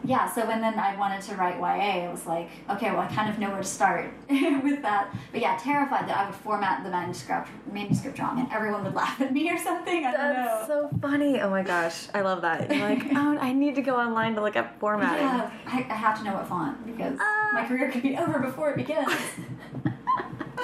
yeah, 0.03 0.27
so 0.33 0.47
when 0.47 0.61
then 0.61 0.79
I 0.79 0.95
wanted 0.97 1.21
to 1.23 1.35
write 1.35 1.59
YA, 1.59 2.05
it 2.07 2.09
was 2.11 2.25
like, 2.25 2.49
okay, 2.69 2.89
well, 2.89 3.01
I 3.01 3.07
kind 3.07 3.29
of 3.29 3.37
know 3.37 3.49
where 3.49 3.57
to 3.61 3.67
start 3.67 4.09
with 4.29 4.81
that. 4.81 5.13
But 5.33 5.41
yeah, 5.41 5.57
terrified 5.61 6.07
that 6.07 6.17
I 6.17 6.25
would 6.25 6.35
format 6.35 6.83
the 6.83 6.89
manuscript 6.89 7.49
manuscript 7.71 8.17
wrong 8.17 8.39
and 8.39 8.51
everyone 8.51 8.83
would 8.85 8.95
laugh 8.95 9.19
at 9.21 9.31
me 9.33 9.51
or 9.51 9.57
something. 9.59 10.05
I 10.05 10.11
don't 10.11 10.33
That's 10.33 10.67
know. 10.69 10.89
so 10.89 10.97
funny. 11.01 11.39
Oh 11.41 11.49
my 11.51 11.61
gosh, 11.63 12.07
I 12.15 12.21
love 12.21 12.41
that. 12.41 12.73
You're 12.73 12.89
like, 12.89 13.03
oh, 13.13 13.37
I 13.39 13.51
need 13.53 13.75
to 13.75 13.81
go 13.83 13.97
online 13.97 14.35
to 14.35 14.41
look 14.41 14.55
up 14.55 14.79
formatting. 14.79 15.25
yeah, 15.25 15.51
I, 15.67 15.79
I 15.89 15.95
have 15.95 16.17
to 16.19 16.23
know 16.23 16.33
what 16.33 16.47
font 16.47 16.83
because 16.85 17.17
Ah. 17.21 17.49
my 17.53 17.65
career 17.67 17.91
could 17.91 18.01
be 18.01 18.17
over 18.17 18.39
before 18.39 18.71
it 18.71 18.77
begins. 18.77 19.13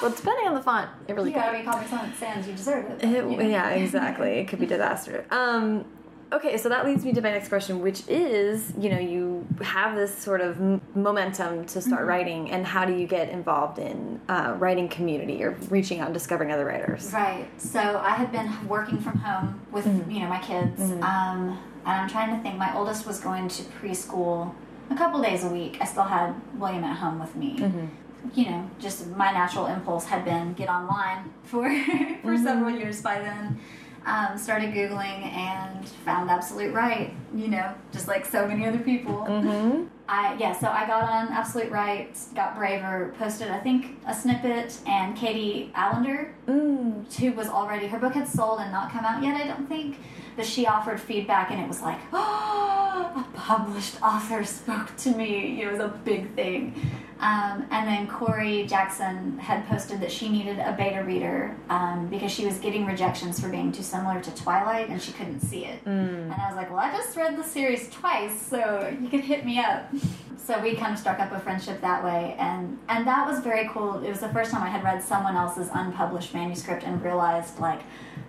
Well, 0.01 0.11
depending 0.11 0.47
on 0.47 0.55
the 0.55 0.61
font, 0.61 0.89
it 1.07 1.13
really 1.15 1.29
you 1.29 1.35
gotta 1.35 1.57
be 1.57 1.63
Comic 1.63 1.87
Sans, 1.87 2.45
you 2.45 2.53
deserve 2.53 2.85
it. 2.91 3.03
It, 3.03 3.09
you 3.29 3.37
know. 3.37 3.41
yeah, 3.43 3.69
exactly. 3.69 4.31
It 4.39 4.47
could 4.49 4.59
be 4.59 4.65
disaster. 4.65 5.25
Um, 5.31 5.85
okay, 6.33 6.57
so 6.57 6.67
that 6.67 6.85
leads 6.85 7.05
me 7.05 7.13
to 7.13 7.21
my 7.21 7.31
next 7.31 7.47
question, 7.47 7.79
which 7.79 8.03
is, 8.09 8.73
you 8.77 8.89
know, 8.89 8.99
you 8.99 9.47
have 9.61 9.95
this 9.95 10.13
sort 10.15 10.41
of 10.41 10.59
momentum 10.95 11.65
to 11.67 11.81
start 11.81 12.01
Mm-hmm. 12.01 12.09
writing, 12.09 12.51
and 12.51 12.65
how 12.65 12.83
do 12.83 12.93
you 12.93 13.07
get 13.07 13.29
involved 13.29 13.79
in 13.79 14.19
uh, 14.27 14.55
writing 14.59 14.89
community 14.89 15.41
or 15.43 15.51
reaching 15.69 15.99
out 16.01 16.07
and 16.07 16.13
discovering 16.13 16.51
other 16.51 16.65
writers? 16.65 17.11
Right. 17.13 17.47
So 17.57 17.79
I 17.79 18.11
had 18.15 18.31
been 18.33 18.67
working 18.67 18.99
from 18.99 19.17
home 19.19 19.61
with 19.71 19.85
you 20.09 20.19
know 20.19 20.27
my 20.27 20.41
kids, 20.41 20.81
um, 20.81 21.57
and 21.85 22.01
I'm 22.01 22.09
trying 22.09 22.35
to 22.35 22.43
think. 22.43 22.57
My 22.57 22.75
oldest 22.75 23.07
was 23.07 23.19
going 23.21 23.47
to 23.47 23.63
preschool 23.63 24.53
a 24.91 24.95
couple 24.95 25.21
days 25.21 25.45
a 25.45 25.47
week. 25.49 25.77
I 25.79 25.85
still 25.85 26.03
had 26.03 26.35
William 26.59 26.83
at 26.83 26.97
home 26.97 27.17
with 27.19 27.33
me. 27.37 27.89
You 28.33 28.45
know, 28.49 28.69
just 28.79 29.07
my 29.15 29.31
natural 29.31 29.67
impulse 29.67 30.05
had 30.05 30.25
been 30.25 30.53
get 30.53 30.69
online 30.69 31.31
for 31.43 31.69
for 32.21 32.37
several 32.37 32.71
years 32.75 33.01
by 33.01 33.19
then. 33.19 33.59
Um, 34.07 34.37
started 34.37 34.71
googling 34.71 35.23
and 35.33 35.83
found 36.05 36.29
Absolute 36.29 36.71
Write. 36.73 37.13
You 37.35 37.47
know, 37.47 37.73
just 37.91 38.07
like 38.07 38.23
so 38.25 38.47
many 38.47 38.65
other 38.67 38.77
people. 38.77 39.25
Mm-hmm. 39.27 39.85
I 40.07 40.35
yeah, 40.39 40.53
so 40.53 40.67
I 40.67 40.85
got 40.85 41.03
on 41.09 41.29
Absolute 41.33 41.71
Write, 41.71 42.15
got 42.35 42.55
braver, 42.55 43.15
posted 43.17 43.49
I 43.49 43.59
think 43.59 43.97
a 44.05 44.13
snippet, 44.13 44.77
and 44.85 45.15
Katie 45.17 45.71
Alender 45.75 46.29
Mm. 46.47 47.11
who 47.15 47.31
was 47.31 47.47
already 47.47 47.87
her 47.87 47.97
book 47.97 48.13
had 48.13 48.27
sold 48.27 48.59
and 48.59 48.71
not 48.71 48.91
come 48.91 49.03
out 49.03 49.23
yet 49.23 49.35
i 49.35 49.47
don't 49.47 49.67
think 49.67 49.97
but 50.35 50.45
she 50.45 50.65
offered 50.67 50.99
feedback 50.99 51.51
and 51.51 51.61
it 51.61 51.67
was 51.67 51.81
like 51.81 51.99
oh 52.13 52.81
a 53.15 53.37
published 53.37 54.01
author 54.01 54.43
spoke 54.43 54.95
to 54.97 55.09
me. 55.11 55.61
It 55.61 55.71
was 55.71 55.79
a 55.79 55.87
big 56.03 56.33
thing. 56.35 56.73
Um, 57.19 57.65
and 57.71 57.87
then 57.87 58.07
corey 58.07 58.65
jackson 58.67 59.37
had 59.37 59.65
posted 59.67 60.01
that 60.01 60.11
she 60.11 60.27
needed 60.27 60.59
a 60.59 60.73
beta 60.73 61.01
reader 61.03 61.55
um, 61.69 62.07
because 62.07 62.31
she 62.31 62.45
was 62.45 62.57
getting 62.57 62.85
rejections 62.85 63.39
for 63.39 63.47
being 63.47 63.71
too 63.71 63.83
similar 63.83 64.19
to 64.21 64.35
twilight 64.35 64.89
and 64.89 65.01
she 65.01 65.13
couldn't 65.13 65.39
see 65.39 65.65
it. 65.65 65.79
And 65.85 66.33
i 66.33 66.47
was 66.47 66.55
like 66.57 66.69
well 66.69 66.79
i 66.79 66.91
just 66.91 67.15
read 67.15 67.37
the 67.37 67.43
series 67.43 67.89
twice 67.89 68.39
so 68.39 68.93
you 69.01 69.07
could 69.09 69.21
hit 69.21 69.45
me 69.45 69.59
up. 69.59 69.89
So 70.37 70.61
we 70.61 70.75
kind 70.75 70.93
of 70.93 70.99
struck 70.99 71.19
up 71.19 71.31
a 71.31 71.39
friendship 71.39 71.81
that 71.81 72.03
way. 72.03 72.35
And 72.37 72.77
and 72.89 73.07
that 73.07 73.25
was 73.27 73.39
very 73.39 73.67
cool. 73.69 74.03
It 74.03 74.09
was 74.09 74.19
the 74.19 74.29
first 74.29 74.51
time 74.51 74.61
i 74.63 74.69
had 74.69 74.83
read 74.83 75.01
someone 75.01 75.35
else's 75.35 75.69
unpublished 75.73 76.33
manuscript 76.33 76.83
and 76.83 77.01
realized 77.01 77.59
like 77.59 77.81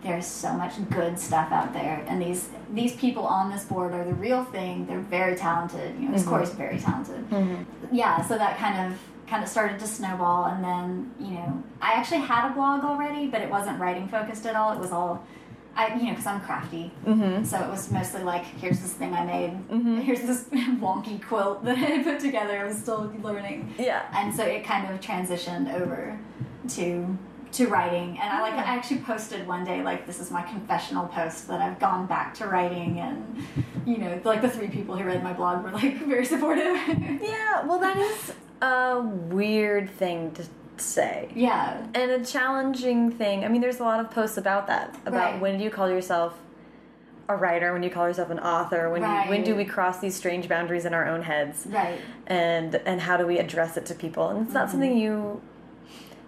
there's 0.07 0.27
so 0.27 0.53
much 0.53 0.73
good 0.91 1.19
stuff 1.19 1.51
out 1.51 1.73
there 1.73 2.05
and 2.09 2.23
these 2.23 2.49
these 2.73 2.95
people 2.97 3.25
on 3.27 3.51
this 3.51 3.65
board 3.65 3.93
are 3.93 4.05
the 4.05 4.15
real 4.15 4.45
thing 4.45 4.87
they're 4.87 5.01
very 5.01 5.35
talented 5.37 5.95
you 6.01 6.09
know 6.09 6.15
Mm-hmm. 6.17 6.29
mm 6.29 6.31
corey's 6.31 6.51
very 6.65 6.79
talented 6.79 7.23
yeah 7.93 8.23
so 8.29 8.39
that 8.39 8.57
kind 8.59 8.77
of 8.93 8.99
kind 9.31 9.43
of 9.43 9.49
started 9.49 9.79
to 9.81 9.87
snowball 9.87 10.45
and 10.45 10.63
then 10.63 10.87
you 11.19 11.33
know 11.37 11.63
i 11.83 11.93
actually 11.99 12.21
had 12.21 12.51
a 12.51 12.55
blog 12.55 12.85
already 12.85 13.27
but 13.27 13.41
it 13.41 13.51
wasn't 13.51 13.79
writing 13.81 14.07
focused 14.09 14.47
at 14.47 14.55
all 14.55 14.73
it 14.73 14.79
was 14.79 14.93
all 14.93 15.25
I, 15.79 15.95
you 15.95 16.05
know, 16.05 16.11
because 16.13 16.25
I'm 16.25 16.41
crafty, 16.41 16.91
Mm-hmm. 17.05 17.45
so 17.45 17.63
it 17.63 17.69
was 17.69 17.93
mostly 17.93 18.23
like, 18.23 18.45
here's 18.63 18.81
this 18.81 18.95
thing 18.95 19.13
I 19.13 19.27
made, 19.27 19.53
here's 20.07 20.23
this 20.23 20.45
wonky 20.85 21.23
quilt 21.23 21.67
that 21.67 21.77
I 21.77 22.03
put 22.03 22.19
together. 22.19 22.61
I 22.61 22.65
was 22.65 22.79
still 22.79 23.13
learning, 23.23 23.75
Yeah. 23.79 24.01
and 24.15 24.35
so 24.35 24.43
it 24.43 24.65
kind 24.65 24.91
of 24.91 24.99
transitioned 25.03 25.67
over 25.79 26.19
to 26.77 27.19
to 27.57 27.69
writing. 27.69 28.19
And 28.21 28.33
I 28.33 28.43
like, 28.43 28.55
oh. 28.55 28.59
I 28.59 28.63
actually 28.63 29.01
posted 29.01 29.47
one 29.47 29.65
day 29.65 29.83
like, 29.83 30.07
this 30.07 30.21
is 30.21 30.31
my 30.31 30.43
confessional 30.43 31.07
post 31.09 31.49
that 31.49 31.61
I've 31.61 31.79
gone 31.79 32.07
back 32.07 32.35
to 32.35 32.47
writing, 32.47 33.01
and 33.01 33.47
you 33.87 33.99
know, 33.99 34.21
like 34.25 34.43
the 34.43 34.51
three 34.51 34.69
people 34.69 34.97
who 34.97 35.05
read 35.05 35.23
my 35.23 35.33
blog 35.33 35.65
were 35.65 35.71
like 35.71 35.99
very 36.07 36.25
supportive. 36.25 36.65
Yeah, 36.67 37.65
well, 37.65 37.79
that 37.79 37.97
is 37.97 38.33
a 38.63 39.01
weird 39.01 39.91
thing 39.91 40.33
to 40.33 40.45
say. 40.77 41.31
yeah, 41.35 41.87
And 41.95 42.11
a 42.11 42.25
challenging 42.25 43.11
thing. 43.11 43.45
I 43.45 43.49
mean, 43.49 43.63
there's 43.63 43.81
a 43.81 43.85
lot 43.85 44.01
of 44.01 44.11
posts 44.11 44.37
about 44.37 44.67
that. 44.67 44.95
About 45.07 45.33
Right. 45.33 45.41
when 45.41 45.59
do 45.59 45.65
you 45.65 45.71
call 45.71 45.89
yourself 45.89 46.39
a 47.29 47.37
writer? 47.37 47.73
When 47.73 47.81
do 47.81 47.89
you 47.89 47.93
call 47.95 48.07
yourself 48.07 48.31
an 48.31 48.39
author? 48.39 48.91
When 48.91 49.03
you, 49.03 49.31
when 49.31 49.43
do 49.43 49.57
we 49.57 49.65
cross 49.65 50.01
these 50.01 50.15
strange 50.15 50.49
boundaries 50.49 50.85
in 50.85 50.93
our 50.93 51.07
own 51.07 51.23
heads? 51.23 51.67
right. 51.71 51.99
And 52.27 52.75
and 52.87 53.01
how 53.01 53.17
do 53.17 53.27
we 53.27 53.39
address 53.39 53.77
it 53.77 53.87
to 53.87 53.95
people? 53.95 54.29
And 54.29 54.45
it's 54.45 54.53
not 54.53 54.65
mm-hmm. 54.65 54.73
something 54.73 54.99
you. 54.99 55.41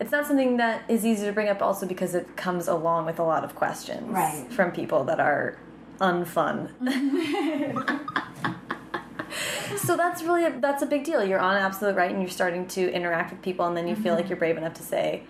It's 0.00 0.12
not 0.12 0.26
something 0.26 0.58
that 0.58 0.82
is 0.88 1.04
easy 1.04 1.26
to 1.26 1.32
bring 1.32 1.48
up, 1.48 1.60
also 1.60 1.86
because 1.86 2.14
it 2.14 2.36
comes 2.36 2.68
along 2.68 3.06
with 3.06 3.18
a 3.18 3.24
lot 3.24 3.44
of 3.44 3.54
questions 3.54 4.08
Right. 4.08 4.46
from 4.50 4.70
people 4.70 5.04
that 5.04 5.18
are 5.18 5.58
unfun. 6.00 6.70
so 9.76 9.96
that's 9.96 10.22
really 10.22 10.44
a, 10.44 10.60
that's 10.60 10.82
a 10.82 10.86
big 10.86 11.04
deal. 11.04 11.24
You're 11.24 11.40
on 11.40 11.56
Absolute 11.56 11.96
Write, 11.96 12.12
and 12.12 12.20
you're 12.20 12.30
starting 12.30 12.66
to 12.68 12.92
interact 12.92 13.32
with 13.32 13.42
people, 13.42 13.66
and 13.66 13.76
then 13.76 13.88
you 13.88 13.96
feel 13.96 14.14
like 14.14 14.24
mm-hmm. 14.24 14.30
you're 14.30 14.38
brave 14.38 14.56
enough 14.56 14.74
to 14.74 14.82
say, 14.82 15.24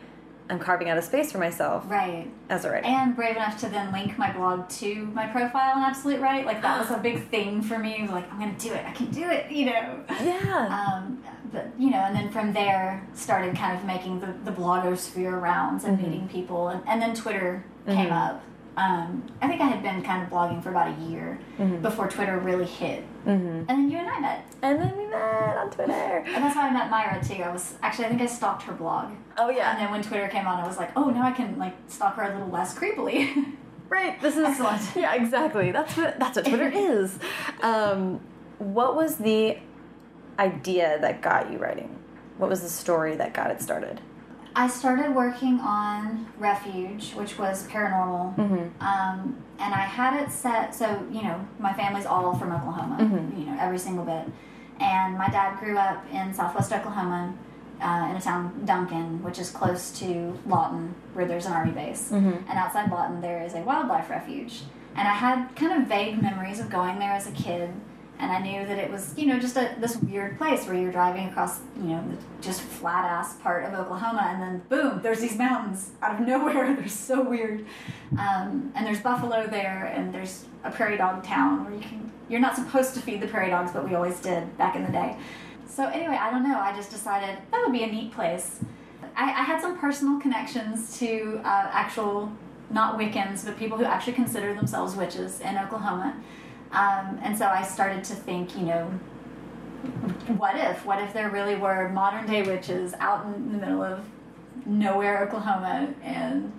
I'm 0.51 0.59
carving 0.59 0.89
out 0.89 0.97
a 0.97 1.03
space 1.03 1.31
for 1.33 1.39
myself 1.39 1.85
right 1.89 2.27
as 2.49 2.65
a 2.65 2.71
writer. 2.71 2.87
and 2.87 3.15
brave 3.15 3.37
enough 3.37 3.59
to 3.61 3.69
then 3.69 3.93
link 3.93 4.17
my 4.17 4.33
blog 4.33 4.69
to 4.71 5.05
my 5.15 5.27
profile 5.27 5.77
on 5.77 5.83
Absolute 5.83 6.21
Write. 6.21 6.47
Like 6.47 6.63
that 6.63 6.81
was 6.81 6.91
a 6.97 7.01
big 7.01 7.29
thing 7.31 7.61
for 7.63 7.79
me. 7.79 8.09
Like 8.09 8.31
I'm 8.33 8.39
gonna 8.39 8.55
do 8.59 8.73
it. 8.73 8.85
I 8.87 8.93
can 8.93 9.11
do 9.11 9.29
it. 9.29 9.51
You 9.51 9.67
know. 9.67 10.05
yeah. 10.23 10.95
Um, 10.97 11.23
but 11.53 11.71
you 11.79 11.91
know, 11.91 11.99
and 11.99 12.15
then 12.17 12.31
from 12.31 12.53
there 12.53 13.07
started 13.15 13.57
kind 13.57 13.77
of 13.79 13.85
making 13.85 14.21
the, 14.21 14.35
the 14.45 14.51
blogosphere 14.53 15.41
rounds 15.41 15.85
and 15.85 15.99
Mm-hmm. 15.99 16.11
meeting 16.11 16.29
people, 16.29 16.69
and, 16.69 16.83
and 16.87 17.01
then 17.03 17.15
Twitter 17.15 17.65
came 17.87 18.13
up. 18.13 18.43
Um, 18.79 19.25
I 19.43 19.49
think 19.49 19.61
I 19.61 19.67
had 19.67 19.83
been 19.83 20.03
kind 20.03 20.23
of 20.23 20.29
blogging 20.31 20.63
for 20.63 20.71
about 20.71 20.97
a 20.97 21.01
year 21.03 21.39
Mm-hmm. 21.59 21.83
before 21.83 22.07
Twitter 22.09 22.39
really 22.39 22.65
hit, 22.67 23.03
and 23.27 23.67
then 23.67 23.91
you 23.91 23.99
and 23.99 24.09
I 24.09 24.21
met, 24.21 24.45
and 24.63 24.81
then 24.81 24.97
we 24.97 25.07
met 25.07 25.57
on 25.57 25.71
Twitter. 25.71 25.93
and 25.93 26.45
that's 26.45 26.55
how 26.55 26.63
I 26.63 26.71
met 26.73 26.89
Myra 26.89 27.21
too. 27.23 27.43
I 27.43 27.51
was 27.51 27.75
actually 27.83 28.05
I 28.05 28.09
think 28.11 28.23
I 28.23 28.27
stalked 28.27 28.63
her 28.63 28.73
blog, 28.73 29.11
Oh 29.37 29.51
yeah. 29.51 29.73
and 29.73 29.81
then 29.81 29.91
when 29.91 30.03
Twitter 30.03 30.29
came 30.29 30.47
on, 30.47 30.61
I 30.63 30.67
was 30.69 30.77
like, 30.79 30.91
oh, 30.97 31.11
now 31.11 31.23
I 31.25 31.33
can 31.33 31.59
like 31.59 31.75
stalk 31.89 32.15
her 32.15 32.23
a 32.23 32.33
little 32.33 32.49
less 32.49 32.79
creepily. 32.79 33.55
Right. 33.91 34.21
This 34.21 34.37
is 34.37 34.45
Excellent. 34.45 34.83
Yeah, 34.97 35.15
exactly. 35.15 35.73
That's 35.73 35.97
what 35.97 36.19
that's 36.21 36.37
what 36.37 36.45
Twitter 36.45 36.69
is. 36.75 37.19
Um, 37.63 38.21
what 38.59 38.95
was 38.95 39.17
the 39.17 39.57
idea 40.39 40.99
that 41.01 41.23
got 41.23 41.51
you 41.51 41.59
writing? 41.59 41.99
What 42.37 42.51
was 42.51 42.61
the 42.61 42.69
story 42.69 43.17
that 43.17 43.33
got 43.35 43.51
it 43.51 43.61
started? 43.63 44.01
I 44.55 44.69
started 44.69 45.15
working 45.15 45.61
on 45.61 46.27
Refuge, 46.39 47.13
which 47.15 47.39
was 47.39 47.67
paranormal, 47.69 48.37
um, 48.81 49.37
and 49.61 49.75
I 49.75 49.81
had 49.83 50.21
it 50.23 50.31
set. 50.31 50.75
So 50.75 51.07
you 51.13 51.23
know, 51.23 51.47
my 51.59 51.73
family's 51.73 52.07
all 52.07 52.35
from 52.37 52.53
Oklahoma. 52.53 52.97
You 53.37 53.47
know, 53.47 53.57
every 53.61 53.79
single 53.79 54.05
bit. 54.05 54.25
And 54.81 55.19
my 55.19 55.29
dad 55.29 55.59
grew 55.59 55.77
up 55.77 56.05
in 56.13 56.33
Southwest 56.33 56.73
Oklahoma, 56.73 57.35
uh, 57.81 58.07
in 58.11 58.17
a 58.17 58.21
town 58.21 58.63
Duncan, 58.65 59.23
which 59.25 59.39
is 59.39 59.51
close 59.51 59.91
to 59.99 60.39
Lawton, 60.47 60.95
where 61.15 61.27
there's 61.27 61.47
an 61.47 61.53
army 61.53 61.73
base. 61.73 62.11
And 62.49 62.59
outside 62.59 62.91
Lawton, 62.91 63.21
there 63.21 63.43
is 63.43 63.55
a 63.55 63.61
wildlife 63.63 64.09
refuge. 64.11 64.63
And 64.97 65.07
I 65.07 65.13
had 65.13 65.55
kind 65.57 65.81
of 65.83 65.89
vague 65.89 66.21
memories 66.23 66.59
of 66.61 66.71
going 66.71 66.99
there 66.99 67.13
as 67.13 67.27
a 67.29 67.33
kid. 67.33 67.71
And 68.21 68.33
I 68.33 68.41
knew 68.41 68.67
that 68.67 68.79
it 68.79 68.91
was, 68.91 69.17
you 69.17 69.27
know, 69.27 69.39
just 69.39 69.57
a, 69.57 69.77
this 69.79 69.97
weird 69.97 70.39
place 70.39 70.67
where 70.67 70.75
you're 70.75 70.91
driving 70.91 71.29
across, 71.29 71.61
you 71.77 71.85
know, 71.85 72.05
the 72.11 72.17
just 72.43 72.61
flat 72.61 73.05
ass 73.05 73.35
part 73.37 73.65
of 73.65 73.75
Oklahoma, 73.75 74.29
and 74.33 74.43
then 74.43 74.63
boom, 74.69 75.01
there's 75.03 75.21
these 75.21 75.37
mountains 75.39 75.91
out 76.03 76.21
of 76.21 76.27
nowhere. 76.27 76.75
They're 76.75 76.89
so 76.89 77.23
weird. 77.23 77.65
Um, 78.19 78.73
and 78.75 78.85
there's 78.87 79.01
buffalo 79.01 79.47
there, 79.47 79.93
and 79.95 80.13
there's 80.13 80.47
a 80.65 80.71
prairie 80.71 80.97
dog 80.97 81.23
town 81.23 81.65
where 81.65 81.75
you 81.75 81.81
can, 81.81 82.11
you're 82.29 82.41
not 82.41 82.57
supposed 82.57 82.95
to 82.95 83.01
feed 83.01 83.21
the 83.21 83.29
prairie 83.29 83.51
dogs, 83.51 83.71
but 83.73 83.89
we 83.89 83.95
always 83.95 84.19
did 84.21 84.57
back 84.59 84.75
in 84.75 84.85
the 84.85 84.93
day. 84.93 85.17
So 85.69 85.87
anyway, 85.87 86.19
I 86.21 86.31
don't 86.33 86.43
know. 86.43 86.59
I 86.59 86.75
just 86.75 86.91
decided 86.91 87.39
that 87.53 87.63
would 87.65 87.73
be 87.73 87.85
a 87.85 87.87
neat 87.87 88.13
place. 88.13 88.59
I, 89.17 89.27
I 89.27 89.43
had 89.45 89.61
some 89.61 89.79
personal 89.79 90.21
connections 90.21 90.99
to 90.99 91.41
uh, 91.45 91.71
actual, 91.73 92.33
not 92.71 92.99
Wiccans, 92.99 93.45
but 93.45 93.57
people 93.57 93.79
who 93.79 93.85
actually 93.85 94.15
consider 94.15 94.55
themselves 94.55 94.97
witches 94.97 95.41
in 95.41 95.57
Oklahoma. 95.57 96.17
Um, 96.73 97.19
and 97.23 97.37
so 97.37 97.47
I 97.47 97.63
started 97.63 98.05
to 98.05 98.15
think, 98.15 98.57
you 98.57 98.67
know, 98.67 98.85
what 100.37 100.57
if? 100.57 100.85
What 100.85 101.01
if 101.03 101.13
there 101.13 101.31
really 101.31 101.57
were 101.57 101.89
modern 101.89 102.27
day 102.27 102.43
witches 102.43 102.95
out 102.99 103.25
in 103.27 103.53
the 103.53 103.59
middle 103.59 103.83
of 103.83 104.05
nowhere, 104.67 105.23
Oklahoma, 105.23 105.95
and 106.03 106.53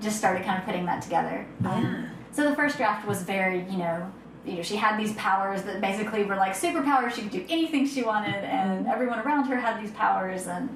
just 0.00 0.16
started 0.16 0.44
kind 0.44 0.58
of 0.58 0.64
putting 0.64 0.84
that 0.86 1.02
together. 1.02 1.46
Um, 1.64 2.08
so 2.32 2.48
the 2.48 2.56
first 2.56 2.76
draft 2.76 3.06
was 3.06 3.22
very, 3.22 3.60
you 3.70 3.78
know, 3.78 4.10
you 4.44 4.54
know, 4.54 4.62
she 4.62 4.74
had 4.74 4.98
these 4.98 5.12
powers 5.14 5.62
that 5.62 5.80
basically 5.80 6.24
were 6.24 6.34
like 6.34 6.54
superpowers. 6.54 7.12
She 7.12 7.22
could 7.22 7.30
do 7.30 7.46
anything 7.48 7.86
she 7.86 8.02
wanted, 8.02 8.34
and 8.34 8.88
everyone 8.88 9.20
around 9.20 9.44
her 9.44 9.56
had 9.56 9.80
these 9.80 9.92
powers, 9.92 10.48
and 10.48 10.68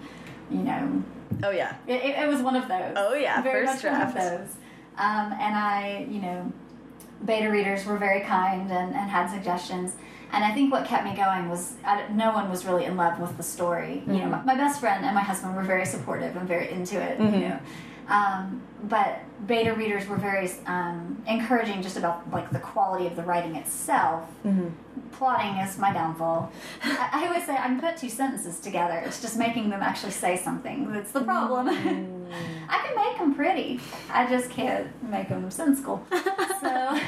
you 0.51 0.59
know, 0.59 1.03
Oh 1.43 1.51
yeah. 1.51 1.77
it, 1.87 2.03
it, 2.19 2.29
was 2.29 2.41
one 2.41 2.57
of 2.57 2.69
those. 2.69 2.93
Oh, 2.97 3.15
yeah, 3.15 3.43
very 3.43 3.67
first 3.67 3.85
much 3.85 3.93
one 3.93 4.03
of 4.03 4.15
those. 4.15 4.55
Um, 4.97 5.33
and 5.33 5.55
I, 5.55 6.07
you 6.09 6.21
know, 6.21 6.53
beta 7.25 7.51
readers 7.51 7.85
were 7.87 7.97
very 7.97 8.21
kind 8.21 8.71
and, 8.71 8.95
and 8.95 9.11
had 9.11 9.31
suggestions. 9.31 9.97
And 10.33 10.45
I 10.45 10.53
think 10.53 10.73
what 10.73 10.85
kept 10.85 11.05
me 11.05 11.15
going 11.15 11.49
was 11.49 11.75
I, 11.85 12.07
no 12.09 12.33
one 12.33 12.51
was 12.51 12.65
really 12.67 12.85
in 12.85 12.97
love 12.97 13.19
with 13.21 13.37
the 13.37 13.43
story. 13.43 14.03
You 14.07 14.13
Mm-hmm. 14.13 14.19
know, 14.19 14.29
my, 14.29 14.43
my 14.43 14.55
best 14.57 14.81
friend 14.81 15.05
and 15.05 15.15
my 15.15 15.23
husband 15.23 15.57
were 15.57 15.63
very 15.63 15.87
supportive 15.87 16.37
and 16.37 16.47
very 16.49 16.71
into 16.71 17.01
it. 17.01 17.19
Mm-hmm. 17.19 17.35
You 17.35 17.49
know, 17.49 17.59
um, 18.09 18.63
but 18.85 19.21
beta 19.47 19.73
readers 19.75 20.07
were 20.07 20.17
very 20.17 20.51
um, 20.67 21.23
encouraging 21.27 21.83
just 21.83 21.97
about 21.97 22.31
like 22.31 22.51
the 22.51 22.59
quality 22.59 23.07
of 23.07 23.17
the 23.17 23.23
writing 23.23 23.57
itself. 23.57 24.25
Mm-hmm. 24.45 24.69
Plotting 25.13 25.57
is 25.59 25.79
my 25.79 25.93
downfall. 25.93 26.51
I, 26.83 27.11
I 27.13 27.27
always 27.27 27.45
say 27.45 27.53
I 27.53 27.67
can 27.67 27.81
put 27.81 27.97
two 27.97 28.09
sentences 28.09 28.61
together. 28.61 29.03
It's 29.05 29.21
just 29.21 29.37
making 29.39 29.71
them 29.71 29.83
actually 29.83 30.13
say 30.13 30.37
something 30.37 30.93
that's 30.93 31.13
the 31.13 31.21
problem. 31.23 31.69
Mm. 31.69 32.33
I 32.69 32.87
can 32.87 32.97
make 32.97 33.19
them 33.19 33.35
pretty. 33.35 33.81
I 34.11 34.29
just 34.29 34.51
can't 34.51 34.89
make 35.03 35.29
them 35.29 35.51
sensical. 35.51 36.05
so, 36.11 36.19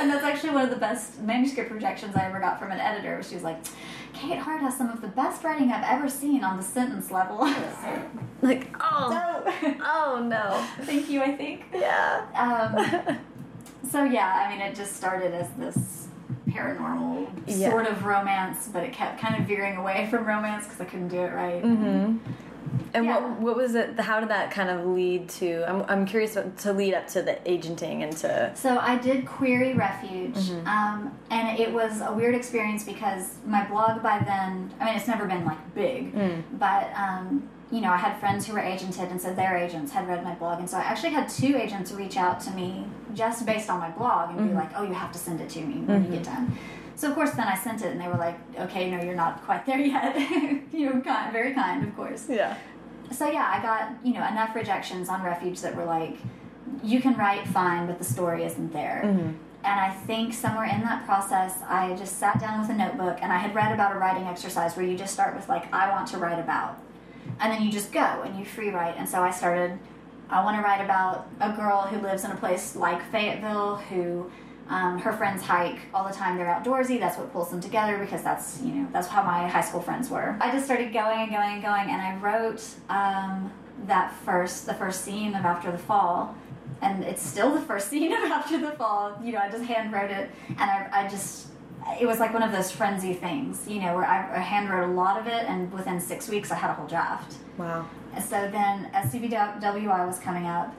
and 0.00 0.10
that's 0.10 0.24
actually 0.24 0.50
one 0.50 0.64
of 0.64 0.70
the 0.70 0.76
best 0.76 1.20
manuscript 1.20 1.70
rejections 1.70 2.16
I 2.16 2.26
ever 2.26 2.40
got 2.40 2.58
from 2.58 2.72
an 2.72 2.80
editor. 2.80 3.22
She 3.22 3.34
was 3.34 3.44
like, 3.44 3.58
"Kate 4.12 4.38
Hart 4.38 4.60
has 4.60 4.76
some 4.76 4.90
of 4.90 5.00
the 5.00 5.08
best 5.08 5.44
writing 5.44 5.70
I've 5.70 5.84
ever 5.84 6.08
seen 6.08 6.42
on 6.42 6.56
the 6.56 6.62
sentence 6.62 7.10
level." 7.10 7.38
Like 8.40 8.68
oh 8.80 9.42
oh 9.82 10.24
no. 10.24 10.64
thank 10.84 11.10
you. 11.10 11.22
I 11.28 11.36
think. 11.36 11.64
Yeah. 11.72 12.26
Um, 12.34 13.18
so 13.90 14.04
yeah, 14.04 14.44
I 14.46 14.50
mean, 14.50 14.60
it 14.60 14.74
just 14.74 14.96
started 14.96 15.32
as 15.34 15.48
this 15.58 16.08
paranormal 16.48 17.28
Yeah. 17.46 17.70
sort 17.70 17.86
of 17.86 18.04
romance, 18.04 18.68
but 18.72 18.82
it 18.82 18.92
kept 18.92 19.20
kind 19.20 19.40
of 19.40 19.46
veering 19.46 19.76
away 19.76 20.08
from 20.10 20.24
romance 20.24 20.64
because 20.64 20.80
I 20.80 20.84
couldn't 20.84 21.08
do 21.08 21.18
it 21.20 21.32
right. 21.32 21.62
Mm-hmm. 21.62 22.16
And 22.94 23.04
Yeah. 23.06 23.18
what 23.20 23.40
what 23.40 23.56
was 23.56 23.74
it? 23.74 23.98
How 24.00 24.20
did 24.20 24.28
that 24.30 24.50
kind 24.50 24.68
of 24.70 24.86
lead 24.86 25.28
to? 25.40 25.64
I'm 25.68 25.82
I'm 25.88 26.06
curious 26.06 26.36
what, 26.36 26.56
to 26.58 26.72
lead 26.72 26.94
up 26.94 27.06
to 27.08 27.22
the 27.22 27.38
agenting 27.50 28.02
and 28.02 28.14
to. 28.18 28.52
So 28.54 28.78
I 28.78 28.96
did 28.96 29.26
query 29.26 29.74
refuge, 29.74 30.34
Mm-hmm. 30.34 30.66
um, 30.66 31.18
and 31.30 31.58
it 31.58 31.72
was 31.72 32.00
a 32.00 32.12
weird 32.12 32.34
experience 32.34 32.84
because 32.84 33.36
my 33.46 33.64
blog 33.68 34.02
by 34.02 34.18
then, 34.20 34.70
I 34.80 34.84
mean, 34.86 34.96
it's 34.96 35.08
never 35.08 35.26
been 35.26 35.44
like 35.44 35.74
big, 35.74 36.14
Mm. 36.14 36.42
but 36.58 36.90
um, 36.96 37.48
you 37.70 37.80
know, 37.80 37.90
I 37.90 37.96
had 37.98 38.18
friends 38.18 38.46
who 38.46 38.54
were 38.54 38.60
agented, 38.60 39.10
and 39.10 39.20
so 39.20 39.32
their 39.34 39.56
agents 39.56 39.92
had 39.92 40.08
read 40.08 40.24
my 40.24 40.34
blog, 40.34 40.58
and 40.58 40.68
so 40.70 40.78
I 40.78 40.82
actually 40.82 41.10
had 41.10 41.28
two 41.28 41.56
agents 41.56 41.92
reach 41.92 42.16
out 42.16 42.40
to 42.42 42.50
me 42.52 42.86
just 43.14 43.44
based 43.44 43.68
on 43.68 43.78
my 43.78 43.90
blog 43.90 44.30
and 44.30 44.38
Mm-hmm. 44.38 44.48
be 44.48 44.54
like, 44.54 44.70
"Oh, 44.76 44.84
you 44.84 44.94
have 44.94 45.12
to 45.12 45.18
send 45.18 45.40
it 45.40 45.48
to 45.50 45.60
me 45.60 45.74
when 45.82 46.04
you 46.04 46.10
get 46.12 46.24
done." 46.24 46.56
So 46.96 47.08
of 47.10 47.14
course, 47.14 47.30
then 47.32 47.46
I 47.46 47.56
sent 47.56 47.82
it, 47.82 47.92
and 47.92 48.00
they 48.00 48.08
were 48.08 48.16
like, 48.16 48.36
"Okay, 48.58 48.90
no, 48.90 49.02
you're 49.02 49.14
not 49.14 49.44
quite 49.44 49.66
there 49.66 49.78
yet." 49.80 50.16
you 50.72 50.86
know, 50.86 51.00
kind, 51.00 51.32
very 51.32 51.52
kind, 51.54 51.86
of 51.86 51.94
course 51.94 52.26
Yeah. 52.28 52.56
so 53.12 53.30
yeah, 53.30 53.50
I 53.54 53.62
got 53.62 54.04
you 54.04 54.14
know 54.14 54.26
enough 54.26 54.54
rejections 54.54 55.08
on 55.08 55.22
Refuge 55.22 55.60
that 55.60 55.74
were 55.76 55.84
like, 55.84 56.16
you 56.82 57.00
can 57.00 57.16
write 57.16 57.46
fine, 57.48 57.86
but 57.86 57.98
the 57.98 58.04
story 58.04 58.44
isn't 58.44 58.72
there. 58.72 59.02
And 59.64 59.80
I 59.80 59.90
think 59.90 60.32
somewhere 60.34 60.64
in 60.66 60.80
that 60.82 61.04
process, 61.04 61.52
I 61.68 61.94
just 61.96 62.18
sat 62.18 62.38
down 62.40 62.60
with 62.60 62.70
a 62.70 62.74
notebook 62.74 63.18
and 63.20 63.32
I 63.32 63.38
had 63.38 63.54
read 63.54 63.72
about 63.72 63.94
a 63.94 63.98
writing 63.98 64.24
exercise 64.24 64.76
where 64.76 64.86
you 64.86 64.96
just 64.96 65.12
start 65.12 65.34
with 65.34 65.48
like, 65.48 65.70
I 65.74 65.90
want 65.90 66.06
to 66.08 66.18
write 66.18 66.38
about, 66.38 66.78
and 67.40 67.52
then 67.52 67.62
you 67.62 67.70
just 67.70 67.92
go 67.92 68.00
and 68.00 68.38
you 68.38 68.44
free 68.44 68.70
write. 68.70 68.96
And 68.96 69.08
so 69.08 69.22
I 69.22 69.30
started. 69.30 69.78
I 70.30 70.44
want 70.44 70.56
to 70.56 70.62
write 70.62 70.84
about 70.84 71.26
a 71.40 71.52
girl 71.52 71.82
who 71.82 71.98
lives 72.00 72.22
in 72.24 72.30
a 72.30 72.36
place 72.36 72.76
like 72.76 73.02
Fayetteville 73.10 73.76
who. 73.76 74.30
Um, 74.70 74.98
her 74.98 75.14
friends 75.14 75.42
hike 75.42 75.78
all 75.94 76.06
the 76.06 76.12
time. 76.12 76.36
They're 76.36 76.44
outdoorsy. 76.44 77.00
That's 77.00 77.16
what 77.16 77.32
pulls 77.32 77.48
them 77.50 77.58
together 77.58 77.96
because 77.96 78.22
that's 78.22 78.60
you 78.60 78.74
know 78.74 78.88
that's 78.92 79.08
how 79.08 79.22
my 79.22 79.48
high 79.48 79.62
school 79.62 79.80
friends 79.80 80.10
were. 80.10 80.36
I 80.42 80.52
just 80.52 80.66
started 80.66 80.92
going 80.92 81.20
and 81.20 81.30
going 81.30 81.54
and 81.54 81.62
going, 81.62 81.88
and 81.88 82.02
I 82.02 82.14
wrote 82.16 82.62
um, 82.90 83.50
that 83.86 84.12
first 84.26 84.66
the 84.66 84.74
first 84.74 85.06
scene 85.06 85.34
of 85.34 85.46
After 85.46 85.72
the 85.72 85.78
Fall, 85.78 86.34
and 86.82 87.02
it's 87.02 87.22
still 87.22 87.50
the 87.54 87.62
first 87.62 87.88
scene 87.90 88.12
of 88.12 88.18
After 88.24 88.58
the 88.58 88.72
Fall. 88.72 89.18
You 89.24 89.32
know, 89.32 89.38
I 89.38 89.48
just 89.48 89.64
hand 89.64 89.90
wrote 89.90 90.10
it, 90.10 90.30
and 90.50 90.60
I, 90.60 90.88
I 90.92 91.08
just 91.08 91.46
it 92.00 92.06
was 92.06 92.18
like 92.20 92.32
one 92.34 92.42
of 92.42 92.52
those 92.52 92.70
frenzy 92.70 93.14
things, 93.14 93.66
you 93.68 93.80
know, 93.80 93.94
where 93.94 94.04
I, 94.04 94.36
I 94.36 94.38
hand 94.40 94.68
a 94.68 94.86
lot 94.86 95.18
of 95.20 95.26
it, 95.26 95.44
and 95.48 95.72
within 95.72 96.00
six 96.00 96.28
weeks 96.28 96.50
I 96.50 96.56
had 96.56 96.70
a 96.70 96.74
whole 96.74 96.86
draft. 96.86 97.36
Wow. 97.56 97.86
So 98.20 98.48
then 98.50 98.90
SCBWI 98.94 100.06
was 100.06 100.18
coming 100.18 100.46
up, 100.46 100.74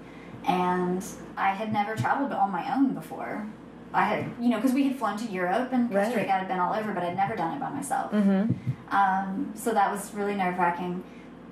and 0.48 1.04
I 1.38 1.50
had 1.52 1.72
never 1.72 1.96
traveled 1.96 2.32
on 2.32 2.52
my 2.52 2.74
own 2.76 2.94
before. 2.94 3.46
I 3.94 4.04
had, 4.04 4.32
you 4.40 4.50
know, 4.50 4.58
because 4.58 4.74
we 4.74 4.84
had 4.84 4.98
flown 4.98 5.18
to 5.18 5.26
Europe 5.32 5.70
and 5.72 5.90
Costa. 5.92 6.16
Rica 6.16 6.30
had 6.32 6.48
been 6.48 6.60
all 6.60 6.74
over, 6.74 6.94
but 6.94 7.04
I'd 7.04 7.16
never 7.16 7.36
done 7.36 7.56
it 7.56 7.60
by 7.60 7.70
myself. 7.72 8.12
Mm-hmm. 8.12 8.54
Um, 8.96 9.52
so 9.56 9.72
that 9.74 9.92
was 9.92 10.14
really 10.14 10.36
nerve 10.36 10.60
wracking. 10.60 11.04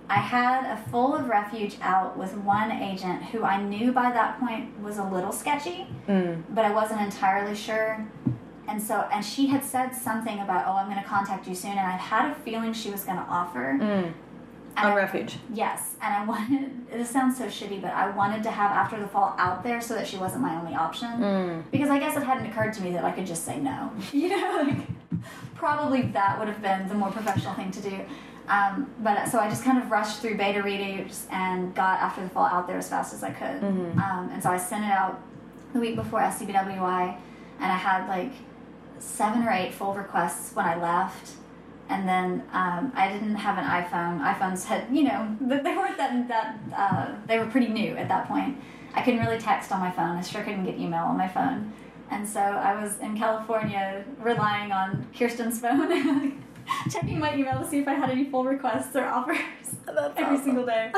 I 0.10 0.16
had 0.20 0.66
a 0.72 0.78
full 0.90 1.16
of 1.16 1.28
refuge 1.28 1.78
out 1.82 2.16
with 2.18 2.34
one 2.38 2.72
agent 2.72 3.24
who 3.26 3.44
I 3.44 3.62
knew 3.62 3.92
by 3.92 4.12
that 4.12 4.40
point 4.40 4.80
was 4.82 4.98
a 5.00 5.04
little 5.04 5.32
sketchy, 5.32 5.88
Mm. 6.08 6.44
but 6.52 6.64
I 6.64 6.72
wasn't 6.72 7.02
entirely 7.02 7.56
sure. 7.56 8.06
And 8.68 8.82
so, 8.82 9.08
and 9.12 9.24
she 9.24 9.48
had 9.48 9.64
said 9.64 9.92
something 9.92 10.40
about, 10.40 10.66
oh, 10.68 10.74
I'm 10.74 10.90
going 10.90 11.02
to 11.02 11.08
contact 11.08 11.48
you 11.48 11.56
soon, 11.56 11.72
and 11.72 11.80
I 11.80 11.92
had 11.92 12.32
a 12.32 12.36
feeling 12.36 12.74
she 12.74 12.92
was 12.92 13.04
going 13.04 13.18
to 13.18 13.24
offer. 13.24 13.78
Mm. 13.80 14.14
Refuge. 14.84 15.38
Yes, 15.54 15.96
and 16.04 16.14
I 16.14 16.26
wanted. 16.32 16.88
This 16.92 17.10
sounds 17.10 17.38
so 17.38 17.46
shitty, 17.46 17.82
but 17.82 17.92
I 17.94 18.12
wanted 18.12 18.44
to 18.44 18.52
have 18.52 18.72
After 18.72 19.00
the 19.00 19.08
Fall 19.08 19.34
out 19.38 19.64
there 19.64 19.82
so 19.82 19.96
that 19.96 20.06
she 20.06 20.18
wasn't 20.18 20.44
my 20.44 20.56
only 20.56 20.76
option. 20.76 21.08
Mm. 21.08 21.64
Because 21.72 21.90
I 21.90 21.98
guess 21.98 22.16
it 22.16 22.24
hadn't 22.24 22.46
occurred 22.46 22.74
to 22.74 22.84
me 22.84 22.92
that 22.92 23.04
I 23.04 23.12
could 23.12 23.26
just 23.26 23.44
say 23.44 23.60
no. 23.60 23.92
You 24.14 24.30
know, 24.30 24.64
like 24.68 24.88
probably 25.56 26.04
that 26.04 26.38
would 26.38 26.48
have 26.48 26.62
been 26.62 26.88
the 26.88 26.94
more 26.94 27.10
professional 27.10 27.54
thing 27.56 27.72
to 27.72 27.82
do. 27.82 28.00
Um, 28.48 28.90
but 29.00 29.26
so 29.26 29.40
I 29.40 29.50
just 29.50 29.64
kind 29.64 29.78
of 29.78 29.92
rushed 29.92 30.22
through 30.22 30.38
beta 30.38 30.62
readers 30.62 31.28
and 31.32 31.74
got 31.74 32.00
After 32.00 32.22
the 32.22 32.30
Fall 32.30 32.46
out 32.46 32.68
there 32.68 32.78
as 32.78 32.90
fast 32.90 33.14
as 33.14 33.24
I 33.24 33.32
could. 33.32 33.62
Mm-hmm. 33.62 34.00
Um, 34.00 34.30
and 34.32 34.44
so 34.44 34.50
I 34.50 34.58
sent 34.58 34.86
it 34.86 34.92
out 34.92 35.20
the 35.74 35.80
week 35.80 35.96
before 35.96 36.20
SCBWI, 36.20 37.18
and 37.60 37.72
I 37.72 37.76
had 37.76 38.08
like 38.08 38.32
seven 39.00 39.44
or 39.44 39.52
eight 39.52 39.74
full 39.74 39.94
requests 39.94 40.56
when 40.56 40.66
I 40.66 40.76
left. 40.76 41.34
And 41.90 42.08
then 42.08 42.44
um, 42.52 42.92
I 42.96 43.12
didn't 43.12 43.36
have 43.36 43.58
an 43.58 43.64
iPhone. 43.64 44.20
iPhones 44.20 44.66
had, 44.66 44.88
you 44.92 45.04
know, 45.04 45.36
they 45.42 45.76
weren't 45.76 45.98
that 45.98 46.28
that 46.28 46.60
uh, 46.76 47.16
they 47.28 47.40
were 47.40 47.46
pretty 47.46 47.68
new 47.68 47.96
at 47.96 48.10
that 48.10 48.28
point. 48.28 48.58
I 48.94 49.02
couldn't 49.02 49.20
really 49.20 49.38
text 49.38 49.72
on 49.72 49.80
my 49.80 49.92
phone. 49.92 50.18
I 50.18 50.22
sure 50.22 50.44
couldn't 50.44 50.66
get 50.66 50.78
email 50.78 51.04
on 51.04 51.18
my 51.18 51.28
phone. 51.28 51.72
And 52.10 52.28
so 52.28 52.40
I 52.40 52.82
was 52.82 53.00
in 53.00 53.18
California 53.18 54.04
relying 54.20 54.72
on 54.72 55.08
Kirsten's 55.18 55.60
phone, 55.60 56.42
checking 56.92 57.20
my 57.20 57.36
email 57.36 57.60
to 57.60 57.68
see 57.68 57.80
if 57.80 57.88
I 57.88 57.94
had 57.94 58.10
any 58.10 58.26
full 58.26 58.46
requests 58.46 58.96
or 58.96 59.06
offers 59.06 59.38
That's 59.86 60.14
every 60.18 60.36
awesome. 60.36 60.44
single 60.44 60.66
day. 60.66 60.92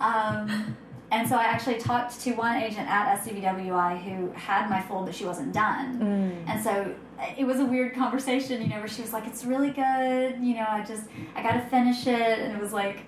um, 0.00 0.76
and 1.12 1.28
so 1.28 1.36
I 1.36 1.42
actually 1.44 1.78
talked 1.78 2.20
to 2.20 2.32
one 2.32 2.56
agent 2.56 2.88
at 2.88 3.18
SCBWI 3.18 4.02
who 4.02 4.30
had 4.32 4.70
my 4.70 4.80
full, 4.80 5.02
but 5.04 5.14
she 5.14 5.24
wasn't 5.24 5.52
done. 5.52 5.98
Mm. 6.00 6.44
And 6.48 6.62
so 6.62 6.94
it 7.36 7.44
was 7.44 7.60
a 7.60 7.64
weird 7.64 7.94
conversation, 7.94 8.62
you 8.62 8.68
know, 8.68 8.78
where 8.78 8.88
she 8.88 9.02
was 9.02 9.12
like, 9.12 9.26
"It's 9.26 9.44
really 9.44 9.70
good," 9.70 10.38
you 10.40 10.54
know. 10.54 10.66
I 10.68 10.84
just 10.86 11.04
I 11.34 11.42
got 11.42 11.52
to 11.52 11.60
finish 11.68 12.06
it, 12.06 12.38
and 12.38 12.52
it 12.52 12.60
was 12.60 12.72
like, 12.72 13.04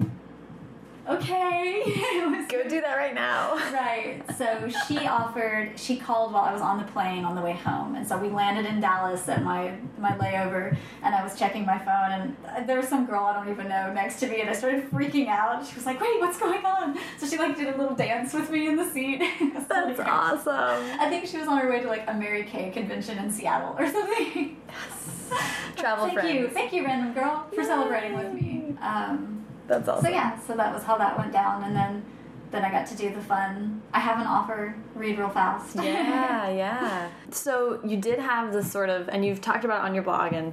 okay, 1.09 1.83
Go 2.53 2.69
do 2.69 2.81
that 2.83 2.97
right 2.97 3.15
now. 3.15 3.59
Right. 3.73 4.23
So 4.37 4.69
she 4.87 5.07
offered. 5.07 5.79
She 5.79 5.97
called 5.97 6.33
while 6.33 6.45
I 6.45 6.53
was 6.53 6.61
on 6.61 6.79
the 6.79 6.85
plane 6.85 7.25
on 7.25 7.35
the 7.35 7.41
way 7.41 7.53
home, 7.55 7.95
and 7.95 8.07
so 8.07 8.19
we 8.19 8.29
landed 8.29 8.67
in 8.67 8.81
Dallas 8.81 9.27
at 9.29 9.43
my 9.43 9.75
my 9.99 10.12
layover, 10.12 10.77
and 11.03 11.15
I 11.15 11.23
was 11.25 11.38
checking 11.38 11.65
my 11.65 11.79
phone, 11.79 12.37
and 12.47 12.69
there 12.69 12.77
was 12.77 12.88
some 12.88 13.07
girl 13.07 13.25
I 13.25 13.33
don't 13.33 13.49
even 13.51 13.69
know 13.69 13.93
next 13.93 14.21
to 14.21 14.29
me, 14.29 14.41
and 14.41 14.51
I 14.51 14.53
started 14.53 14.91
freaking 14.91 15.29
out. 15.29 15.67
She 15.67 15.75
was 15.75 15.87
like, 15.87 16.01
"Wait, 16.01 16.21
what's 16.21 16.38
going 16.38 16.65
on?" 16.65 16.99
So 17.19 17.27
she 17.27 17.38
like 17.38 17.57
did 17.57 17.75
a 17.75 17.77
little 17.79 17.97
dance 17.97 18.35
with 18.35 18.51
me 18.51 18.69
in 18.69 18.77
the 18.77 18.88
seat. 18.91 19.23
That's 19.69 20.01
awesome. 20.01 20.53
I 21.01 21.09
think 21.09 21.27
she 21.27 21.38
was 21.38 21.49
on 21.49 21.59
her 21.59 21.71
way 21.71 21.81
to 21.81 21.88
like 21.88 22.05
a 22.09 22.15
Mary 22.15 22.45
Kay 22.45 22.71
convention 22.71 23.19
in 23.19 23.31
Seattle 23.31 23.75
or 23.79 23.91
something. 23.91 24.61
Yes. 24.69 25.31
Travel 25.77 26.07
Thank 26.07 26.21
friends. 26.21 26.35
you, 26.35 26.49
thank 26.49 26.73
you, 26.75 26.85
random 26.85 27.15
girl, 27.15 27.47
for 27.51 27.62
Yay. 27.62 27.67
celebrating 27.67 28.17
with 28.17 28.35
me. 28.35 28.77
Um, 28.83 29.42
That's 29.66 29.88
awesome. 29.88 30.05
so 30.05 30.11
yeah, 30.11 30.38
so 30.40 30.55
that 30.57 30.75
was 30.75 30.83
how 30.83 30.96
that 30.98 31.16
went 31.18 31.33
down, 31.33 31.64
and 31.64 31.75
then 31.77 32.05
then 32.51 32.64
I 32.64 32.70
got 32.70 32.87
to 32.88 32.94
do 32.96 33.14
the 33.14 33.20
fun. 33.22 33.81
I 33.94 34.01
have 34.01 34.18
an 34.20 34.27
offer. 34.27 34.75
Read 34.94 35.18
real 35.18 35.31
fast. 35.31 35.77
yeah, 35.77 36.48
yeah. 36.64 37.09
So 37.31 37.81
you 37.85 37.96
did 37.96 38.18
have 38.18 38.53
this 38.53 38.70
sort 38.70 38.90
of, 38.90 39.09
and 39.09 39.25
you've 39.25 39.40
talked 39.40 39.64
about 39.64 39.83
it 39.83 39.88
on 39.88 39.94
your 39.94 40.05
blog, 40.05 40.33
and 40.35 40.53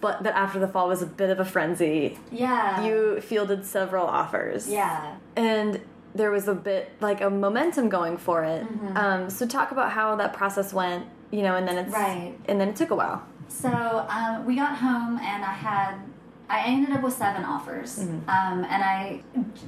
but 0.00 0.22
that 0.24 0.34
after 0.36 0.58
the 0.58 0.68
fall 0.68 0.88
was 0.88 1.00
a 1.02 1.06
bit 1.06 1.30
of 1.30 1.40
a 1.40 1.44
frenzy. 1.44 2.18
yeah. 2.30 2.84
You 2.84 3.20
fielded 3.22 3.64
several 3.64 4.06
offers. 4.06 4.68
Yeah. 4.68 5.16
and 5.36 5.80
there 6.14 6.30
was 6.30 6.48
a 6.48 6.54
bit 6.54 6.90
like 7.00 7.20
a 7.20 7.28
momentum 7.28 7.88
going 7.90 8.16
for 8.16 8.42
it. 8.44 8.64
Mm-hmm. 8.64 8.96
Um, 8.96 9.30
so 9.30 9.46
talk 9.46 9.70
about 9.70 9.90
how 9.92 10.16
that 10.16 10.32
process 10.32 10.72
went, 10.72 11.04
you 11.30 11.42
know, 11.42 11.56
and 11.56 11.68
then 11.68 11.76
it's 11.78 11.92
Right. 11.92 12.34
and 12.48 12.58
then 12.60 12.68
it 12.70 12.76
took 12.76 12.90
a 12.90 12.94
while. 12.96 13.22
So 13.48 13.68
um, 13.70 14.44
we 14.46 14.56
got 14.56 14.76
home, 14.76 15.18
and 15.18 15.44
I 15.44 15.52
had. 15.52 15.94
I 16.48 16.64
ended 16.66 16.92
up 16.94 17.02
with 17.02 17.14
seven 17.14 17.44
offers, 17.44 17.98
Mm-hmm. 17.98 18.28
um, 18.30 18.64
and 18.70 18.82
I, 18.82 19.20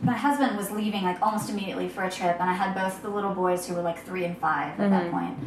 my 0.03 0.12
husband 0.12 0.57
was 0.57 0.71
leaving 0.71 1.03
like 1.03 1.21
almost 1.21 1.51
immediately 1.51 1.88
for 1.88 2.05
a 2.05 2.11
trip, 2.11 2.37
and 2.41 2.49
I 2.49 2.53
had 2.53 2.75
both 2.75 3.03
the 3.03 3.09
little 3.09 3.35
boys 3.35 3.67
who 3.67 3.75
were 3.75 3.83
like 3.83 4.05
three 4.05 4.25
and 4.25 4.38
5 4.38 4.79
at 4.81 4.91
that 4.91 5.07
Mhm. 5.07 5.11
point, 5.11 5.38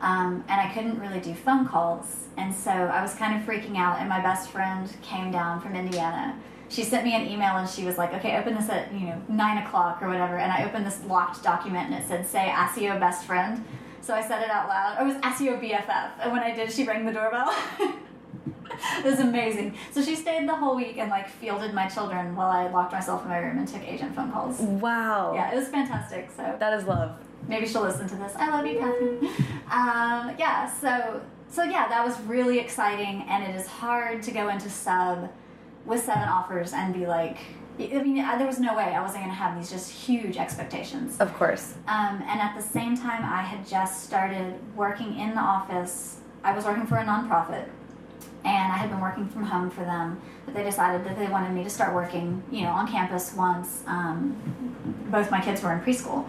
um, 0.00 0.44
and 0.48 0.60
I 0.60 0.72
couldn't 0.74 0.98
really 0.98 1.20
do 1.20 1.32
phone 1.34 1.66
calls, 1.68 2.26
and 2.36 2.52
so 2.54 2.70
I 2.70 3.02
was 3.02 3.14
kind 3.14 3.36
of 3.38 3.46
freaking 3.46 3.76
out. 3.76 3.98
And 4.00 4.08
my 4.08 4.20
best 4.20 4.50
friend 4.50 4.90
came 5.02 5.30
down 5.30 5.60
from 5.60 5.76
Indiana. 5.76 6.34
She 6.68 6.82
sent 6.84 7.04
me 7.04 7.14
an 7.14 7.26
email, 7.28 7.56
and 7.56 7.68
she 7.68 7.84
was 7.84 7.96
like, 7.98 8.12
"Okay, 8.14 8.36
open 8.38 8.54
this 8.54 8.68
at 8.68 8.92
you 8.92 9.06
know 9.06 9.20
nine 9.28 9.58
o'clock 9.58 10.02
or 10.02 10.08
whatever." 10.08 10.38
And 10.38 10.50
I 10.52 10.64
opened 10.64 10.86
this 10.86 11.02
locked 11.04 11.42
document, 11.42 11.90
and 11.90 11.94
it 12.02 12.06
said, 12.08 12.26
"Say 12.26 12.46
ASIO 12.48 12.98
best 12.98 13.24
friend." 13.26 13.64
So 14.00 14.14
I 14.14 14.22
said 14.22 14.42
it 14.42 14.50
out 14.50 14.66
loud. 14.68 15.00
It 15.00 15.04
was 15.04 15.14
ASIO 15.16 15.60
BFF, 15.60 16.10
and 16.22 16.32
when 16.32 16.42
I 16.42 16.52
did, 16.54 16.72
she 16.72 16.84
rang 16.84 17.04
the 17.06 17.12
doorbell. 17.12 17.52
it 18.98 19.04
was 19.04 19.18
amazing. 19.20 19.76
So 19.92 20.02
she 20.02 20.14
stayed 20.16 20.48
the 20.48 20.54
whole 20.54 20.76
week 20.76 20.98
and 20.98 21.10
like 21.10 21.28
fielded 21.28 21.74
my 21.74 21.86
children 21.88 22.34
while 22.36 22.50
I 22.50 22.68
locked 22.70 22.92
myself 22.92 23.22
in 23.22 23.28
my 23.28 23.38
room 23.38 23.58
and 23.58 23.68
took 23.68 23.82
agent 23.86 24.14
phone 24.14 24.30
calls. 24.32 24.58
Wow. 24.60 25.32
Yeah, 25.34 25.52
it 25.52 25.56
was 25.56 25.68
fantastic. 25.68 26.30
So 26.36 26.56
That 26.58 26.72
is 26.74 26.84
love. 26.86 27.16
maybe 27.48 27.66
she'll 27.66 27.82
listen 27.82 28.08
to 28.08 28.16
this. 28.16 28.32
I 28.36 28.48
love 28.50 28.66
you, 28.66 28.78
Catherine. 28.78 29.28
Um, 29.70 30.34
yeah, 30.36 30.68
so 30.68 31.20
so 31.48 31.62
yeah, 31.62 31.86
that 31.88 32.04
was 32.04 32.18
really 32.22 32.58
exciting, 32.58 33.24
and 33.28 33.44
it 33.44 33.54
is 33.54 33.68
hard 33.68 34.20
to 34.24 34.30
go 34.32 34.48
into 34.48 34.68
sub 34.68 35.30
with 35.86 36.04
seven 36.04 36.28
offers 36.28 36.72
and 36.72 36.92
be 36.92 37.06
like, 37.06 37.38
I 37.78 38.02
mean, 38.02 38.16
there 38.16 38.46
was 38.46 38.58
no 38.60 38.76
way 38.76 38.82
I 38.94 39.00
wasn't 39.00 39.22
going 39.24 39.30
to 39.30 39.40
have 39.42 39.56
these 39.56 39.70
just 39.70 39.90
huge 39.90 40.36
expectations. 40.36 41.18
Of 41.18 41.32
course. 41.34 41.74
Um, 41.88 42.22
and 42.26 42.40
at 42.40 42.54
the 42.56 42.62
same 42.62 42.96
time, 42.96 43.24
I 43.24 43.42
had 43.42 43.66
just 43.66 44.02
started 44.04 44.54
working 44.76 45.16
in 45.18 45.30
the 45.30 45.40
office. 45.40 46.18
I 46.44 46.52
was 46.54 46.64
working 46.64 46.86
for 46.86 46.96
a 46.98 47.04
nonprofit, 47.04 47.68
had 48.80 48.90
been 48.90 49.00
working 49.00 49.28
from 49.28 49.44
home 49.44 49.70
for 49.70 49.84
them. 49.84 50.20
But 50.44 50.54
they 50.54 50.62
decided 50.64 51.04
that 51.06 51.18
they 51.18 51.28
wanted 51.28 51.52
me 51.52 51.62
to 51.64 51.70
start 51.70 51.94
working, 51.94 52.42
you 52.50 52.62
know, 52.62 52.70
on 52.70 52.86
campus 52.90 53.34
once 53.34 53.82
um, 53.86 54.36
both 55.10 55.30
my 55.30 55.40
kids 55.40 55.62
were 55.62 55.72
in 55.72 55.80
preschool. 55.80 56.26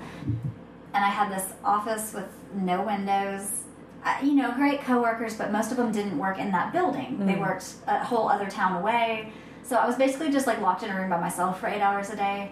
And 0.93 1.05
I 1.05 1.09
had 1.09 1.31
this 1.31 1.53
office 1.63 2.13
with 2.13 2.27
no 2.53 2.81
windows. 2.83 3.63
Uh, 4.03 4.15
you 4.23 4.33
know, 4.33 4.51
great 4.53 4.81
coworkers, 4.81 5.35
but 5.35 5.51
most 5.51 5.71
of 5.71 5.77
them 5.77 5.91
didn't 5.91 6.17
work 6.17 6.39
in 6.39 6.51
that 6.51 6.73
building. 6.73 7.25
They 7.25 7.33
Mhm. 7.35 7.39
worked 7.41 7.65
a 7.87 8.03
whole 8.03 8.27
other 8.29 8.49
town 8.49 8.75
away. 8.81 9.31
So 9.63 9.77
I 9.77 9.85
was 9.85 9.95
basically 9.95 10.31
just 10.31 10.47
like 10.47 10.59
locked 10.59 10.83
in 10.83 10.89
a 10.89 10.95
room 10.95 11.09
by 11.09 11.19
myself 11.19 11.59
for 11.59 11.67
eight 11.67 11.81
hours 11.81 12.09
a 12.09 12.15
day 12.15 12.51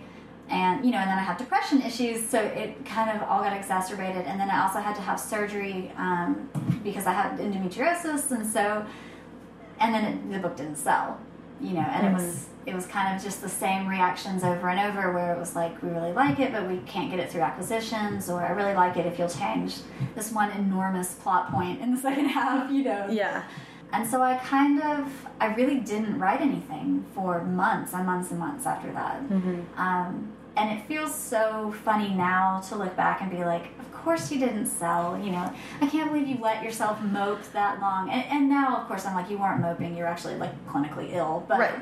and 0.51 0.83
you 0.83 0.89
know 0.91 0.97
and 0.97 1.07
then 1.11 1.17
i 1.19 1.21
had 1.21 1.37
depression 1.37 1.79
issues 1.83 2.27
so 2.27 2.39
it 2.41 2.83
kind 2.83 3.15
of 3.15 3.21
all 3.29 3.39
got 3.43 3.53
exacerbated 3.55 4.25
and 4.25 4.39
then 4.39 4.49
i 4.49 4.63
also 4.63 4.79
had 4.79 4.95
to 4.95 5.01
have 5.01 5.19
surgery 5.19 5.91
um, 5.95 6.49
because 6.83 7.05
i 7.05 7.11
had 7.13 7.37
endometriosis 7.37 8.31
and 8.31 8.43
so 8.47 8.83
and 9.79 9.93
then 9.93 10.03
it, 10.05 10.31
the 10.31 10.39
book 10.39 10.55
didn't 10.57 10.75
sell 10.77 11.19
you 11.61 11.71
know 11.73 11.81
and 11.81 12.07
it 12.07 12.13
was 12.13 12.47
it 12.65 12.73
was 12.73 12.85
kind 12.85 13.15
of 13.15 13.21
just 13.21 13.41
the 13.41 13.49
same 13.49 13.87
reactions 13.87 14.43
over 14.43 14.69
and 14.69 14.79
over 14.79 15.11
where 15.13 15.33
it 15.33 15.39
was 15.39 15.55
like 15.55 15.81
we 15.83 15.89
really 15.89 16.13
like 16.13 16.39
it 16.39 16.51
but 16.53 16.67
we 16.69 16.77
can't 16.85 17.09
get 17.11 17.19
it 17.19 17.29
through 17.31 17.41
acquisitions 17.41 18.29
or 18.29 18.41
i 18.41 18.49
really 18.51 18.73
like 18.73 18.95
it 18.95 19.05
if 19.05 19.19
you'll 19.19 19.27
change 19.29 19.77
this 20.15 20.31
one 20.31 20.49
enormous 20.51 21.15
plot 21.15 21.51
point 21.51 21.81
in 21.81 21.93
the 21.93 21.99
second 21.99 22.25
half 22.39 22.71
you 22.71 22.83
know 22.83 23.07
Yeah. 23.09 23.43
and 23.91 24.07
so 24.07 24.21
I 24.21 24.35
kind 24.37 24.81
of, 24.83 25.11
I 25.41 25.47
really 25.55 25.79
didn't 25.79 26.19
write 26.19 26.41
anything 26.41 27.03
for 27.15 27.43
months 27.43 27.93
and 27.93 28.05
months 28.05 28.29
and 28.29 28.39
months 28.39 28.65
after 28.67 28.91
that. 28.93 29.19
Mhm. 29.27 29.63
Um, 29.77 30.31
and 30.59 30.77
it 30.77 30.85
feels 30.85 31.15
so 31.15 31.73
funny 31.85 32.09
now 32.13 32.59
to 32.67 32.75
look 32.75 32.95
back 32.97 33.21
and 33.21 33.31
be 33.31 33.43
like, 33.45 33.65
of 33.79 33.91
course 33.93 34.31
you 34.31 34.39
didn't 34.39 34.65
sell, 34.67 35.17
you 35.17 35.31
know. 35.31 35.51
I 35.81 35.87
can't 35.87 36.11
believe 36.11 36.27
you 36.27 36.37
let 36.41 36.63
yourself 36.63 37.01
mope 37.01 37.41
that 37.53 37.79
long. 37.79 38.09
And, 38.09 38.23
and 38.25 38.49
now, 38.49 38.77
of 38.77 38.87
course, 38.87 39.05
I'm 39.05 39.15
like, 39.15 39.29
you 39.29 39.37
weren't 39.37 39.61
moping, 39.61 39.95
you're 39.95 40.07
actually 40.07 40.35
like 40.35 40.51
clinically 40.67 41.13
ill. 41.13 41.45
But, 41.47 41.59
Right. 41.59 41.75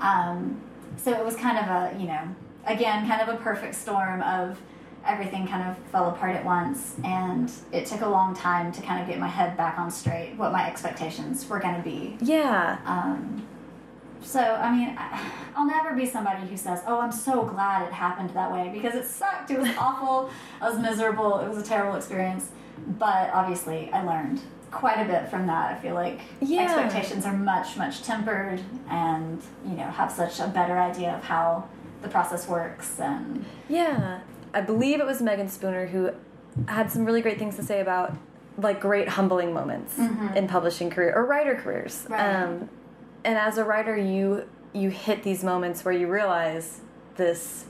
um, 0.00 0.60
so 0.96 1.12
it 1.12 1.24
was 1.24 1.36
kind 1.36 1.58
of 1.58 1.64
a, 1.64 1.98
you 1.98 2.06
know, 2.06 2.20
again, 2.66 3.08
kind 3.08 3.22
of 3.22 3.28
a 3.34 3.38
perfect 3.38 3.74
storm 3.74 4.22
of 4.22 4.60
everything 5.06 5.46
kind 5.46 5.66
of 5.70 5.78
fell 5.90 6.10
apart 6.10 6.36
at 6.36 6.44
once. 6.44 6.96
And 7.04 7.50
it 7.72 7.86
took 7.86 8.02
a 8.02 8.08
long 8.08 8.34
time 8.34 8.72
to 8.72 8.82
kind 8.82 9.00
of 9.00 9.08
get 9.08 9.18
my 9.18 9.28
head 9.28 9.56
back 9.56 9.78
on 9.78 9.90
straight, 9.90 10.34
what 10.36 10.52
my 10.52 10.66
expectations 10.66 11.48
were 11.48 11.60
going 11.60 11.76
to 11.76 11.82
be. 11.82 12.16
Yeah. 12.20 12.78
Um, 12.84 13.46
so, 14.22 14.40
I 14.40 14.70
mean, 14.74 14.98
I'll 15.56 15.66
never 15.66 15.94
be 15.94 16.06
somebody 16.06 16.46
who 16.46 16.56
says, 16.56 16.82
"Oh, 16.86 17.00
I'm 17.00 17.12
so 17.12 17.44
glad 17.44 17.86
it 17.86 17.92
happened 17.92 18.30
that 18.30 18.52
way," 18.52 18.70
because 18.72 18.94
it 18.94 19.06
sucked. 19.06 19.50
It 19.50 19.58
was 19.58 19.70
awful. 19.78 20.30
I 20.60 20.68
was 20.70 20.78
miserable. 20.78 21.38
It 21.40 21.48
was 21.48 21.58
a 21.58 21.62
terrible 21.62 21.96
experience. 21.96 22.50
But 22.98 23.30
obviously, 23.32 23.90
I 23.92 24.02
learned 24.02 24.40
quite 24.70 24.98
a 25.00 25.04
bit 25.04 25.28
from 25.30 25.46
that. 25.46 25.72
I 25.72 25.78
feel 25.78 25.94
like 25.94 26.20
Yeah. 26.40 26.62
expectations 26.62 27.24
are 27.26 27.32
much, 27.32 27.76
much 27.76 28.02
tempered, 28.02 28.60
and 28.90 29.40
you 29.64 29.72
know, 29.76 29.84
have 29.84 30.12
such 30.12 30.40
a 30.40 30.46
better 30.48 30.78
idea 30.78 31.14
of 31.14 31.24
how 31.24 31.64
the 32.02 32.08
process 32.08 32.46
works. 32.48 33.00
And 33.00 33.44
Yeah. 33.68 34.18
I 34.54 34.60
believe 34.60 35.00
it 35.00 35.06
was 35.06 35.20
Meagan 35.20 35.48
Spooner 35.48 35.86
who 35.86 36.10
had 36.66 36.90
some 36.90 37.04
really 37.04 37.20
great 37.22 37.38
things 37.38 37.56
to 37.56 37.62
say 37.62 37.80
about 37.80 38.14
like 38.56 38.80
great 38.80 39.08
humbling 39.10 39.52
moments 39.54 39.94
Mhm. 39.96 40.34
in 40.36 40.48
publishing 40.48 40.90
career 40.90 41.12
or 41.14 41.24
writer 41.26 41.54
careers. 41.54 42.06
Right. 42.08 42.34
Um, 42.34 42.68
and 43.24 43.36
as 43.38 43.58
a 43.58 43.64
writer, 43.64 43.96
you 43.96 44.48
you 44.72 44.90
hit 44.90 45.22
these 45.22 45.42
moments 45.42 45.84
where 45.84 45.94
you 45.94 46.06
realize 46.06 46.80
this 47.16 47.64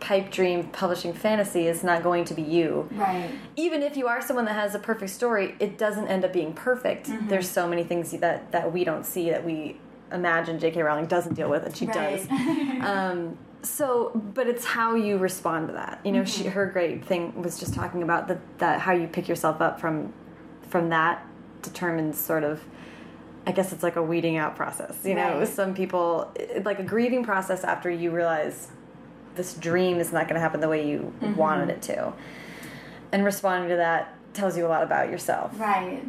pipe 0.00 0.30
dream 0.32 0.64
publishing 0.70 1.12
fantasy 1.12 1.68
is 1.68 1.84
not 1.84 2.02
going 2.02 2.24
to 2.24 2.34
be 2.34 2.42
you. 2.42 2.88
right, 2.92 3.30
Even 3.54 3.82
if 3.82 3.96
you 3.96 4.08
are 4.08 4.20
someone 4.20 4.44
that 4.46 4.54
has 4.54 4.74
a 4.74 4.78
perfect 4.80 5.12
story, 5.12 5.54
it 5.60 5.78
doesn't 5.78 6.08
end 6.08 6.24
up 6.24 6.32
being 6.32 6.52
perfect. 6.52 7.06
Mm-hmm. 7.06 7.28
There's 7.28 7.48
so 7.48 7.68
many 7.68 7.84
things 7.84 8.10
that 8.10 8.50
that 8.52 8.72
we 8.72 8.82
don't 8.84 9.06
see 9.06 9.30
that 9.30 9.44
we 9.44 9.78
imagine 10.10 10.58
J.K. 10.58 10.82
Rowling 10.82 11.06
doesn't 11.06 11.34
deal 11.34 11.48
with, 11.48 11.64
and 11.64 11.76
she 11.76 11.86
right. 11.86 12.28
does. 12.28 12.28
Um, 12.82 13.38
so, 13.62 14.10
but 14.34 14.48
it's 14.48 14.64
how 14.64 14.96
you 14.96 15.18
respond 15.18 15.68
to 15.68 15.74
that. 15.74 16.00
You 16.04 16.10
know, 16.10 16.24
she 16.24 16.42
Mm-hmm. 16.42 16.50
her 16.50 16.66
great 16.66 17.04
thing 17.04 17.40
was 17.40 17.60
just 17.60 17.72
talking 17.74 18.02
about 18.02 18.26
that 18.26 18.40
that 18.58 18.80
how 18.80 18.92
you 18.92 19.06
pick 19.06 19.28
yourself 19.28 19.60
up 19.60 19.78
from 19.80 20.12
from 20.68 20.88
that 20.88 21.24
determines 21.62 22.18
sort 22.18 22.42
of 22.42 22.60
I 23.46 23.52
guess 23.52 23.72
it's 23.72 23.82
like 23.82 23.96
a 23.96 24.02
weeding 24.02 24.36
out 24.36 24.54
process. 24.56 25.04
You 25.04 25.14
know, 25.14 25.38
Right. 25.40 25.48
some 25.48 25.74
people, 25.74 26.30
it- 26.36 26.64
like 26.64 26.78
a 26.78 26.82
grieving 26.84 27.24
process 27.24 27.64
after 27.64 27.90
you 27.90 28.10
realize 28.10 28.68
this 29.34 29.54
dream 29.54 29.98
is 29.98 30.12
not 30.12 30.24
going 30.28 30.34
to 30.34 30.40
happen 30.40 30.60
the 30.60 30.68
way 30.68 30.86
you 30.86 31.12
Mm-hmm. 31.20 31.34
wanted 31.36 31.70
it 31.70 31.82
to. 31.82 32.12
And 33.10 33.24
responding 33.24 33.68
to 33.70 33.76
that 33.76 34.14
tells 34.34 34.56
you 34.56 34.66
a 34.66 34.68
lot 34.68 34.82
about 34.82 35.10
yourself. 35.10 35.58
Right. 35.58 36.02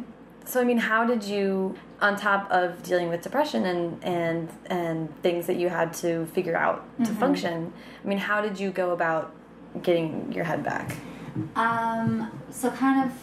So 0.46 0.60
I 0.60 0.64
mean, 0.64 0.78
how 0.78 1.04
did 1.06 1.24
you, 1.24 1.74
on 2.00 2.16
top 2.16 2.50
of 2.50 2.82
dealing 2.82 3.08
with 3.08 3.22
depression 3.22 3.64
and 3.66 4.02
and 4.04 4.48
and 4.66 5.22
things 5.22 5.46
that 5.46 5.56
you 5.56 5.70
had 5.70 5.92
to 5.94 6.26
figure 6.26 6.56
out 6.56 6.84
to 6.98 7.04
Mm-hmm. 7.10 7.14
function? 7.20 7.72
I 8.04 8.08
mean, 8.08 8.18
how 8.18 8.40
did 8.42 8.60
you 8.60 8.70
go 8.70 8.90
about 8.92 9.32
getting 9.82 10.30
your 10.32 10.44
head 10.44 10.62
back? 10.62 10.96
Um, 11.56 12.30
so 12.50 12.70
kind 12.70 13.04
of 13.10 13.16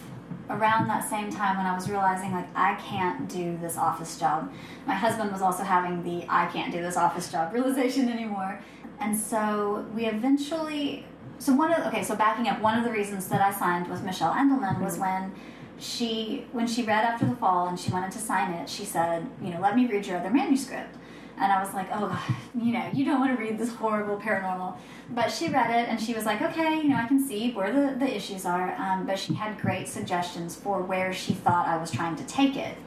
around 0.51 0.87
that 0.87 1.09
same 1.09 1.29
time 1.29 1.57
when 1.57 1.65
I 1.65 1.73
was 1.73 1.89
realizing 1.89 2.31
like 2.31 2.47
I 2.55 2.75
can't 2.75 3.27
do 3.29 3.57
this 3.61 3.77
office 3.77 4.19
job. 4.19 4.51
My 4.85 4.93
husband 4.93 5.31
was 5.31 5.41
also 5.41 5.63
having 5.63 6.03
the 6.03 6.25
I 6.29 6.47
can't 6.47 6.71
do 6.71 6.81
this 6.81 6.97
office 6.97 7.31
job 7.31 7.53
realization 7.53 8.09
anymore. 8.09 8.59
And 8.99 9.17
so 9.17 9.85
we 9.95 10.05
eventually 10.05 11.05
so 11.39 11.53
one 11.53 11.73
of 11.73 11.85
okay, 11.87 12.03
so 12.03 12.15
backing 12.15 12.47
up, 12.47 12.61
one 12.61 12.77
of 12.77 12.83
the 12.83 12.91
reasons 12.91 13.27
that 13.29 13.41
I 13.41 13.51
signed 13.51 13.87
with 13.87 14.03
Michelle 14.03 14.33
Andelman 14.33 14.79
was 14.79 14.93
mm-hmm. 14.93 15.01
when 15.01 15.31
she 15.79 16.45
when 16.51 16.67
she 16.67 16.83
read 16.83 17.03
after 17.03 17.25
the 17.25 17.35
fall 17.35 17.67
and 17.67 17.79
she 17.79 17.91
wanted 17.91 18.11
to 18.11 18.19
sign 18.19 18.53
it, 18.53 18.69
she 18.69 18.85
said, 18.85 19.27
you 19.41 19.51
know, 19.51 19.59
let 19.59 19.75
me 19.75 19.87
read 19.87 20.05
your 20.05 20.17
other 20.17 20.29
manuscript. 20.29 20.95
And 21.41 21.51
I 21.51 21.59
was 21.63 21.73
like, 21.73 21.87
oh, 21.91 22.23
you 22.53 22.71
know, 22.71 22.87
you 22.93 23.03
don't 23.03 23.19
want 23.19 23.35
to 23.35 23.43
read 23.43 23.57
this 23.57 23.73
horrible 23.73 24.17
paranormal. 24.17 24.77
But 25.09 25.29
she 25.29 25.49
read 25.49 25.71
it 25.71 25.89
and 25.89 25.99
she 25.99 26.13
was 26.13 26.25
like, 26.25 26.39
okay, 26.41 26.77
you 26.77 26.89
know, 26.89 26.97
I 26.97 27.07
can 27.07 27.25
see 27.25 27.51
where 27.51 27.73
the, 27.73 27.97
the 27.97 28.15
issues 28.15 28.45
are. 28.45 28.75
Um, 28.75 29.07
but 29.07 29.17
she 29.17 29.33
had 29.33 29.59
great 29.59 29.87
suggestions 29.87 30.55
for 30.55 30.83
where 30.83 31.11
she 31.11 31.33
thought 31.33 31.67
I 31.67 31.77
was 31.77 31.89
trying 31.89 32.15
to 32.17 32.23
take 32.25 32.55
it. 32.55 32.77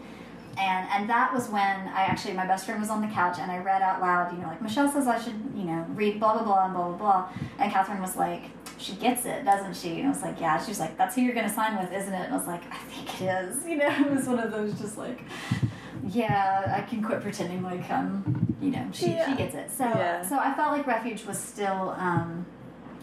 And, 0.56 0.88
and 0.90 1.10
that 1.10 1.34
was 1.34 1.48
when 1.48 1.62
I 1.62 2.02
actually, 2.02 2.34
my 2.34 2.46
best 2.46 2.64
friend 2.64 2.80
was 2.80 2.90
on 2.90 3.00
the 3.00 3.08
couch 3.08 3.38
and 3.40 3.50
I 3.50 3.58
read 3.58 3.82
out 3.82 4.00
loud, 4.00 4.32
you 4.32 4.38
know, 4.38 4.46
like, 4.46 4.62
Michelle 4.62 4.88
says 4.88 5.08
I 5.08 5.20
should, 5.20 5.34
you 5.56 5.64
know, 5.64 5.84
read 5.90 6.20
blah, 6.20 6.34
blah, 6.34 6.44
blah, 6.44 6.64
and 6.66 6.74
blah, 6.74 6.88
blah, 6.90 6.96
blah. 6.96 7.28
And 7.58 7.72
Catherine 7.72 8.00
was 8.00 8.14
like, 8.14 8.42
she 8.78 8.94
gets 8.94 9.26
it, 9.26 9.44
doesn't 9.44 9.76
she? 9.76 9.98
And 9.98 10.06
I 10.06 10.10
was 10.10 10.22
like, 10.22 10.40
yeah. 10.40 10.62
She 10.62 10.70
was 10.70 10.78
like, 10.78 10.96
that's 10.96 11.16
who 11.16 11.22
you're 11.22 11.34
going 11.34 11.48
to 11.48 11.52
sign 11.52 11.76
with, 11.76 11.92
isn't 11.92 12.12
it? 12.12 12.26
And 12.26 12.34
I 12.34 12.36
was 12.36 12.46
like, 12.46 12.62
I 12.70 12.76
think 12.76 13.20
it 13.20 13.24
is. 13.24 13.64
You 13.74 13.78
know, 13.78 13.88
it 13.88 14.14
was 14.14 14.28
one 14.28 14.38
of 14.38 14.52
those 14.52 14.78
just 14.78 14.96
like, 14.96 15.20
yeah, 16.08 16.76
I 16.76 16.88
can 16.88 17.02
quit 17.02 17.20
pretending 17.20 17.62
like 17.62 17.88
um, 17.90 18.56
you 18.60 18.70
know, 18.70 18.86
she, 18.92 19.12
Yeah. 19.12 19.30
she 19.30 19.36
gets 19.36 19.54
it. 19.54 19.70
So 19.70 19.84
Yeah. 19.84 20.22
so 20.22 20.38
I 20.38 20.52
felt 20.54 20.72
like 20.72 20.86
refuge 20.86 21.24
was 21.24 21.38
still 21.38 21.94
um, 21.98 22.46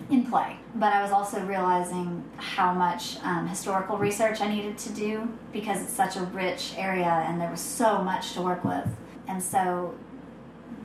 in 0.10 0.26
play, 0.26 0.58
but 0.76 0.94
I 0.94 1.02
was 1.02 1.12
also 1.12 1.40
realizing 1.46 2.24
how 2.38 2.74
much 2.74 3.18
um, 3.24 3.48
historical 3.48 3.98
research 3.98 4.42
I 4.42 4.48
needed 4.54 4.78
to 4.80 4.90
do 4.94 5.28
because 5.54 5.82
it's 5.82 5.94
such 5.94 6.16
a 6.18 6.22
rich 6.22 6.74
area 6.78 7.24
and 7.28 7.40
there 7.40 7.50
was 7.50 7.62
so 7.62 8.02
much 8.04 8.34
to 8.34 8.42
work 8.42 8.64
with. 8.64 8.88
And 9.28 9.42
so 9.42 9.94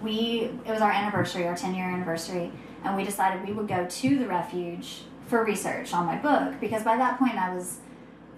we 0.03 0.51
it 0.65 0.71
was 0.71 0.81
our 0.81 0.91
anniversary, 0.93 1.47
our 1.47 1.57
10 1.57 1.75
year 1.75 1.87
anniversary, 1.87 2.51
and 2.85 2.97
we 2.97 3.05
decided 3.05 3.47
we 3.47 3.53
would 3.53 3.69
go 3.69 3.87
to 3.87 4.19
the 4.19 4.27
refuge 4.27 5.03
for 5.27 5.45
research 5.45 5.93
on 5.93 6.07
my 6.07 6.17
book 6.17 6.55
because 6.61 6.83
by 6.85 6.97
that 6.97 7.19
point 7.19 7.35
I 7.37 7.53
was 7.55 7.79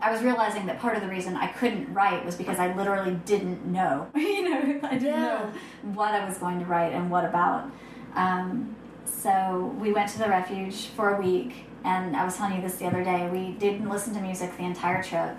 I 0.00 0.12
was 0.12 0.22
realizing 0.22 0.66
that 0.66 0.78
part 0.78 0.94
of 0.96 1.02
the 1.02 1.08
reason 1.08 1.34
I 1.37 1.48
couldn't 1.48 1.92
write 1.92 2.24
was 2.24 2.37
because 2.37 2.58
I 2.58 2.72
literally 2.74 3.18
didn't 3.24 3.66
know. 3.66 4.06
you 4.14 4.48
know, 4.48 4.80
I 4.88 4.94
didn't 4.94 5.06
Yeah. 5.06 5.20
know 5.20 5.52
what 5.94 6.14
I 6.14 6.24
was 6.24 6.38
going 6.38 6.61
to 6.61 6.66
write 6.66 6.92
and 6.92 7.11
what 7.11 7.24
about. 7.24 7.70
Um, 8.14 8.76
so 9.04 9.74
we 9.80 9.92
went 9.92 10.08
to 10.11 10.18
the 10.18 10.28
refuge 10.28 10.87
for 10.88 11.16
a 11.16 11.20
week, 11.20 11.64
and 11.84 12.14
I 12.16 12.24
was 12.24 12.37
telling 12.37 12.56
you 12.56 12.62
this 12.62 12.76
the 12.76 12.87
other 12.87 13.02
day. 13.02 13.28
We 13.28 13.52
didn't 13.58 13.88
listen 13.88 14.14
to 14.14 14.20
music 14.20 14.56
the 14.56 14.64
entire 14.64 15.02
trip. 15.02 15.37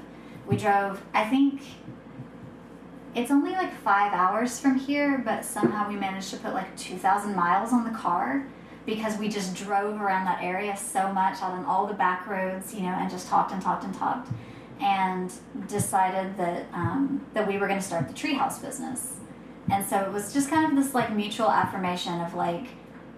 We 0.47 0.57
drove, 0.57 1.01
I 1.13 1.25
think 1.29 1.61
it's 3.15 3.31
only 3.31 3.51
like 3.51 3.73
five 3.81 4.13
hours 4.13 4.59
from 4.59 4.77
here, 4.77 5.17
but 5.23 5.45
somehow 5.45 5.87
we 5.87 5.95
managed 5.95 6.29
to 6.31 6.37
put 6.37 6.53
like 6.53 6.75
2,000 6.77 7.35
miles 7.35 7.71
on 7.71 7.83
the 7.83 7.97
car 7.97 8.45
because 8.89 9.17
we 9.17 9.29
just 9.29 9.55
drove 9.55 10.01
around 10.01 10.25
that 10.25 10.41
area 10.41 10.75
so 10.75 11.13
much 11.13 11.41
out 11.41 11.51
on 11.51 11.65
all 11.65 11.85
the 11.87 11.93
back 11.93 12.27
roads, 12.27 12.73
you 12.73 12.81
know, 12.81 12.89
and 12.89 13.09
just 13.09 13.27
talked 13.27 13.51
and 13.51 13.61
talked 13.61 13.83
and 13.83 13.93
talked, 13.93 14.29
and 14.81 15.31
decided 15.67 16.35
that 16.37 16.65
um, 16.73 17.25
that 17.33 17.47
we 17.47 17.57
were 17.57 17.67
going 17.67 17.79
to 17.79 17.85
start 17.85 18.07
the 18.07 18.13
treehouse 18.13 18.61
business. 18.61 19.17
And 19.71 19.85
so 19.85 19.99
it 20.01 20.11
was 20.11 20.33
just 20.33 20.49
kind 20.49 20.65
of 20.65 20.83
this 20.83 20.95
like 20.95 21.13
mutual 21.13 21.51
affirmation 21.51 22.19
of 22.21 22.33
like, 22.33 22.65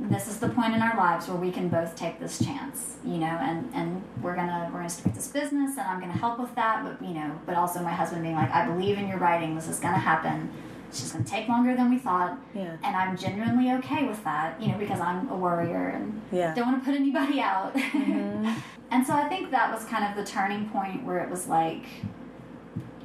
this 0.02 0.28
is 0.28 0.40
the 0.40 0.50
point 0.50 0.74
in 0.74 0.82
our 0.82 0.98
lives 0.98 1.30
where 1.30 1.38
we 1.38 1.52
can 1.52 1.70
both 1.70 1.96
take 1.96 2.20
this 2.20 2.44
chance, 2.44 2.98
you 3.06 3.18
know, 3.18 3.38
and 3.50 3.72
and 3.74 4.04
we're 4.22 4.36
gonna 4.36 4.70
we're 4.72 4.80
gonna 4.80 4.90
start 4.90 5.16
this 5.16 5.28
business, 5.28 5.78
and 5.78 5.88
I'm 5.88 6.00
gonna 6.00 6.12
help 6.14 6.40
with 6.40 6.54
that, 6.56 6.84
but 6.84 7.08
you 7.08 7.14
know, 7.14 7.40
but 7.46 7.56
also 7.56 7.82
my 7.82 7.94
husband 7.94 8.24
being 8.24 8.36
like, 8.36 8.52
I 8.52 8.66
believe 8.66 8.98
in 8.98 9.08
your 9.08 9.20
writing, 9.20 9.56
this 9.56 9.68
is 9.68 9.80
gonna 9.80 9.98
happen. 9.98 10.52
It's 10.92 11.00
just 11.00 11.14
gonna 11.14 11.24
take 11.24 11.48
longer 11.48 11.74
than 11.74 11.90
we 11.90 11.98
thought, 11.98 12.38
Yeah. 12.54 12.76
and 12.84 12.94
I'm 12.98 13.16
genuinely 13.16 13.72
okay 13.76 14.04
with 14.06 14.22
that, 14.26 14.62
you 14.62 14.68
know, 14.74 14.78
because 14.78 15.00
I'm 15.00 15.30
a 15.30 15.36
worrier 15.38 15.88
and 15.88 16.22
Yeah. 16.34 16.54
don't 16.54 16.68
want 16.68 16.84
to 16.84 16.92
put 16.92 17.00
anybody 17.00 17.40
out. 17.40 17.74
Mhm. 17.74 18.54
and 18.92 19.08
so 19.08 19.14
I 19.16 19.30
think 19.30 19.52
that 19.52 19.72
was 19.74 19.86
kind 19.86 20.04
of 20.04 20.18
the 20.18 20.30
turning 20.30 20.68
point 20.68 21.06
where 21.06 21.20
it 21.20 21.30
was 21.30 21.48
like, 21.48 21.86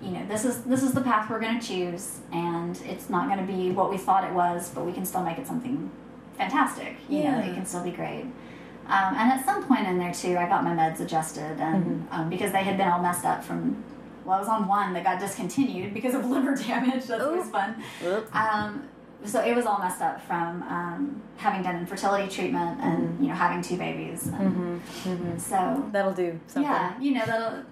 you 0.03 0.11
know, 0.11 0.27
this 0.27 0.45
is 0.45 0.63
this 0.65 0.83
is 0.83 0.95
the 0.95 1.01
path 1.01 1.31
we're 1.31 1.39
going 1.39 1.61
to 1.61 1.65
choose, 1.65 2.19
and 2.33 2.77
it's 2.87 3.09
not 3.09 3.29
going 3.29 3.39
to 3.47 3.53
be 3.53 3.71
what 3.71 3.89
we 3.89 3.99
thought 3.99 4.25
it 4.25 4.33
was, 4.33 4.69
but 4.75 4.85
we 4.85 4.93
can 4.93 5.05
still 5.07 5.23
make 5.23 5.39
it 5.39 5.47
something 5.47 5.89
fantastic. 6.37 6.97
You 7.09 7.23
know, 7.23 7.39
it 7.39 7.55
can 7.55 7.65
still 7.67 7.85
be 7.85 7.93
great. 7.93 8.25
Um, 8.89 9.15
and 9.17 9.33
at 9.33 9.45
some 9.45 9.63
point 9.65 9.87
in 9.87 9.97
there 9.99 10.13
too, 10.13 10.37
I 10.37 10.49
got 10.49 10.65
my 10.65 10.71
meds 10.75 10.99
adjusted, 11.01 11.61
and 11.61 12.09
um, 12.11 12.31
because 12.31 12.51
they 12.51 12.65
had 12.65 12.77
been 12.77 12.89
all 12.89 13.01
messed 13.01 13.25
up 13.25 13.45
from. 13.45 13.77
Well, 14.27 14.37
I 14.37 14.41
was 14.41 14.49
on 14.49 14.67
one 14.67 14.93
that 14.95 15.05
got 15.05 15.21
discontinued 15.21 15.95
because 15.95 16.15
of 16.15 16.25
liver 16.31 16.55
damage. 16.57 17.05
That's 17.07 17.23
always 17.23 17.49
fun. 17.49 17.83
Um, 18.33 18.89
so 19.25 19.41
it 19.43 19.57
was 19.57 19.65
all 19.67 19.79
messed 19.79 20.03
up 20.03 20.21
from 20.27 20.63
um, 20.65 21.23
having 21.39 21.63
done 21.63 21.77
infertility 21.77 22.29
treatment 22.29 22.79
and 22.83 23.19
you 23.21 23.29
know 23.29 23.35
having 23.35 23.63
two 23.63 23.77
babies. 23.77 24.27
And 24.27 24.81
Mhm. 24.83 25.41
So 25.41 25.85
That'll 25.91 26.13
do 26.13 26.39
something. 26.49 26.71
yeah, 26.71 26.99
you 27.01 27.15
know 27.15 27.25
that'll. 27.25 27.63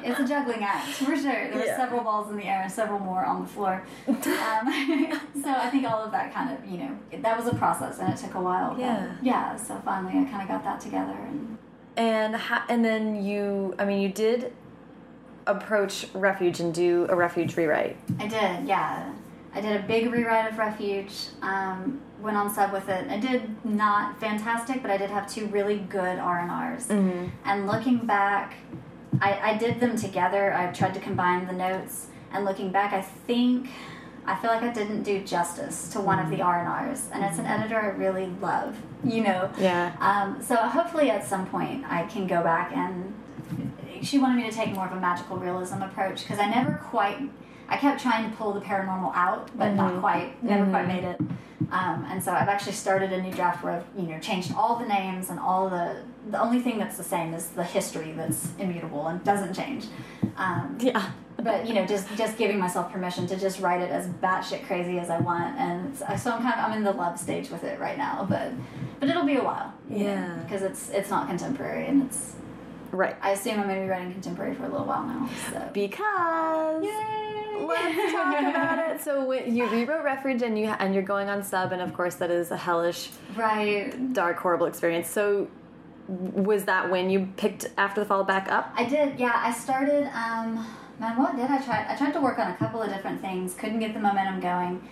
it's 0.04 0.20
a 0.20 0.26
juggling 0.26 0.62
act 0.62 0.86
for 0.88 1.16
sure. 1.16 1.32
There 1.32 1.54
were 1.54 1.64
Yeah. 1.64 1.76
several 1.76 2.02
balls 2.04 2.30
in 2.30 2.36
the 2.36 2.44
air 2.44 2.62
and 2.62 2.70
several 2.70 3.00
more 3.00 3.24
on 3.24 3.42
the 3.42 3.48
floor. 3.48 3.82
Um, 4.06 4.14
so 5.42 5.50
I 5.50 5.68
think 5.70 5.90
all 5.90 6.02
of 6.04 6.12
that 6.12 6.32
kind 6.32 6.56
of 6.56 6.64
you 6.70 6.78
know 6.78 6.90
that 7.20 7.36
was 7.36 7.46
a 7.52 7.54
process 7.56 7.98
and 7.98 8.12
it 8.12 8.16
took 8.18 8.34
a 8.34 8.40
while. 8.40 8.76
Yeah. 8.78 9.10
yeah. 9.22 9.56
So 9.56 9.74
finally, 9.84 10.12
I 10.20 10.24
kind 10.30 10.42
of 10.42 10.48
got 10.48 10.62
that 10.64 10.80
together 10.80 11.16
and. 11.28 11.58
And 11.96 12.34
ha 12.34 12.64
and 12.68 12.84
then 12.84 13.22
you, 13.24 13.72
I 13.78 13.84
mean, 13.84 14.00
you 14.02 14.08
did 14.08 14.52
approach 15.46 16.06
Refuge 16.14 16.60
and 16.60 16.74
do 16.74 17.06
a 17.08 17.16
Refuge 17.16 17.56
rewrite. 17.56 17.96
I 18.18 18.26
did, 18.26 18.66
yeah. 18.66 19.12
I 19.54 19.60
did 19.60 19.76
a 19.76 19.86
big 19.86 20.10
rewrite 20.12 20.50
of 20.50 20.58
Refuge. 20.58 21.12
Um, 21.42 22.00
went 22.20 22.36
on 22.36 22.52
sub 22.52 22.72
with 22.72 22.88
it. 22.88 23.08
I 23.10 23.18
did 23.18 23.42
not 23.64 24.18
fantastic, 24.18 24.82
but 24.82 24.90
I 24.90 24.96
did 24.96 25.10
have 25.10 25.30
two 25.32 25.46
really 25.46 25.78
good 25.78 26.18
R 26.18 26.40
and 26.40 26.50
R's. 26.50 26.88
Mhm. 26.88 27.30
And 27.44 27.66
looking 27.66 27.98
back, 27.98 28.54
I, 29.20 29.52
I 29.52 29.58
did 29.58 29.78
them 29.78 29.96
together. 29.96 30.52
I 30.54 30.72
tried 30.72 30.94
to 30.94 31.00
combine 31.00 31.46
the 31.46 31.52
notes. 31.52 32.08
And 32.32 32.44
looking 32.44 32.70
back, 32.72 32.92
I 32.92 33.02
think 33.02 33.68
I 34.26 34.34
feel 34.36 34.50
like 34.50 34.62
I 34.62 34.72
didn't 34.72 35.02
do 35.02 35.22
justice 35.22 35.88
to 35.90 36.00
one 36.00 36.18
of 36.18 36.30
the 36.30 36.40
R 36.40 36.58
and 36.60 36.68
R's. 36.68 37.08
And 37.12 37.22
it's 37.22 37.38
an 37.38 37.46
editor 37.46 37.78
I 37.78 37.88
really 37.88 38.26
love. 38.40 38.76
You 39.04 39.22
know. 39.22 39.50
Yeah. 39.58 39.92
Um, 40.00 40.42
so 40.42 40.56
hopefully 40.56 41.10
at 41.10 41.24
some 41.26 41.46
point 41.46 41.84
I 41.88 42.04
can 42.04 42.26
go 42.26 42.42
back 42.42 42.72
and 42.74 43.12
she 44.04 44.18
wanted 44.18 44.36
me 44.42 44.48
to 44.50 44.54
take 44.54 44.72
more 44.74 44.86
of 44.86 44.92
a 44.92 45.00
magical 45.00 45.36
realism 45.36 45.82
approach 45.82 46.20
because 46.22 46.38
I 46.38 46.48
never 46.48 46.80
quite 46.90 47.18
I 47.68 47.76
kept 47.78 48.00
trying 48.00 48.30
to 48.30 48.36
pull 48.36 48.52
the 48.52 48.60
paranormal 48.60 49.12
out 49.14 49.50
but 49.56 49.72
not 49.74 50.00
quite 50.00 50.42
never 50.42 50.68
quite 50.70 50.86
made 50.86 51.04
it 51.04 51.18
um, 51.72 52.04
and 52.10 52.22
so 52.22 52.30
I've 52.32 52.48
actually 52.48 52.72
started 52.72 53.12
a 53.12 53.22
new 53.22 53.32
draft 53.32 53.64
where 53.64 53.72
I've 53.74 53.86
you 54.00 54.06
know 54.12 54.20
changed 54.20 54.52
all 54.56 54.76
the 54.76 54.86
names 54.86 55.30
and 55.30 55.38
all 55.40 55.70
the 55.70 56.02
the 56.30 56.40
only 56.40 56.60
thing 56.60 56.78
that's 56.78 56.96
the 56.96 57.04
same 57.04 57.32
is 57.34 57.48
the 57.48 57.64
history 57.64 58.12
that's 58.12 58.50
immutable 58.58 59.06
and 59.08 59.22
doesn't 59.24 59.54
change 59.54 59.86
um, 60.36 60.76
Yeah. 60.80 61.10
but 61.36 61.66
you 61.66 61.74
know, 61.74 61.86
just 61.86 62.08
just 62.16 62.36
giving 62.36 62.58
myself 62.58 62.90
permission 62.92 63.26
to 63.28 63.36
just 63.36 63.60
write 63.60 63.80
it 63.80 63.90
as 63.90 64.08
batshit 64.08 64.66
crazy 64.66 64.98
as 64.98 65.10
I 65.10 65.18
want, 65.18 65.56
and 65.58 65.96
so 65.96 66.30
I'm 66.32 66.42
kind 66.42 66.54
of 66.58 66.64
I'm 66.64 66.76
in 66.78 66.82
the 66.84 66.92
love 66.92 67.18
stage 67.20 67.50
with 67.50 67.62
it 67.64 67.78
right 67.78 67.96
now, 67.98 68.26
but 68.28 68.50
but 69.00 69.08
it'll 69.08 69.26
be 69.26 69.36
a 69.36 69.44
while, 69.44 69.72
Yeah. 69.88 70.34
because 70.42 70.62
it's 70.62 70.90
it's 70.90 71.10
not 71.10 71.28
contemporary, 71.28 71.86
and 71.86 72.02
it's 72.04 72.34
Right. 72.94 73.16
I 73.20 73.30
assume 73.32 73.58
I'm 73.58 73.66
gonna 73.66 73.80
be 73.82 73.88
writing 73.88 74.12
contemporary 74.12 74.54
for 74.54 74.64
a 74.66 74.68
little 74.68 74.86
while 74.86 75.04
now. 75.04 75.28
So 75.50 75.68
Because 75.72 76.84
Yay! 76.84 77.66
let's 77.66 78.12
talk 78.12 78.40
about 78.40 78.78
it. 78.78 79.02
So 79.02 79.24
when 79.24 79.54
you 79.54 79.66
rewrote 79.66 80.04
Refuge 80.04 80.42
and 80.42 80.56
you 80.56 80.66
and 80.66 80.94
you're 80.94 81.02
going 81.02 81.28
on 81.28 81.42
sub, 81.42 81.72
and 81.72 81.82
of 81.82 81.92
course 81.92 82.14
that 82.16 82.30
is 82.30 82.52
a 82.52 82.56
hellish, 82.56 83.10
right. 83.36 84.12
dark, 84.12 84.38
horrible 84.38 84.66
experience. 84.66 85.08
So 85.08 85.48
was 86.06 86.66
that 86.66 86.88
when 86.90 87.10
you 87.10 87.28
picked 87.36 87.66
after 87.76 88.00
the 88.00 88.06
fall 88.06 88.22
back 88.24 88.48
up? 88.48 88.72
I 88.76 88.84
did, 88.84 89.18
yeah. 89.18 89.40
I 89.42 89.52
started. 89.52 90.04
Um, 90.14 90.64
man, 91.00 91.16
what 91.18 91.34
did 91.34 91.46
I 91.50 91.58
try? 91.58 91.86
I 91.88 91.96
tried 91.96 92.12
to 92.12 92.20
work 92.20 92.38
on 92.38 92.52
a 92.52 92.56
couple 92.56 92.80
of 92.80 92.90
different 92.90 93.20
things. 93.20 93.54
Couldn't 93.54 93.80
get 93.80 93.94
the 93.94 94.00
momentum 94.00 94.38
going, 94.40 94.86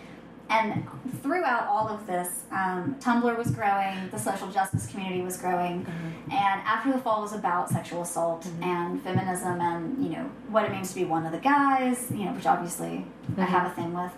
and 0.49 0.86
throughout 1.22 1.66
all 1.68 1.88
of 1.88 2.07
this, 2.07 2.45
um, 2.51 2.97
Tumblr 3.01 3.36
was 3.36 3.51
growing, 3.51 4.11
the 4.11 4.18
social 4.18 4.49
justice 4.49 4.86
community 4.86 5.22
was 5.22 5.36
growing, 5.36 5.80
mm 5.80 5.86
-hmm. 5.86 6.32
and 6.32 6.61
After 6.66 6.93
the 6.93 6.99
Fall 6.99 7.20
was 7.22 7.32
about 7.32 7.68
sexual 7.68 8.03
assault 8.03 8.45
mm 8.45 8.51
-hmm. 8.53 8.76
and 8.76 9.03
feminism 9.03 9.61
and 9.61 9.82
you 10.05 10.11
know 10.14 10.26
what 10.51 10.64
it 10.66 10.70
means 10.70 10.88
to 10.93 11.01
be 11.01 11.07
one 11.16 11.24
of 11.28 11.32
the 11.32 11.43
guys, 11.55 11.99
you 12.11 12.24
know, 12.24 12.34
which 12.36 12.49
obviously 12.55 12.95
mm 12.97 13.05
-hmm. 13.05 13.43
I 13.43 13.43
Mm-hmm. 13.43 13.55
have 13.57 13.66
a 13.70 13.74
thing 13.78 13.90
with, 14.01 14.14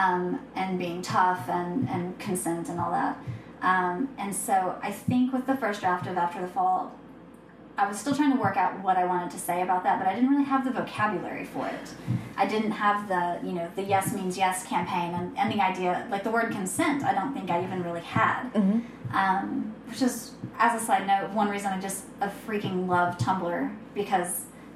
um, 0.00 0.22
and 0.60 0.78
being 0.78 1.02
tough 1.02 1.42
and 1.58 1.72
and 1.94 2.04
consent 2.26 2.68
and 2.70 2.78
all 2.80 2.92
that. 3.00 3.14
Um, 3.62 3.96
and 4.22 4.34
so 4.34 4.54
I 4.88 4.90
think 5.08 5.32
with 5.32 5.46
the 5.46 5.56
first 5.56 5.80
draft 5.80 6.06
of 6.10 6.16
After 6.16 6.40
the 6.46 6.52
Fall, 6.56 6.80
I 7.78 7.88
was 7.88 7.98
still 7.98 8.14
trying 8.14 8.32
to 8.32 8.38
work 8.38 8.56
out 8.56 8.78
what 8.82 8.96
I 8.96 9.04
wanted 9.06 9.30
to 9.30 9.38
say 9.38 9.62
about 9.62 9.82
that, 9.84 9.98
but 9.98 10.06
I 10.06 10.14
didn't 10.14 10.30
really 10.30 10.44
have 10.44 10.64
the 10.64 10.70
vocabulary 10.70 11.44
for 11.44 11.66
it. 11.66 11.94
I 12.36 12.46
didn't 12.46 12.72
have 12.72 13.08
the, 13.08 13.46
you 13.46 13.54
know, 13.54 13.68
the 13.76 13.82
yes 13.82 14.12
means 14.12 14.36
yes 14.36 14.66
campaign 14.66 15.14
and, 15.14 15.36
and 15.38 15.50
the 15.50 15.60
idea, 15.62 16.06
like 16.10 16.22
the 16.22 16.30
word 16.30 16.52
consent, 16.52 17.02
I 17.02 17.14
don't 17.14 17.32
think 17.32 17.50
I 17.50 17.64
even 17.64 17.82
really 17.82 18.02
had. 18.02 18.42
Mm 18.54 18.62
-hmm. 18.62 18.80
um, 19.20 19.74
which 19.88 20.02
is, 20.02 20.32
as 20.58 20.74
a 20.74 20.84
side 20.84 21.06
note, 21.06 21.34
one 21.34 21.50
reason 21.50 21.72
I 21.72 21.80
just 21.80 22.04
I 22.20 22.28
freaking 22.46 22.88
love 22.88 23.16
Tumblr 23.16 23.70
because 23.94 24.30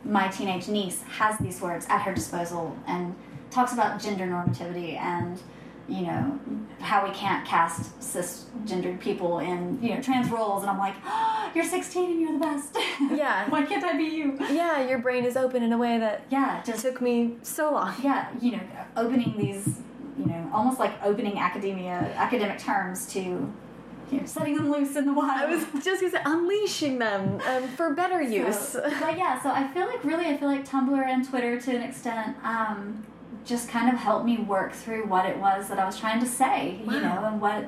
my 0.05 0.29
teenage 0.29 0.69
niece 0.69 0.99
has 1.19 1.39
these 1.39 1.61
words 1.61 1.87
at 1.89 2.03
her 2.03 2.15
disposal 2.15 2.77
and 2.87 3.15
talks 3.51 3.73
about 3.73 4.03
gender 4.03 4.27
normativity 4.27 4.99
and 5.01 5.43
you 5.89 6.03
know 6.03 6.39
how 6.81 7.07
we 7.07 7.13
can't 7.15 7.47
cast 7.47 7.99
cisgendered 8.01 9.01
people 9.01 9.39
in 9.39 9.79
you 9.83 9.95
know 9.95 10.01
trans 10.03 10.29
roles 10.31 10.63
and 10.63 10.71
i'm 10.71 10.79
like 10.79 10.95
oh, 11.07 11.51
you're 11.55 11.65
16 11.65 12.11
and 12.11 12.21
you're 12.21 12.33
the 12.33 12.39
best 12.39 12.77
Yeah. 13.01 13.49
why 13.49 13.65
can't 13.65 13.85
i 13.85 13.97
be 13.97 14.05
you 14.05 14.37
Yeah, 14.51 14.87
your 14.89 14.99
brain 14.99 15.25
is 15.25 15.37
open 15.37 15.63
in 15.63 15.73
a 15.73 15.79
way 15.79 15.99
that 15.99 16.25
yeah 16.31 16.63
just 16.65 16.83
took 16.83 17.01
me 17.01 17.37
so 17.43 17.73
long. 17.73 17.95
yeah 18.03 18.29
you 18.41 18.53
know 18.53 18.61
opening 18.97 19.37
these 19.39 19.79
you 20.19 20.27
know 20.27 20.51
almost 20.53 20.79
like 20.79 20.93
opening 21.05 21.39
academia 21.39 22.13
academic 22.17 22.59
terms 22.59 23.07
to 23.13 23.21
you 23.21 24.21
know 24.21 24.25
setting 24.27 24.55
them 24.57 24.71
loose 24.71 24.97
in 24.97 25.05
the 25.07 25.13
wild 25.13 25.31
I 25.33 25.47
was 25.47 25.65
just 25.85 26.01
gonna 26.01 26.11
say 26.13 26.21
unleashing 26.25 26.99
them 26.99 27.41
um, 27.49 27.69
for 27.77 27.93
better 27.93 28.23
use. 28.23 28.57
So, 28.57 28.81
but 29.01 29.19
yeah, 29.19 29.43
so 29.43 29.51
I 29.51 29.67
feel 29.75 29.87
like 29.87 30.05
really, 30.05 30.27
I 30.27 30.37
feel 30.37 30.47
like 30.49 30.65
Tumblr 30.65 31.05
and 31.05 31.29
Twitter 31.29 31.61
to 31.61 31.75
an 31.77 31.83
extent 31.83 32.37
um, 32.45 33.05
just 33.47 33.69
kind 33.69 33.89
of 33.93 33.99
helped 33.99 34.27
me 34.27 34.39
work 34.39 34.73
through 34.73 35.07
what 35.07 35.25
it 35.25 35.39
was 35.39 35.69
that 35.69 35.79
I 35.79 35.87
was 35.87 35.99
trying 35.99 36.21
to 36.21 36.27
say, 36.27 36.81
you 36.85 37.01
know, 37.01 37.25
and 37.25 37.41
what 37.41 37.65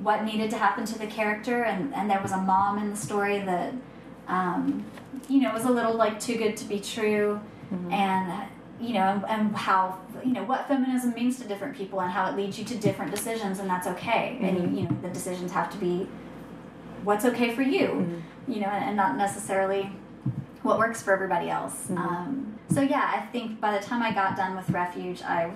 what 0.00 0.24
needed 0.24 0.50
to 0.50 0.56
happen 0.56 0.84
to 0.86 0.98
the 0.98 1.06
character. 1.06 1.64
And, 1.64 1.94
and 1.94 2.10
there 2.10 2.20
was 2.20 2.32
a 2.32 2.38
mom 2.38 2.78
in 2.78 2.90
the 2.90 2.96
story 2.96 3.38
that, 3.40 3.74
um, 4.28 4.84
you 5.28 5.40
know, 5.42 5.52
was 5.52 5.64
a 5.64 5.70
little 5.70 5.94
like 5.94 6.18
too 6.18 6.36
good 6.36 6.56
to 6.56 6.64
be 6.64 6.80
true. 6.80 7.38
Mm-hmm. 7.72 7.92
And, 7.92 8.48
you 8.80 8.94
know, 8.94 9.02
and, 9.02 9.24
and 9.28 9.54
how, 9.54 9.98
you 10.24 10.32
know, 10.32 10.42
what 10.44 10.66
feminism 10.66 11.12
means 11.12 11.38
to 11.40 11.46
different 11.46 11.76
people 11.76 12.00
and 12.00 12.10
how 12.10 12.30
it 12.30 12.36
leads 12.36 12.58
you 12.58 12.64
to 12.64 12.76
different 12.78 13.10
decisions, 13.10 13.58
and 13.58 13.68
that's 13.68 13.86
okay. 13.86 14.38
And, 14.40 14.56
you, 14.56 14.82
you 14.82 14.88
know, 14.88 14.96
the 15.02 15.10
decisions 15.10 15.52
have 15.52 15.70
to 15.70 15.76
be 15.76 16.08
what's 17.04 17.26
okay 17.26 17.54
for 17.54 17.62
you, 17.62 17.88
mm-hmm. 17.88 18.52
you 18.52 18.60
know, 18.60 18.68
and 18.68 18.96
not 18.96 19.18
necessarily 19.18 19.92
what 20.62 20.78
works 20.78 21.02
for 21.02 21.12
everybody 21.12 21.48
else. 21.48 21.90
Um, 21.90 22.58
so 22.72 22.80
yeah, 22.80 23.10
I 23.14 23.20
think 23.32 23.60
by 23.60 23.76
the 23.76 23.84
time 23.84 24.02
I 24.02 24.12
got 24.12 24.36
done 24.36 24.56
with 24.56 24.68
Refuge, 24.70 25.22
I 25.22 25.50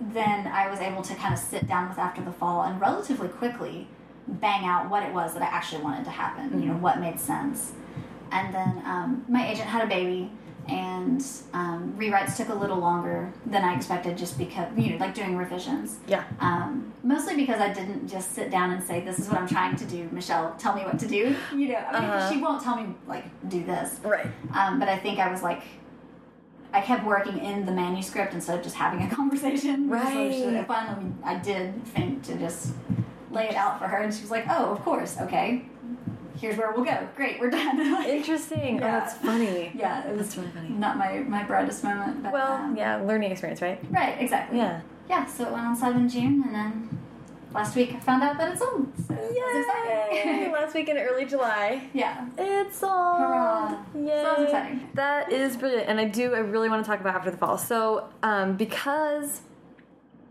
then 0.00 0.46
I 0.46 0.70
was 0.70 0.80
able 0.80 1.02
to 1.02 1.14
kind 1.14 1.34
of 1.34 1.38
sit 1.38 1.68
down 1.68 1.88
with 1.88 1.98
After 1.98 2.22
the 2.22 2.32
Fall 2.32 2.62
and 2.62 2.80
relatively 2.80 3.28
quickly 3.28 3.86
bang 4.26 4.64
out 4.64 4.88
what 4.88 5.02
it 5.02 5.12
was 5.12 5.34
that 5.34 5.42
I 5.42 5.46
actually 5.46 5.82
wanted 5.82 6.04
to 6.04 6.10
happen. 6.10 6.62
You 6.62 6.68
know, 6.68 6.78
what 6.78 7.00
made 7.00 7.20
sense. 7.20 7.72
And 8.32 8.54
then 8.54 8.82
um, 8.86 9.24
my 9.28 9.46
agent 9.46 9.68
had 9.68 9.84
a 9.84 9.88
baby, 9.88 10.30
and 10.70 11.24
um, 11.52 11.94
rewrites 11.98 12.36
took 12.36 12.48
a 12.48 12.54
little 12.54 12.78
longer 12.78 13.32
than 13.46 13.64
I 13.64 13.74
expected, 13.74 14.16
just 14.16 14.38
because 14.38 14.68
you 14.76 14.90
know, 14.92 14.96
like 14.98 15.14
doing 15.14 15.36
revisions. 15.36 15.98
Yeah. 16.06 16.24
Um, 16.40 16.92
mostly 17.02 17.34
because 17.36 17.60
I 17.60 17.72
didn't 17.72 18.08
just 18.08 18.34
sit 18.34 18.50
down 18.50 18.70
and 18.70 18.82
say, 18.82 19.00
"This 19.00 19.18
is 19.18 19.28
what 19.28 19.38
I'm 19.38 19.48
trying 19.48 19.76
to 19.76 19.84
do." 19.84 20.08
Michelle, 20.12 20.54
tell 20.58 20.74
me 20.74 20.82
what 20.82 20.98
to 21.00 21.08
do. 21.08 21.34
You 21.54 21.68
know, 21.68 21.76
I 21.76 22.00
mean, 22.00 22.10
Uh-huh. 22.10 22.30
she 22.32 22.38
won't 22.40 22.62
tell 22.62 22.76
me 22.76 22.94
like 23.06 23.24
do 23.48 23.64
this. 23.64 24.00
Right. 24.04 24.26
Um, 24.54 24.78
but 24.78 24.88
I 24.88 24.96
think 24.98 25.18
I 25.18 25.30
was 25.30 25.42
like, 25.42 25.62
I 26.72 26.80
kept 26.80 27.04
working 27.04 27.38
in 27.38 27.66
the 27.66 27.72
manuscript 27.72 28.32
instead 28.32 28.56
of 28.58 28.62
just 28.64 28.76
having 28.76 29.02
a 29.02 29.10
conversation. 29.14 29.88
which 29.90 30.00
is 30.00 30.04
what 30.06 30.14
Right. 30.14 30.32
she- 30.60 30.64
finally, 30.66 31.12
I 31.24 31.34
did 31.36 31.84
think 31.86 32.22
to 32.24 32.36
just 32.38 32.72
lay 33.32 33.48
it 33.48 33.54
out 33.56 33.78
for 33.80 33.86
her, 33.88 33.98
and 33.98 34.14
she 34.14 34.22
was 34.22 34.30
like, 34.30 34.44
"Oh, 34.48 34.66
of 34.70 34.80
course, 34.84 35.16
okay. 35.20 35.62
Here's 36.40 36.56
where 36.56 36.72
we'll 36.72 36.84
go. 36.84 37.08
Great, 37.16 37.38
we're 37.40 37.50
done." 37.50 37.78
Like, 37.92 38.08
Interesting. 38.08 38.76
Yeah. 38.78 38.86
Oh, 38.86 39.00
that's 39.00 39.14
funny. 39.14 39.72
Yeah, 39.78 40.06
it 40.06 40.16
was 40.16 40.20
That's 40.26 40.36
really 40.38 40.50
funny. 40.52 40.68
not 40.70 40.96
my 40.96 41.18
my 41.20 41.42
brightest 41.44 41.84
moment. 41.84 42.22
But, 42.22 42.32
Well, 42.32 42.52
um, 42.52 42.76
yeah, 42.76 42.96
learning 42.96 43.30
experience, 43.32 43.60
right? 43.62 43.78
right, 43.90 44.16
exactly. 44.20 44.58
Yeah. 44.58 44.80
yeah. 45.08 45.26
So 45.26 45.44
it 45.46 45.52
went 45.52 45.66
on 45.66 45.76
sale 45.76 45.92
in 45.92 46.08
June, 46.08 46.42
and 46.46 46.54
then 46.54 46.98
last 47.52 47.74
week 47.76 47.92
I 47.94 48.00
found 48.00 48.22
out 48.22 48.38
that 48.38 48.52
it's 48.52 48.60
sold. 48.60 48.86
So 49.06 49.14
Yay! 49.14 50.50
Last 50.52 50.74
week 50.74 50.88
in 50.88 50.96
early 50.98 51.24
July. 51.24 51.88
yeah. 51.92 52.26
It's 52.38 52.82
on. 52.82 53.20
Hurrah. 53.20 53.84
Yay. 53.94 54.06
So 54.08 54.22
that's 54.22 54.42
exciting. 54.42 54.88
That 54.94 55.32
is 55.32 55.56
brilliant. 55.56 55.88
And 55.88 56.00
I 56.00 56.04
do, 56.06 56.34
I 56.34 56.38
really 56.38 56.68
want 56.68 56.84
to 56.84 56.90
talk 56.90 57.00
about 57.00 57.14
After 57.16 57.30
the 57.30 57.36
Fall. 57.36 57.58
So, 57.58 58.08
um, 58.22 58.56
because 58.56 59.40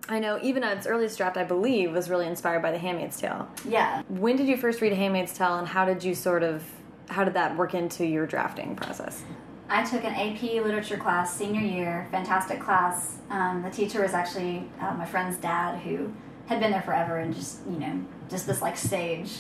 I 0.10 0.20
know 0.20 0.40
even 0.42 0.64
at 0.64 0.76
its 0.76 0.88
earliest 0.88 1.18
draft, 1.18 1.38
I 1.38 1.44
believe, 1.44 1.94
was 1.94 2.10
really 2.10 2.26
inspired 2.26 2.64
by 2.64 2.72
The 2.72 2.80
Handmaid's 2.80 3.22
Tale. 3.22 3.48
Yeah. 3.68 4.02
When 4.10 4.36
did 4.36 4.48
you 4.48 4.58
first 4.58 4.82
read 4.82 4.92
A 4.92 4.96
Handmaid's 4.96 5.38
Tale, 5.38 5.56
and 5.56 5.68
how 5.68 5.86
did 5.86 6.04
you 6.04 6.16
sort 6.16 6.42
of, 6.42 6.64
how 7.10 7.24
did 7.24 7.36
that 7.36 7.56
work 7.56 7.76
into 7.76 8.06
your 8.06 8.26
drafting 8.26 8.76
process? 8.76 9.24
I 9.70 9.84
took 9.84 10.04
an 10.04 10.16
AP 10.16 10.42
literature 10.42 10.98
class 10.98 11.38
senior 11.38 11.62
year, 11.62 12.08
fantastic 12.10 12.60
class. 12.60 13.18
Um, 13.30 13.62
the 13.62 13.70
teacher 13.70 14.02
was 14.02 14.14
actually 14.14 14.68
uh, 14.82 14.96
my 14.96 15.06
friend's 15.06 15.38
dad, 15.38 15.80
who 15.82 16.12
had 16.48 16.60
been 16.60 16.72
there 16.72 16.82
forever 16.82 17.20
and 17.20 17.36
just 17.36 17.60
you 17.70 17.78
know 17.78 18.04
just 18.32 18.48
this 18.48 18.64
like 18.64 18.76
sage, 18.76 19.32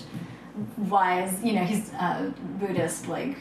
wise. 0.77 1.43
You 1.43 1.53
know, 1.53 1.63
he's 1.63 1.91
uh, 1.93 2.31
Buddhist. 2.59 3.07
Like, 3.07 3.37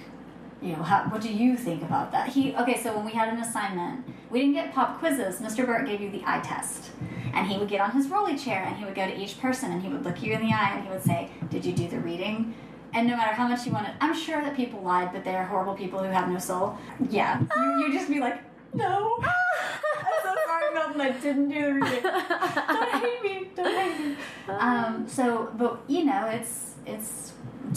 you 0.60 0.72
know, 0.76 0.82
how, 0.82 1.04
what 1.04 1.20
do 1.20 1.32
you 1.32 1.56
think 1.56 1.82
about 1.82 2.10
that? 2.12 2.28
He 2.28 2.54
okay. 2.56 2.80
So 2.80 2.94
when 2.96 3.04
we 3.04 3.12
had 3.12 3.32
an 3.32 3.40
assignment, 3.40 4.04
we 4.30 4.40
didn't 4.40 4.54
get 4.54 4.74
pop 4.74 4.98
quizzes. 4.98 5.40
Mr. 5.40 5.64
Burt 5.64 5.86
gave 5.86 6.00
you 6.00 6.10
the 6.10 6.22
eye 6.26 6.40
test, 6.40 6.90
and 7.32 7.46
he 7.46 7.56
would 7.58 7.68
get 7.68 7.80
on 7.80 7.92
his 7.92 8.08
rolly 8.08 8.36
chair 8.36 8.64
and 8.64 8.76
he 8.76 8.84
would 8.84 8.94
go 8.94 9.06
to 9.06 9.16
each 9.16 9.40
person 9.40 9.70
and 9.72 9.82
he 9.82 9.88
would 9.88 10.04
look 10.04 10.22
you 10.22 10.32
in 10.32 10.40
the 10.40 10.52
eye 10.52 10.72
and 10.74 10.84
he 10.84 10.90
would 10.90 11.02
say, 11.02 11.30
"Did 11.50 11.64
you 11.64 11.72
do 11.72 11.88
the 11.88 12.00
reading?" 12.00 12.54
And 12.94 13.06
no 13.06 13.16
matter 13.16 13.34
how 13.34 13.46
much 13.46 13.66
you 13.66 13.72
wanted, 13.72 13.92
I'm 14.00 14.14
sure 14.14 14.40
that 14.40 14.56
people 14.56 14.80
lied, 14.80 15.12
but 15.12 15.22
they 15.22 15.34
are 15.34 15.44
horrible 15.44 15.74
people 15.74 15.98
who 15.98 16.10
have 16.10 16.28
no 16.28 16.38
soul. 16.38 16.78
Yeah, 17.10 17.40
you 17.56 17.86
you 17.86 17.92
just 17.92 18.08
be 18.08 18.18
like, 18.18 18.40
no. 18.74 19.18
I'm 19.22 20.12
so 20.22 20.34
sorry, 20.46 20.74
Milton. 20.74 21.00
I 21.00 21.10
didn't 21.10 21.48
do 21.48 21.62
the 21.62 21.72
reading. 21.74 22.02
Don't 22.02 22.90
hate 23.02 23.22
me. 23.22 23.50
Don't 23.54 23.74
hate 23.74 24.08
me. 24.10 24.16
Um. 24.48 25.06
So, 25.08 25.52
but 25.56 25.80
you 25.86 26.04
know, 26.04 26.26
it's 26.26 26.67
it's 26.88 27.32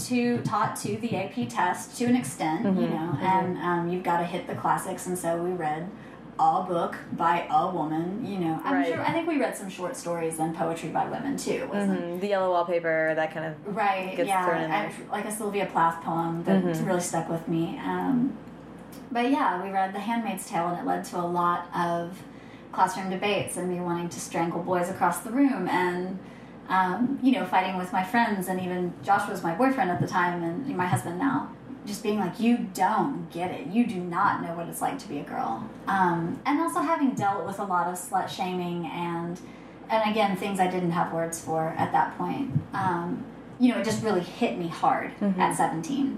to 0.07 0.41
taught 0.43 0.75
to 0.77 0.95
the 0.97 1.15
AP 1.15 1.49
test 1.49 1.97
to 1.97 2.05
an 2.05 2.15
extent, 2.15 2.63
you 2.63 2.87
know, 2.87 3.17
and 3.21 3.57
um, 3.57 3.89
you've 3.89 4.03
got 4.03 4.19
to 4.19 4.25
hit 4.25 4.47
the 4.47 4.55
classics. 4.55 5.05
And 5.07 5.17
so 5.17 5.37
we 5.43 5.51
read 5.51 5.89
a 6.39 6.63
book 6.63 6.95
by 7.11 7.45
a 7.51 7.69
woman. 7.69 8.25
You 8.25 8.39
know, 8.39 8.61
I'm 8.63 8.73
Right. 8.73 8.87
sure. 8.87 9.01
I 9.01 9.11
think 9.11 9.27
we 9.27 9.37
read 9.39 9.55
some 9.55 9.69
short 9.69 9.95
stories 9.97 10.39
and 10.39 10.55
poetry 10.55 10.89
by 10.89 11.05
women 11.05 11.35
too. 11.35 11.67
Wasn't 11.71 11.99
Mhm. 11.99 12.21
The 12.21 12.27
yellow 12.27 12.51
wallpaper, 12.51 13.13
that 13.15 13.33
kind 13.33 13.45
of. 13.45 13.75
Right. 13.75 14.15
gets 14.15 14.29
yeah. 14.29 14.45
thrown 14.45 14.61
in 14.63 14.71
I- 14.71 14.91
like 15.11 15.25
a 15.25 15.31
Sylvia 15.31 15.65
Plath 15.65 16.01
poem 16.03 16.43
that 16.45 16.63
Mhm. 16.63 16.87
really 16.87 17.01
stuck 17.01 17.29
with 17.29 17.47
me. 17.47 17.79
Um, 17.85 18.33
but 19.11 19.29
yeah, 19.29 19.61
we 19.61 19.71
read 19.71 19.93
The 19.93 19.99
Handmaid's 19.99 20.47
Tale, 20.49 20.67
and 20.69 20.79
it 20.79 20.85
led 20.85 21.03
to 21.05 21.17
a 21.19 21.27
lot 21.27 21.65
of 21.75 22.23
classroom 22.71 23.09
debates 23.09 23.57
and 23.57 23.69
me 23.69 23.81
wanting 23.81 24.07
to 24.07 24.19
strangle 24.19 24.61
boys 24.63 24.89
across 24.89 25.19
the 25.19 25.31
room 25.31 25.67
and. 25.67 26.17
Um, 26.69 27.19
you 27.21 27.33
know, 27.33 27.45
fighting 27.45 27.77
with 27.77 27.91
my 27.91 28.03
friends, 28.03 28.47
and 28.47 28.61
even 28.61 28.93
Josh 29.03 29.29
was 29.29 29.43
my 29.43 29.53
boyfriend 29.53 29.91
at 29.91 29.99
the 29.99 30.07
time, 30.07 30.43
and 30.43 30.75
my 30.77 30.85
husband 30.87 31.19
now. 31.19 31.49
Just 31.85 32.03
being 32.03 32.19
like, 32.19 32.39
you 32.39 32.57
don't 32.73 33.29
get 33.31 33.51
it. 33.51 33.67
You 33.67 33.87
do 33.87 33.95
not 33.95 34.43
know 34.43 34.53
what 34.55 34.67
it's 34.69 34.81
like 34.81 34.99
to 34.99 35.07
be 35.09 35.17
a 35.19 35.23
girl. 35.23 35.67
Um, 35.87 36.39
and 36.45 36.59
also 36.61 36.79
having 36.79 37.11
dealt 37.15 37.45
with 37.45 37.59
a 37.59 37.63
lot 37.63 37.87
of 37.87 37.95
slut 37.95 38.29
shaming 38.29 38.85
and 38.85 39.39
and 39.89 40.09
again 40.09 40.37
things 40.37 40.59
I 40.59 40.67
didn't 40.67 40.91
have 40.91 41.11
words 41.11 41.41
for 41.43 41.69
at 41.77 41.91
that 41.91 42.17
point. 42.17 42.51
Um, 42.73 43.25
you 43.59 43.73
know, 43.73 43.79
it 43.81 43.83
just 43.85 44.03
really 44.03 44.21
hit 44.21 44.57
me 44.57 44.67
hard 44.67 45.11
at 45.39 45.55
17. 45.55 46.17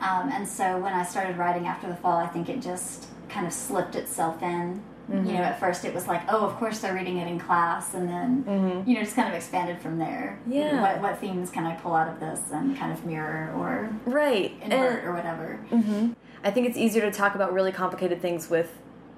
Um, 0.00 0.30
and 0.32 0.48
so 0.48 0.78
when 0.78 0.92
I 0.92 1.04
started 1.04 1.36
writing 1.36 1.66
after 1.66 1.88
the 1.88 1.96
fall, 1.96 2.16
I 2.18 2.26
think 2.26 2.48
it 2.48 2.60
just 2.62 3.06
kind 3.28 3.46
of 3.46 3.52
slipped 3.52 3.94
itself 3.96 4.42
in. 4.42 4.82
Mm-hmm. 5.10 5.26
You 5.26 5.32
know, 5.34 5.42
at 5.42 5.58
first 5.58 5.84
it 5.84 5.92
was 5.92 6.06
like, 6.06 6.22
oh, 6.32 6.46
of 6.46 6.56
course 6.56 6.78
they're 6.78 6.94
reading 6.94 7.18
it 7.18 7.26
in 7.28 7.38
class, 7.38 7.94
and 7.94 8.08
then 8.08 8.44
mm-hmm. 8.44 8.88
you 8.88 8.94
know, 8.96 9.02
just 9.02 9.16
kind 9.16 9.28
of 9.28 9.34
expanded 9.34 9.80
from 9.80 9.98
there. 9.98 10.38
Yeah. 10.46 10.80
what 10.80 11.00
what 11.02 11.18
themes 11.18 11.50
can 11.50 11.66
I 11.66 11.74
pull 11.74 11.94
out 11.94 12.08
of 12.08 12.20
this 12.20 12.40
and 12.52 12.76
kind 12.76 12.92
of 12.92 13.04
mirror 13.04 13.52
or 13.56 13.90
Right. 14.06 14.52
invert 14.62 15.00
And 15.00 15.08
or 15.08 15.12
whatever? 15.14 15.60
Mm-hmm. 15.70 16.12
I 16.44 16.50
think 16.50 16.68
it's 16.68 16.76
easier 16.78 17.02
to 17.02 17.10
talk 17.10 17.34
about 17.34 17.52
really 17.52 17.72
complicated 17.72 18.20
things 18.22 18.48
with 18.50 18.70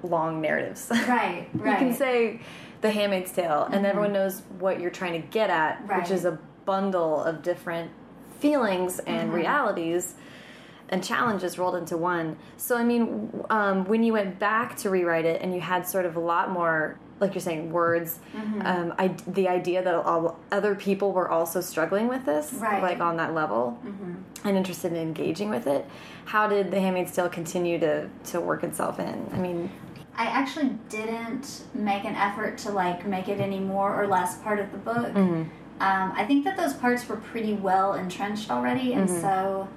long 0.03 0.41
narratives. 0.41 0.89
Right, 0.91 1.49
You 1.55 1.61
can 1.63 1.95
say 1.95 2.41
The 2.83 2.91
Handmaid's 2.91 3.33
Tale, 3.33 3.69
and 3.73 3.87
everyone 3.87 4.13
knows 4.13 4.43
what 4.59 4.81
you're 4.81 4.91
trying 4.91 5.21
to 5.21 5.27
get 5.29 5.49
at, 5.51 5.83
Right. 5.87 6.01
which 6.03 6.11
is 6.11 6.25
a 6.25 6.39
bundle 6.65 7.23
of 7.23 7.43
different 7.43 7.91
feelings 8.41 8.99
and 9.01 9.33
realities 9.33 10.15
and 10.95 11.03
challenges 11.03 11.59
rolled 11.59 11.75
into 11.75 11.97
one. 11.97 12.37
So, 12.57 12.77
I 12.79 12.85
mean, 12.85 13.45
um, 13.51 13.85
when 13.87 14.05
you 14.05 14.13
went 14.13 14.39
back 14.39 14.77
to 14.79 14.91
rewrite 14.91 15.25
it 15.25 15.43
and 15.43 15.53
you 15.53 15.61
had 15.61 15.87
sort 15.89 16.07
of 16.07 16.15
a 16.17 16.21
lot 16.21 16.51
more, 16.53 16.99
like 17.19 17.35
you're 17.35 17.41
saying, 17.43 17.73
words. 17.73 18.21
Mm-hmm. 18.35 18.63
Um, 18.65 18.95
I 18.97 19.09
the 19.27 19.49
idea 19.49 19.83
that 19.83 19.95
all, 19.95 20.39
other 20.53 20.75
people 20.77 21.13
were 21.13 21.29
also 21.29 21.61
struggling 21.61 22.07
with 22.09 22.25
this, 22.25 22.53
Right. 22.55 22.81
like 22.83 23.01
on 23.01 23.17
that 23.17 23.35
level, 23.35 23.77
and 24.45 24.57
interested 24.57 24.93
in 24.93 24.99
engaging 24.99 25.51
with 25.51 25.67
it. 25.67 25.85
How 26.27 26.47
did 26.49 26.71
The 26.71 26.81
Handmaid's 26.81 27.13
Tale 27.15 27.29
continue 27.29 27.79
to 27.81 28.09
to 28.31 28.41
work 28.41 28.63
itself 28.63 28.99
in? 29.01 29.29
I 29.33 29.39
mean, 29.39 29.69
I 30.17 30.27
actually 30.27 30.71
didn't 30.89 31.65
make 31.75 32.05
an 32.05 32.15
effort 32.15 32.57
to 32.59 32.71
like 32.71 33.05
make 33.05 33.29
it 33.29 33.41
any 33.41 33.59
more 33.59 34.01
or 34.01 34.07
less 34.07 34.39
part 34.39 34.61
of 34.61 34.71
the 34.71 34.79
book. 34.79 35.13
Mm-hmm. 35.13 35.43
Um, 35.81 36.13
I 36.15 36.25
think 36.25 36.45
that 36.45 36.57
those 36.57 36.73
parts 36.75 37.09
were 37.09 37.17
pretty 37.17 37.55
well 37.55 37.95
entrenched 37.95 38.49
already, 38.51 38.93
and 38.93 39.09
Mm-hmm. 39.09 39.21
so 39.21 39.69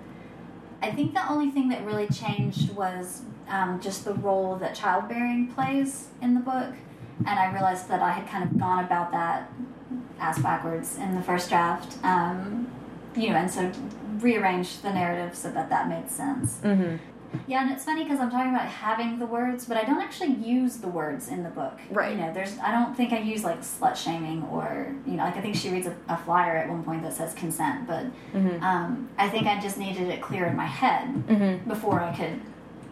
I 0.81 0.91
think 0.91 1.13
the 1.13 1.29
only 1.29 1.51
thing 1.51 1.69
that 1.69 1.85
really 1.85 2.07
changed 2.07 2.75
was 2.75 3.23
um, 3.49 3.79
just 3.81 4.05
the 4.05 4.13
role 4.13 4.55
that 4.57 4.75
childbearing 4.75 5.47
plays 5.53 6.07
in 6.21 6.33
the 6.33 6.39
book. 6.39 6.73
And 7.19 7.39
I 7.39 7.51
realized 7.51 7.87
that 7.89 8.01
I 8.01 8.11
had 8.11 8.27
kind 8.27 8.43
of 8.43 8.57
gone 8.59 8.83
about 8.83 9.11
that 9.11 9.51
ass 10.19 10.39
backwards 10.39 10.97
in 10.97 11.15
the 11.15 11.21
first 11.21 11.49
draft, 11.49 11.97
um, 12.03 12.69
you 13.15 13.29
know, 13.29 13.37
and 13.37 13.49
so 13.49 13.71
rearranged 14.19 14.83
the 14.83 14.91
narrative 14.93 15.35
so 15.35 15.49
that 15.51 15.69
that 15.69 15.89
made 15.89 16.09
sense. 16.09 16.59
mm-hmm. 16.63 16.97
Yeah, 17.47 17.61
and 17.63 17.71
it's 17.71 17.83
funny 17.85 18.03
because 18.03 18.19
I'm 18.19 18.29
talking 18.29 18.49
about 18.53 18.67
having 18.67 19.19
the 19.19 19.25
words, 19.25 19.65
but 19.65 19.77
I 19.77 19.83
don't 19.83 20.01
actually 20.01 20.33
use 20.35 20.77
the 20.77 20.87
words 20.87 21.27
in 21.29 21.43
the 21.43 21.49
book. 21.49 21.79
Right. 21.89 22.11
You 22.15 22.21
know, 22.21 22.33
there's 22.33 22.57
I 22.59 22.71
don't 22.71 22.95
think 22.95 23.13
I 23.13 23.19
use 23.19 23.43
like 23.43 23.61
slut 23.61 23.95
shaming 23.95 24.43
or 24.51 24.93
you 25.05 25.13
know, 25.13 25.23
like 25.23 25.37
I 25.37 25.41
think 25.41 25.55
she 25.55 25.69
reads 25.69 25.87
a, 25.87 25.95
a 26.09 26.17
flyer 26.17 26.57
at 26.57 26.69
one 26.69 26.83
point 26.83 27.01
that 27.03 27.13
says 27.13 27.33
consent, 27.33 27.87
but 27.87 28.05
Mm-hmm. 28.33 28.63
um, 28.63 29.09
I 29.17 29.29
think 29.29 29.47
I 29.47 29.59
just 29.59 29.77
needed 29.77 30.07
it 30.09 30.21
clear 30.21 30.45
in 30.45 30.55
my 30.55 30.65
head 30.65 31.07
Mm-hmm. 31.27 31.69
before 31.69 31.99
I 32.01 32.15
could 32.15 32.39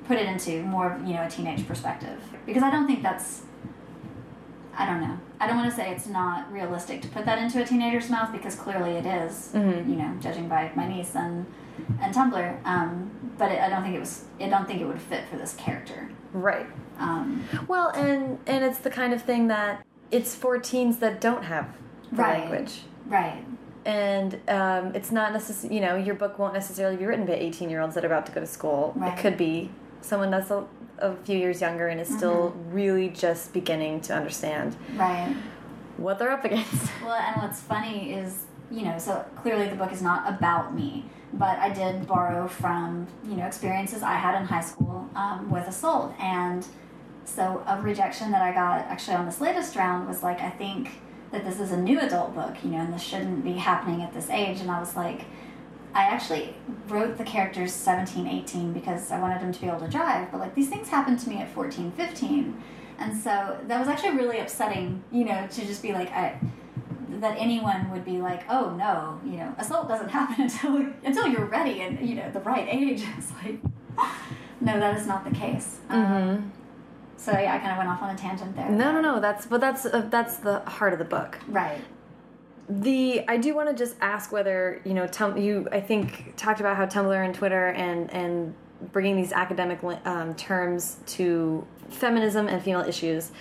put 0.08 0.18
it 0.18 0.28
into 0.28 0.62
more 0.64 0.92
of 0.94 1.06
you 1.08 1.14
know 1.16 1.24
a 1.26 1.30
teenage 1.30 1.68
perspective 1.68 2.20
because 2.46 2.64
I 2.64 2.70
don't 2.72 2.86
think 2.88 3.02
that's 3.04 3.42
I 4.78 4.86
don't 4.86 5.02
know. 5.02 5.18
I 5.40 5.48
don't 5.48 5.58
want 5.58 5.70
to 5.70 5.76
say 5.76 5.92
it's 5.92 6.08
not 6.08 6.52
realistic 6.52 7.02
to 7.04 7.08
put 7.10 7.26
that 7.26 7.38
into 7.38 7.62
a 7.62 7.66
teenager's 7.66 8.10
mouth 8.10 8.32
because 8.32 8.56
clearly 8.56 8.92
it 8.92 9.06
is, 9.06 9.52
Mhm. 9.54 9.88
You 9.90 9.96
know, 9.96 10.14
judging 10.20 10.48
by 10.48 10.72
my 10.76 10.88
niece 10.88 11.16
and 11.16 11.46
and 12.02 12.14
Tumblr. 12.14 12.58
Um, 12.66 13.12
but 13.38 13.52
it, 13.52 13.60
I 13.62 13.70
don't 13.70 13.84
think 13.84 13.96
it 13.96 14.00
was. 14.00 14.26
I 14.40 14.48
don't 14.50 14.66
think 14.66 14.82
it 14.82 14.86
would 14.86 15.02
fit 15.02 15.26
for 15.30 15.38
this 15.38 15.54
character. 15.56 16.10
right. 16.34 16.66
Um, 17.00 17.44
Well, 17.68 17.90
and 17.90 18.40
and 18.48 18.64
it's 18.64 18.80
the 18.80 18.90
kind 18.90 19.14
of 19.14 19.22
thing 19.22 19.48
that 19.48 19.86
it's 20.12 20.36
for 20.36 20.58
teens 20.58 20.98
that 21.00 21.20
don't 21.22 21.44
have 21.44 21.68
the 22.12 22.22
Right. 22.22 22.40
language. 22.50 22.84
right. 23.08 23.44
and 23.86 24.40
um, 24.50 24.96
it's 24.96 25.12
not 25.12 25.32
necessarily 25.32 25.76
you 25.76 25.82
know 25.86 25.96
your 25.96 26.16
book 26.16 26.40
won't 26.40 26.54
necessarily 26.56 26.98
be 26.98 27.06
written 27.06 27.24
by 27.26 27.34
18 27.34 27.70
year 27.70 27.82
olds 27.82 27.94
that 27.94 28.04
are 28.04 28.08
about 28.08 28.26
to 28.26 28.32
go 28.32 28.40
to 28.42 28.48
school 28.48 28.94
Right. 28.96 29.16
it 29.16 29.22
could 29.22 29.38
be 29.38 29.70
someone 30.02 30.32
that's 30.32 30.50
a, 30.50 30.64
a 31.00 31.16
few 31.18 31.38
years 31.38 31.62
younger 31.62 31.88
and 31.88 32.00
is 32.00 32.08
still 32.08 32.52
Mm-hmm. 32.52 32.74
really 32.74 33.10
just 33.10 33.54
beginning 33.54 34.02
to 34.02 34.14
understand 34.16 34.76
Right. 34.96 35.36
what 35.98 36.20
they're 36.20 36.32
up 36.32 36.46
against 36.46 36.92
Well, 37.04 37.14
and 37.16 37.42
what's 37.42 37.62
funny 37.62 38.14
is, 38.14 38.46
you 38.72 38.84
know, 38.84 38.98
so 38.98 39.26
clearly 39.42 39.68
the 39.68 39.76
book 39.76 39.92
is 39.92 40.02
not 40.02 40.28
about 40.30 40.74
me, 40.76 41.06
but 41.34 41.58
I 41.60 41.70
did 41.70 42.08
borrow 42.08 42.48
from, 42.48 43.08
you 43.28 43.36
know, 43.36 43.46
experiences 43.46 44.04
I 44.04 44.16
had 44.16 44.40
in 44.40 44.48
high 44.48 44.62
school 44.62 45.10
um, 45.16 45.50
with 45.52 45.68
assault. 45.68 46.14
And 46.20 46.66
so 47.26 47.64
a 47.68 47.82
rejection 47.82 48.32
that 48.32 48.42
I 48.42 48.54
got 48.54 48.86
actually 48.86 49.16
on 49.18 49.26
this 49.26 49.42
latest 49.42 49.76
round 49.76 50.08
was 50.08 50.24
like, 50.24 50.42
I 50.42 50.50
think 50.50 50.90
that 51.32 51.44
this 51.44 51.60
is 51.60 51.72
a 51.72 51.78
new 51.78 52.00
adult 52.00 52.34
book, 52.36 52.56
you 52.64 52.70
know, 52.72 52.78
and 52.78 52.94
this 52.94 53.02
shouldn't 53.02 53.44
be 53.44 53.54
happening 53.54 54.02
at 54.02 54.14
this 54.14 54.30
age. 54.30 54.62
And 54.62 54.72
I 54.72 54.80
was 54.80 54.96
like, 54.96 55.26
I 55.96 56.04
actually 56.04 56.54
wrote 56.90 57.18
the 57.18 57.24
characters 57.24 57.74
17, 57.74 58.28
18 58.28 58.74
because 58.74 59.12
I 59.12 59.20
wanted 59.20 59.42
them 59.42 59.54
to 59.54 59.62
be 59.62 59.68
able 59.68 59.80
to 59.80 59.88
drive, 59.88 60.30
but 60.30 60.42
like 60.42 60.54
these 60.54 60.68
things 60.68 60.90
happened 60.90 61.20
to 61.20 61.30
me 61.30 61.38
at 61.38 61.50
14, 61.52 61.92
15. 61.94 62.62
And 63.00 63.18
so 63.18 63.58
that 63.68 63.80
was 63.80 63.88
actually 63.88 64.18
really 64.18 64.40
upsetting, 64.40 65.02
you 65.10 65.24
know, 65.24 65.48
to 65.48 65.66
just 65.66 65.82
be 65.82 65.94
like, 65.94 66.12
I, 66.12 66.38
that 67.22 67.38
anyone 67.38 67.90
would 67.92 68.04
be 68.04 68.18
like, 68.18 68.44
oh 68.50 68.72
no, 68.72 69.22
you 69.26 69.38
know, 69.38 69.56
assault 69.58 69.88
doesn't 69.88 70.10
happen 70.20 70.44
until 70.44 70.86
until 71.04 71.28
you're 71.28 71.46
ready 71.46 71.82
and 71.82 72.08
you 72.08 72.16
know 72.16 72.30
the 72.30 72.42
right 72.42 72.68
age. 72.70 73.04
It's 73.18 73.32
like, 73.42 73.60
no, 74.60 74.78
that 74.80 74.98
is 74.98 75.08
not 75.08 75.24
the 75.24 75.32
case. 75.32 75.80
Um, 75.90 76.52
so 77.16 77.32
yeah, 77.32 77.56
I 77.56 77.60
kind 77.60 77.72
of 77.72 77.78
went 77.78 77.90
off 77.90 78.02
on 78.02 78.14
a 78.14 78.18
tangent 78.18 78.56
there. 78.56 78.66
Mm-hmm. 78.66 78.78
no 78.78 78.92
no 78.92 79.02
no 79.02 79.20
that's 79.22 79.46
but 79.46 79.62
that's 79.62 79.86
uh, 79.86 80.06
that's 80.10 80.38
the 80.38 80.60
heart 80.62 80.92
of 80.92 81.00
the 81.00 81.06
book 81.06 81.40
Right. 81.48 81.82
The 82.68 83.24
I 83.28 83.38
do 83.38 83.54
want 83.54 83.70
to 83.70 83.76
just 83.76 83.96
ask 84.02 84.32
whether 84.32 84.82
you 84.86 84.94
know 84.94 85.08
tum 85.08 85.38
you 85.38 85.68
I 85.72 85.82
think 85.82 86.36
talked 86.36 86.60
about 86.60 86.78
how 86.78 86.86
Tumblr 86.86 87.26
and 87.26 87.34
Twitter 87.34 87.68
and 87.68 88.12
and 88.12 88.56
bringing 88.92 89.16
these 89.16 89.32
academic 89.32 89.80
um, 90.06 90.36
terms 90.36 90.98
to 91.06 91.66
feminism 91.90 92.48
and 92.48 92.62
female 92.62 92.82
issues. 92.82 93.32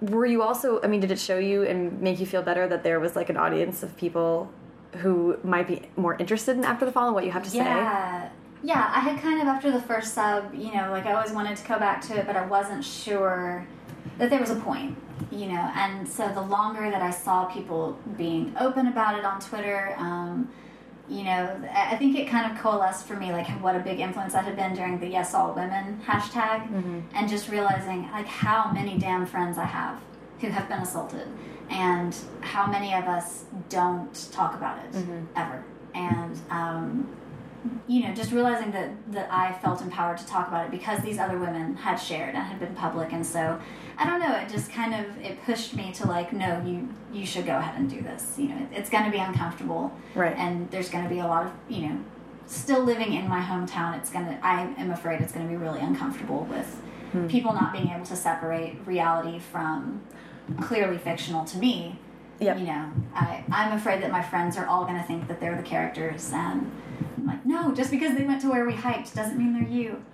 Were 0.00 0.26
you 0.26 0.42
also? 0.42 0.80
I 0.82 0.88
mean, 0.88 1.00
did 1.00 1.10
it 1.10 1.18
show 1.18 1.38
you 1.38 1.62
and 1.62 2.00
make 2.00 2.20
you 2.20 2.26
feel 2.26 2.42
better 2.42 2.68
that 2.68 2.82
there 2.82 3.00
was 3.00 3.16
like 3.16 3.30
an 3.30 3.36
audience 3.36 3.82
of 3.82 3.96
people 3.96 4.52
who 4.96 5.38
might 5.42 5.66
be 5.66 5.82
more 5.96 6.16
interested 6.16 6.56
in 6.56 6.64
After 6.64 6.84
the 6.84 6.92
Fall 6.92 7.06
and 7.06 7.14
what 7.14 7.24
you 7.24 7.30
have 7.30 7.44
to 7.44 7.50
say? 7.50 7.58
Yeah. 7.58 8.28
Yeah, 8.62 8.90
I 8.92 9.00
had 9.00 9.20
kind 9.20 9.40
of 9.40 9.46
after 9.46 9.70
the 9.70 9.80
first 9.82 10.14
sub, 10.14 10.54
you 10.54 10.74
know, 10.74 10.90
like 10.90 11.06
I 11.06 11.12
always 11.12 11.30
wanted 11.30 11.56
to 11.58 11.68
go 11.68 11.78
back 11.78 12.00
to 12.06 12.18
it, 12.18 12.26
but 12.26 12.36
I 12.36 12.46
wasn't 12.46 12.84
sure 12.84 13.66
that 14.18 14.30
there 14.30 14.40
was 14.40 14.50
a 14.50 14.56
point, 14.56 14.96
you 15.30 15.46
know. 15.46 15.70
And 15.74 16.08
so 16.08 16.28
the 16.32 16.40
longer 16.42 16.90
that 16.90 17.02
I 17.02 17.10
saw 17.10 17.44
people 17.46 17.98
being 18.16 18.54
open 18.58 18.86
about 18.88 19.18
it 19.18 19.24
on 19.24 19.40
Twitter, 19.40 19.94
um, 19.98 20.50
you 21.08 21.22
know, 21.24 21.60
I 21.72 21.92
I 21.92 21.96
think 21.96 22.16
it 22.18 22.28
kind 22.28 22.50
of 22.50 22.58
coalesced 22.58 23.06
for 23.06 23.14
me 23.16 23.32
like 23.32 23.46
what 23.62 23.76
a 23.76 23.80
big 23.80 24.00
influence 24.00 24.32
that 24.32 24.44
had 24.44 24.56
been 24.56 24.74
during 24.74 24.98
the 24.98 25.06
Yes 25.08 25.34
All 25.34 25.52
Women 25.54 26.00
hashtag, 26.06 26.68
and 27.14 27.28
just 27.28 27.48
realizing 27.48 28.02
like 28.12 28.26
how 28.26 28.70
many 28.72 28.98
damn 28.98 29.24
friends 29.26 29.56
I 29.58 29.64
have 29.66 30.00
who 30.40 30.48
have 30.48 30.68
been 30.68 30.80
assaulted, 30.80 31.28
and 31.70 32.14
how 32.40 32.66
many 32.66 32.92
of 32.94 33.04
us 33.04 33.44
don't 33.68 34.12
talk 34.32 34.54
about 34.54 34.78
it 34.84 34.94
ever, 35.36 35.64
and 35.94 36.38
um, 36.50 37.08
you 37.86 38.02
know, 38.02 38.14
just 38.14 38.32
realizing 38.32 38.70
that 38.72 38.90
that 39.12 39.32
I 39.32 39.52
felt 39.60 39.80
empowered 39.80 40.18
to 40.18 40.26
talk 40.26 40.48
about 40.48 40.66
it 40.66 40.70
because 40.70 41.02
these 41.02 41.18
other 41.18 41.38
women 41.38 41.76
had 41.76 41.96
shared 41.96 42.34
and 42.34 42.44
had 42.44 42.58
been 42.58 42.74
public, 42.74 43.12
and 43.12 43.24
so 43.24 43.60
I 43.98 44.06
don't 44.06 44.20
know. 44.20 44.34
It 44.36 44.48
just 44.48 44.70
kind 44.70 44.94
of 44.94 45.18
it 45.18 45.42
pushed 45.44 45.74
me 45.74 45.92
to 45.92 46.06
like, 46.06 46.32
no, 46.32 46.62
you 46.64 46.88
you 47.12 47.26
should 47.26 47.46
go 47.46 47.56
ahead 47.56 47.78
and 47.78 47.88
do 47.88 48.00
this. 48.00 48.34
You 48.38 48.48
know, 48.48 48.56
it, 48.56 48.68
it's 48.72 48.90
going 48.90 49.04
to 49.04 49.10
be 49.10 49.18
uncomfortable, 49.18 49.92
Right. 50.14 50.36
And 50.36 50.70
there's 50.70 50.88
going 50.88 51.04
to 51.04 51.10
be 51.10 51.20
a 51.20 51.26
lot 51.26 51.46
of 51.46 51.52
you 51.68 51.88
know, 51.88 51.98
still 52.46 52.82
living 52.82 53.12
in 53.12 53.28
my 53.28 53.40
hometown. 53.40 53.96
It's 53.98 54.10
gonna. 54.10 54.38
I 54.42 54.62
am 54.78 54.90
afraid 54.90 55.20
it's 55.20 55.32
going 55.32 55.46
to 55.46 55.50
be 55.50 55.56
really 55.56 55.80
uncomfortable 55.80 56.44
with 56.44 56.66
hmm. 57.12 57.26
people 57.28 57.52
not 57.52 57.72
being 57.72 57.88
able 57.88 58.06
to 58.06 58.16
separate 58.16 58.78
reality 58.84 59.38
from 59.38 60.02
clearly 60.60 60.98
fictional 60.98 61.44
to 61.44 61.58
me. 61.58 61.98
Yep. 62.38 62.58
You 62.58 62.64
know, 62.66 62.90
I, 63.14 63.44
I'm 63.50 63.72
afraid 63.72 64.02
that 64.02 64.10
my 64.12 64.22
friends 64.22 64.56
are 64.56 64.66
all 64.66 64.84
going 64.84 64.96
to 64.98 65.02
think 65.04 65.26
that 65.28 65.40
they're 65.40 65.56
the 65.56 65.62
characters, 65.62 66.30
and 66.32 66.70
I'm 67.18 67.26
like, 67.26 67.44
no, 67.46 67.72
just 67.74 67.90
because 67.90 68.16
they 68.16 68.24
went 68.24 68.40
to 68.42 68.48
where 68.50 68.66
we 68.66 68.74
hiked 68.74 69.14
doesn't 69.14 69.38
mean 69.38 69.54
they're 69.54 69.68
you. 69.68 70.04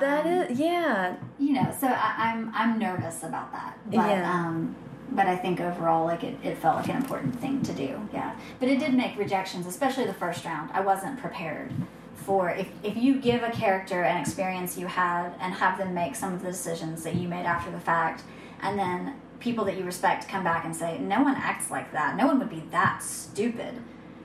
That 0.00 0.26
Um, 0.26 0.32
is, 0.32 0.58
yeah. 0.58 1.16
you 1.38 1.52
know, 1.54 1.74
so 1.78 1.86
I, 1.88 2.14
I'm 2.18 2.50
I'm 2.54 2.78
nervous 2.78 3.22
about 3.22 3.52
that, 3.52 3.76
but 3.86 3.96
Yeah. 3.96 4.30
um, 4.32 4.74
but 5.12 5.26
I 5.26 5.36
think 5.36 5.60
overall, 5.60 6.04
like 6.06 6.24
it, 6.24 6.36
it 6.42 6.56
felt 6.58 6.76
like 6.76 6.88
an 6.88 6.96
important 6.96 7.38
thing 7.40 7.62
to 7.62 7.72
do, 7.72 8.00
yeah. 8.12 8.34
But 8.60 8.68
it 8.68 8.78
did 8.78 8.94
make 8.94 9.16
rejections, 9.18 9.66
especially 9.66 10.06
the 10.06 10.14
first 10.14 10.44
round. 10.44 10.70
I 10.72 10.80
wasn't 10.80 11.18
prepared 11.20 11.70
for 12.14 12.50
if 12.50 12.68
if 12.82 12.96
you 12.96 13.20
give 13.20 13.42
a 13.42 13.50
character 13.50 14.02
an 14.02 14.16
experience 14.20 14.78
you 14.78 14.86
had 14.86 15.32
and 15.40 15.52
have 15.54 15.78
them 15.78 15.92
make 15.94 16.14
some 16.16 16.32
of 16.34 16.42
the 16.42 16.48
decisions 16.48 17.02
that 17.04 17.14
you 17.16 17.28
made 17.28 17.46
after 17.46 17.70
the 17.70 17.80
fact, 17.80 18.22
and 18.62 18.78
then 18.78 19.14
people 19.42 19.64
that 19.66 19.76
you 19.76 19.84
respect 19.84 20.28
come 20.28 20.44
back 20.44 20.64
and 20.64 20.74
say, 20.74 20.98
no 20.98 21.22
one 21.22 21.34
acts 21.36 21.70
like 21.70 21.92
that. 21.92 22.16
No 22.16 22.26
one 22.26 22.38
would 22.38 22.50
be 22.50 22.62
that 22.70 23.02
stupid, 23.02 23.74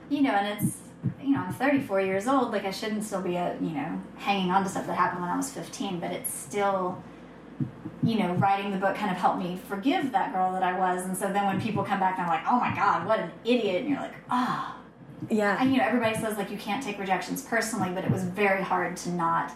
you 0.08 0.22
know. 0.22 0.30
And 0.30 0.62
it's 0.62 0.78
you 1.22 1.30
know, 1.30 1.40
I'm 1.40 1.52
34 1.52 2.00
years 2.00 2.26
old. 2.26 2.52
Like 2.52 2.64
I 2.64 2.70
shouldn't 2.70 3.04
still 3.04 3.22
be 3.22 3.36
a 3.36 3.56
you 3.60 3.70
know 3.70 4.00
hanging 4.16 4.50
on 4.50 4.62
to 4.62 4.68
stuff 4.68 4.86
that 4.86 4.94
happened 4.94 5.20
when 5.20 5.30
I 5.30 5.36
was 5.36 5.50
15, 5.50 6.00
but 6.00 6.10
it's 6.10 6.32
still 6.32 7.02
you 8.02 8.18
know, 8.18 8.32
writing 8.34 8.70
the 8.70 8.78
book 8.78 8.94
kind 8.94 9.10
of 9.10 9.16
helped 9.16 9.42
me 9.42 9.58
forgive 9.68 10.12
that 10.12 10.32
girl 10.32 10.52
that 10.52 10.62
I 10.62 10.78
was. 10.78 11.04
And 11.04 11.16
so 11.16 11.32
then 11.32 11.46
when 11.46 11.60
people 11.60 11.82
come 11.82 11.98
back 11.98 12.18
and 12.18 12.26
I'm 12.26 12.32
like, 12.32 12.44
oh 12.48 12.58
my 12.58 12.74
God, 12.74 13.06
what 13.06 13.18
an 13.18 13.30
idiot. 13.44 13.82
And 13.82 13.90
you're 13.90 14.00
like, 14.00 14.14
ah. 14.30 14.76
Yeah. 15.28 15.56
And, 15.60 15.72
you 15.72 15.78
know, 15.78 15.84
everybody 15.84 16.16
says 16.16 16.36
like 16.36 16.50
you 16.50 16.56
can't 16.56 16.82
take 16.82 16.98
rejections 16.98 17.42
personally, 17.42 17.90
but 17.90 18.04
it 18.04 18.10
was 18.10 18.22
very 18.22 18.62
hard 18.62 18.96
to 18.98 19.10
not 19.10 19.52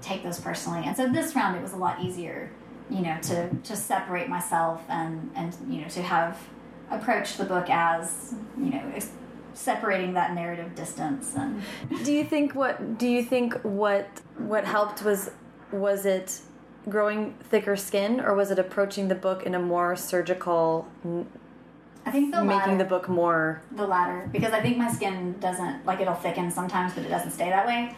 take 0.00 0.22
those 0.22 0.40
personally. 0.40 0.82
And 0.86 0.96
so 0.96 1.08
this 1.08 1.34
round 1.34 1.56
it 1.56 1.62
was 1.62 1.72
a 1.72 1.76
lot 1.76 2.00
easier, 2.00 2.50
you 2.90 3.00
know, 3.00 3.18
to, 3.22 3.50
to 3.64 3.76
separate 3.76 4.28
myself 4.28 4.82
and, 4.88 5.30
and, 5.34 5.56
you 5.68 5.82
know, 5.82 5.88
to 5.88 6.02
have 6.02 6.38
approached 6.90 7.38
the 7.38 7.44
book 7.44 7.70
as, 7.70 8.34
you 8.58 8.70
know, 8.70 8.92
separating 9.54 10.14
that 10.14 10.34
narrative 10.34 10.74
distance 10.74 11.34
and 11.34 11.60
do 12.04 12.12
you 12.12 12.24
think 12.24 12.54
what 12.54 12.98
do 12.98 13.06
you 13.06 13.22
think 13.22 13.52
what 13.62 14.08
what 14.38 14.64
helped 14.64 15.02
was 15.02 15.32
was 15.72 16.06
it 16.06 16.40
growing 16.88 17.34
thicker 17.50 17.76
skin 17.76 18.20
or 18.20 18.34
was 18.34 18.50
it 18.50 18.58
approaching 18.58 19.08
the 19.08 19.14
book 19.14 19.42
in 19.42 19.54
a 19.54 19.58
more 19.58 19.96
surgical 19.96 20.88
I 22.06 22.10
think 22.10 22.34
the 22.34 22.42
making 22.42 22.58
latter. 22.58 22.78
the 22.78 22.84
book 22.84 23.08
more 23.08 23.62
The 23.72 23.86
latter, 23.86 24.28
because 24.32 24.52
I 24.52 24.60
think 24.60 24.78
my 24.78 24.90
skin 24.90 25.38
doesn't 25.38 25.84
like 25.84 26.00
it'll 26.00 26.14
thicken 26.14 26.50
sometimes, 26.50 26.94
but 26.94 27.04
it 27.04 27.08
doesn't 27.08 27.32
stay 27.32 27.50
that 27.50 27.66
way. 27.66 27.94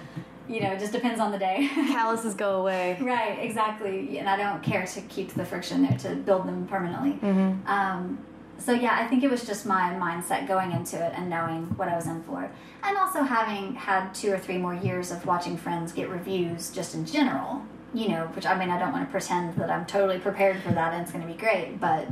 You 0.52 0.60
know, 0.60 0.72
it 0.72 0.78
just 0.78 0.92
depends 0.92 1.18
on 1.18 1.32
the 1.32 1.38
day. 1.38 1.68
Calluses 1.88 2.34
go 2.34 2.60
away. 2.60 2.98
right, 3.00 3.38
exactly. 3.40 4.18
And 4.18 4.28
I 4.28 4.36
don't 4.36 4.62
care 4.62 4.84
to 4.86 5.00
keep 5.02 5.32
the 5.32 5.44
friction 5.44 5.82
there 5.82 5.96
to 5.98 6.14
build 6.16 6.46
them 6.46 6.66
permanently. 6.66 7.12
Mm-hmm. 7.12 7.66
Um, 7.66 8.18
so 8.58 8.72
yeah, 8.72 8.98
I 9.00 9.08
think 9.08 9.24
it 9.24 9.30
was 9.30 9.44
just 9.46 9.64
my 9.66 9.94
mindset 9.94 10.46
going 10.46 10.72
into 10.72 11.02
it 11.04 11.12
and 11.16 11.28
knowing 11.30 11.64
what 11.76 11.88
I 11.88 11.96
was 11.96 12.06
in 12.06 12.22
for, 12.22 12.48
and 12.84 12.96
also 12.96 13.22
having 13.22 13.74
had 13.74 14.12
two 14.14 14.30
or 14.32 14.38
three 14.38 14.58
more 14.58 14.74
years 14.74 15.10
of 15.10 15.24
watching 15.26 15.56
friends 15.56 15.90
get 15.90 16.08
reviews 16.10 16.70
just 16.70 16.94
in 16.94 17.04
general. 17.06 17.62
You 17.94 18.08
know, 18.10 18.26
which 18.34 18.46
I 18.46 18.56
mean, 18.58 18.70
I 18.70 18.78
don't 18.78 18.92
want 18.92 19.04
to 19.06 19.10
pretend 19.10 19.56
that 19.56 19.68
I'm 19.70 19.84
totally 19.84 20.18
prepared 20.18 20.62
for 20.62 20.70
that 20.72 20.92
and 20.92 21.02
it's 21.02 21.12
going 21.12 21.26
to 21.26 21.30
be 21.32 21.38
great, 21.38 21.78
but 21.80 22.06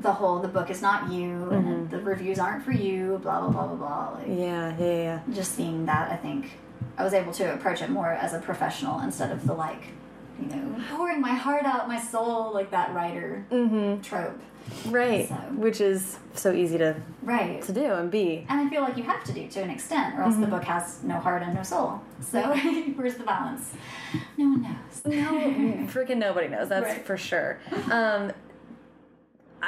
the 0.00 0.12
whole 0.12 0.38
the 0.38 0.48
book 0.48 0.70
is 0.70 0.80
not 0.82 1.10
you 1.12 1.50
and 1.50 1.90
the 1.90 1.98
reviews 2.00 2.38
aren't 2.38 2.64
for 2.64 2.72
you, 2.72 3.18
blah 3.22 3.40
blah 3.40 3.50
blah 3.50 3.66
blah 3.66 3.76
blah. 3.76 4.18
Like, 4.18 4.26
Yeah, 4.28 4.74
yeah, 4.78 4.86
yeah. 4.86 5.20
just 5.34 5.52
seeing 5.54 5.86
that, 5.86 6.10
I 6.12 6.16
think 6.16 6.52
I 6.98 7.04
was 7.04 7.14
able 7.14 7.32
to 7.34 7.54
approach 7.54 7.80
it 7.80 7.88
more 7.90 8.10
as 8.12 8.34
a 8.34 8.38
professional 8.40 9.00
instead 9.00 9.30
of 9.30 9.46
the 9.46 9.54
like, 9.54 9.82
you 10.40 10.48
know, 10.48 10.82
pouring 10.94 11.20
my 11.20 11.32
heart 11.32 11.64
out, 11.64 11.88
my 11.88 12.00
soul, 12.00 12.52
like 12.52 12.70
that 12.72 12.92
writer 12.94 13.46
Mm-hmm. 13.50 14.02
trope. 14.02 14.38
Right. 14.86 15.28
So- 15.28 15.34
Which 15.54 15.80
is 15.80 16.18
so 16.34 16.52
easy 16.52 16.76
to 16.78 16.96
Right. 17.22 17.62
to 17.62 17.72
do 17.72 17.84
and 17.94 18.10
be. 18.10 18.44
And 18.50 18.60
I 18.60 18.68
feel 18.68 18.82
like 18.82 18.96
you 18.98 19.02
have 19.04 19.24
to 19.24 19.32
do 19.32 19.46
to 19.48 19.62
an 19.62 19.70
extent, 19.70 20.18
or 20.18 20.22
else 20.22 20.36
the 20.36 20.46
book 20.46 20.64
has 20.64 21.02
no 21.04 21.14
heart 21.18 21.42
and 21.42 21.54
no 21.54 21.62
soul. 21.62 22.00
So 22.20 22.40
where's 22.96 23.14
the 23.14 23.24
balance? 23.24 23.72
No 24.36 24.44
one 24.50 24.62
knows. 24.62 25.04
No, 25.06 25.22
freaking 25.92 26.18
nobody 26.18 26.48
knows. 26.48 26.68
That's 26.68 26.84
Right. 26.96 27.06
for 27.06 27.16
sure. 27.16 27.58
Um, 27.90 28.32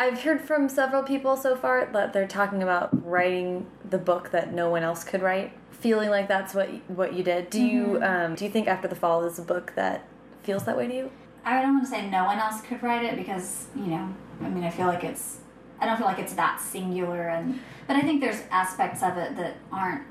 I've 0.01 0.22
heard 0.22 0.40
from 0.40 0.70
several 0.70 1.03
people 1.03 1.36
so 1.36 1.55
far 1.55 1.84
that 1.92 2.14
they're 2.14 2.26
talking 2.26 2.62
about 2.62 2.88
writing 3.07 3.66
the 3.90 3.98
book 3.98 4.30
that 4.30 4.51
no 4.51 4.70
one 4.70 4.82
else 4.82 5.05
could 5.05 5.20
write. 5.20 5.53
Feeling 5.72 6.09
like 6.09 6.26
that's 6.26 6.55
what 6.55 6.70
what 6.88 7.12
you 7.12 7.22
did. 7.22 7.51
Do 7.51 7.62
you 7.62 8.03
um, 8.03 8.34
do 8.34 8.46
you 8.46 8.51
think 8.51 8.66
After 8.66 8.88
the 8.88 8.94
Fall 8.94 9.24
is 9.24 9.38
a 9.38 9.42
book 9.42 9.74
that 9.76 10.09
feels 10.42 10.64
that 10.64 10.74
way 10.74 10.88
to 10.88 10.94
you? 10.94 11.11
I 11.44 11.61
don't 11.61 11.74
want 11.74 11.84
to 11.84 11.90
say 11.90 12.09
no 12.09 12.24
one 12.24 12.38
else 12.38 12.62
could 12.62 12.82
write 12.82 13.05
it 13.05 13.14
because 13.14 13.66
you 13.76 13.88
know, 13.88 14.09
I 14.40 14.48
mean, 14.48 14.64
I 14.64 14.70
feel 14.70 14.86
like 14.86 15.05
it's. 15.05 15.40
I 15.78 15.84
don't 15.84 15.98
feel 15.98 16.07
like 16.07 16.18
it's 16.18 16.32
that 16.32 16.62
singular, 16.62 17.28
and 17.28 17.61
but 17.86 17.94
I 17.94 18.01
think 18.01 18.22
there's 18.22 18.40
aspects 18.51 19.03
of 19.03 19.18
it 19.18 19.36
that 19.36 19.59
aren't 19.70 20.05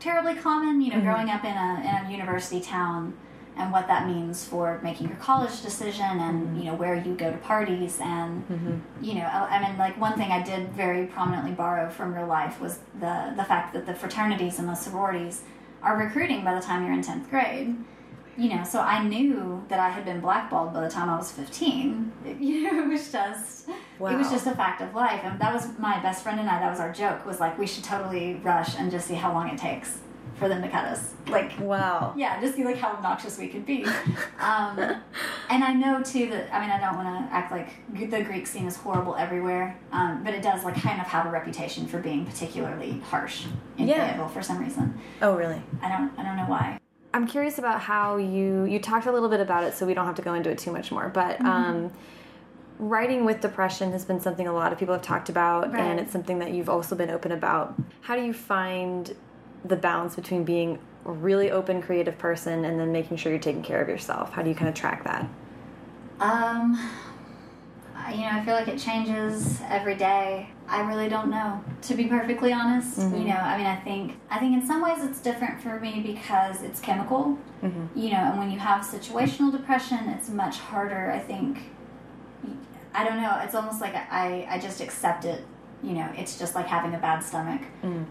terribly 0.00 0.34
common. 0.34 0.82
You 0.82 0.92
know, 0.92 1.00
growing 1.00 1.30
up 1.30 1.44
in 1.44 1.56
a 1.56 1.80
in 1.80 2.06
a 2.06 2.10
university 2.10 2.60
town, 2.60 3.16
and 3.56 3.70
what 3.70 3.86
that 3.86 4.08
means 4.08 4.44
for 4.44 4.80
making 4.82 5.08
your 5.08 5.16
college 5.16 5.62
decision, 5.62 6.04
and 6.04 6.42
mm-hmm. 6.42 6.58
you 6.58 6.64
know 6.64 6.74
where 6.74 6.96
you 6.96 7.14
go 7.14 7.30
to 7.30 7.36
parties, 7.38 7.98
and 8.00 8.48
mm-hmm. 8.48 9.04
you 9.04 9.14
know, 9.14 9.24
I, 9.24 9.62
mean, 9.62 9.78
like 9.78 9.98
one 10.00 10.16
thing 10.16 10.32
I 10.32 10.42
did 10.42 10.70
very 10.70 11.06
prominently 11.06 11.52
borrow 11.52 11.88
from 11.88 12.14
real 12.14 12.26
life 12.26 12.60
was 12.60 12.78
the 12.98 13.32
the 13.36 13.44
fact 13.44 13.72
that 13.74 13.86
the 13.86 13.94
fraternities 13.94 14.58
and 14.58 14.68
the 14.68 14.74
sororities 14.74 15.42
are 15.82 15.96
recruiting 15.96 16.44
by 16.44 16.54
the 16.54 16.60
time 16.60 16.84
you're 16.84 16.92
in 16.92 17.02
tenth 17.02 17.30
grade. 17.30 17.76
You 18.36 18.48
know, 18.48 18.64
so 18.64 18.80
I 18.80 19.04
knew 19.04 19.64
that 19.68 19.78
I 19.78 19.90
had 19.90 20.04
been 20.04 20.20
blackballed 20.20 20.74
by 20.74 20.80
the 20.80 20.90
time 20.90 21.08
I 21.08 21.16
was 21.16 21.30
15. 21.30 22.12
You 22.40 22.62
know, 22.62 22.82
it 22.82 22.88
was 22.88 23.12
just, 23.12 23.68
it 23.68 24.00
was 24.00 24.28
just 24.28 24.48
a 24.48 24.56
fact 24.56 24.80
of 24.82 24.92
life. 24.92 25.20
And 25.22 25.40
that 25.40 25.54
was 25.54 25.68
my 25.78 26.00
best 26.02 26.24
friend 26.24 26.40
and 26.40 26.48
I, 26.48 26.58
that 26.58 26.68
was 26.68 26.80
our 26.80 26.92
joke, 26.92 27.24
was 27.24 27.38
like, 27.38 27.56
we 27.58 27.66
should 27.66 27.84
totally 27.84 28.40
rush 28.42 28.76
and 28.76 28.90
just 28.90 29.06
see 29.06 29.14
how 29.14 29.32
long 29.32 29.50
it 29.50 29.58
takes 29.58 30.00
for 30.36 30.48
them 30.48 30.62
to 30.62 30.68
cut 30.68 30.84
us. 30.86 31.14
Like, 31.28 31.52
Wow. 31.60 32.12
yeah, 32.16 32.40
just 32.40 32.54
see 32.56 32.64
like 32.64 32.76
how 32.78 32.92
obnoxious 32.92 33.38
we 33.38 33.48
could 33.48 33.64
be. 33.66 33.86
Um, 34.40 34.78
and 35.48 35.64
I 35.64 35.72
know 35.72 36.02
too 36.02 36.28
that, 36.30 36.52
I 36.54 36.60
mean, 36.60 36.68
I 36.70 36.78
don't 36.78 36.96
want 37.02 37.08
to 37.28 37.34
act 37.34 37.50
like 37.50 37.68
the 38.10 38.22
Greek 38.22 38.46
scene 38.46 38.66
is 38.66 38.76
horrible 38.76 39.14
everywhere, 39.16 39.78
um, 39.90 40.22
but 40.22 40.34
it 40.34 40.42
does 40.42 40.64
like 40.64 40.74
kind 40.74 41.00
of 41.00 41.06
have 41.06 41.24
a 41.24 41.30
reputation 41.30 41.86
for 41.86 41.98
being 41.98 42.26
particularly 42.26 43.00
harsh 43.08 43.46
in 43.78 43.88
Yeah. 43.88 44.04
Fayetteville 44.06 44.28
for 44.28 44.42
some 44.42 44.58
reason. 44.58 44.98
Oh, 45.22 45.34
really? 45.34 45.62
I 45.80 45.88
don't, 45.88 46.12
I 46.18 46.22
don't 46.24 46.36
know 46.36 46.44
why. 46.44 46.78
I'm 47.14 47.26
curious 47.26 47.58
about 47.58 47.80
how 47.80 48.16
you 48.16 48.64
you 48.64 48.80
talked 48.80 49.06
a 49.06 49.12
little 49.12 49.28
bit 49.30 49.40
about 49.40 49.62
it, 49.64 49.72
so 49.74 49.86
we 49.86 49.94
don't 49.94 50.04
have 50.06 50.16
to 50.16 50.22
go 50.22 50.34
into 50.34 50.50
it 50.50 50.58
too 50.58 50.72
much 50.72 50.90
more. 50.90 51.08
But 51.08 51.40
um, 51.40 51.92
writing 52.78 53.24
with 53.24 53.40
depression 53.40 53.92
has 53.92 54.04
been 54.04 54.20
something 54.20 54.46
a 54.48 54.52
lot 54.52 54.72
of 54.72 54.78
people 54.78 54.94
have 54.94 55.02
talked 55.02 55.28
about, 55.28 55.72
Right. 55.72 55.80
and 55.80 56.00
it's 56.00 56.10
something 56.12 56.40
that 56.40 56.52
you've 56.52 56.68
also 56.68 56.96
been 56.96 57.10
open 57.10 57.30
about. 57.32 57.74
How 58.02 58.16
do 58.16 58.22
you 58.24 58.32
find 58.34 59.14
the 59.64 59.76
balance 59.76 60.14
between 60.14 60.44
being 60.44 60.78
a 61.06 61.12
really 61.12 61.50
open, 61.50 61.82
creative 61.82 62.18
person 62.18 62.64
and 62.64 62.78
then 62.78 62.92
making 62.92 63.16
sure 63.16 63.32
you're 63.32 63.40
taking 63.40 63.62
care 63.62 63.80
of 63.82 63.88
yourself? 63.88 64.32
How 64.32 64.42
do 64.42 64.48
you 64.48 64.54
kind 64.54 64.68
of 64.68 64.74
track 64.74 65.04
that? 65.04 65.28
Um, 66.20 66.78
you 68.10 68.20
know, 68.20 68.30
I 68.30 68.44
feel 68.44 68.54
like 68.54 68.68
it 68.68 68.78
changes 68.78 69.60
every 69.68 69.96
day. 69.96 70.48
I 70.68 70.80
really 70.82 71.08
don't 71.08 71.30
know, 71.30 71.62
to 71.82 71.94
be 71.94 72.06
perfectly 72.06 72.52
honest. 72.52 72.98
You 72.98 73.24
know, 73.24 73.36
I 73.36 73.56
mean, 73.58 73.66
I 73.66 73.76
think 73.76 74.16
I 74.30 74.38
think 74.38 74.54
in 74.54 74.66
some 74.66 74.80
ways 74.82 75.02
it's 75.02 75.20
different 75.20 75.60
for 75.60 75.78
me 75.80 76.00
because 76.00 76.62
it's 76.62 76.80
chemical. 76.80 77.38
You 77.94 78.10
know, 78.10 78.18
and 78.18 78.38
when 78.38 78.50
you 78.50 78.58
have 78.58 78.82
situational 78.84 79.52
depression, 79.52 79.98
it's 80.08 80.30
much 80.30 80.58
harder. 80.58 81.10
I 81.10 81.18
think. 81.18 81.58
I 82.94 83.04
don't 83.04 83.20
know. 83.20 83.40
It's 83.42 83.54
almost 83.54 83.80
like 83.80 83.94
I 83.94 84.46
I 84.48 84.58
just 84.58 84.80
accept 84.80 85.24
it. 85.24 85.44
You 85.84 85.92
know, 85.92 86.08
it's 86.16 86.38
just 86.38 86.54
like 86.54 86.66
having 86.66 86.94
a 86.94 86.98
bad 86.98 87.20
stomach. 87.22 87.60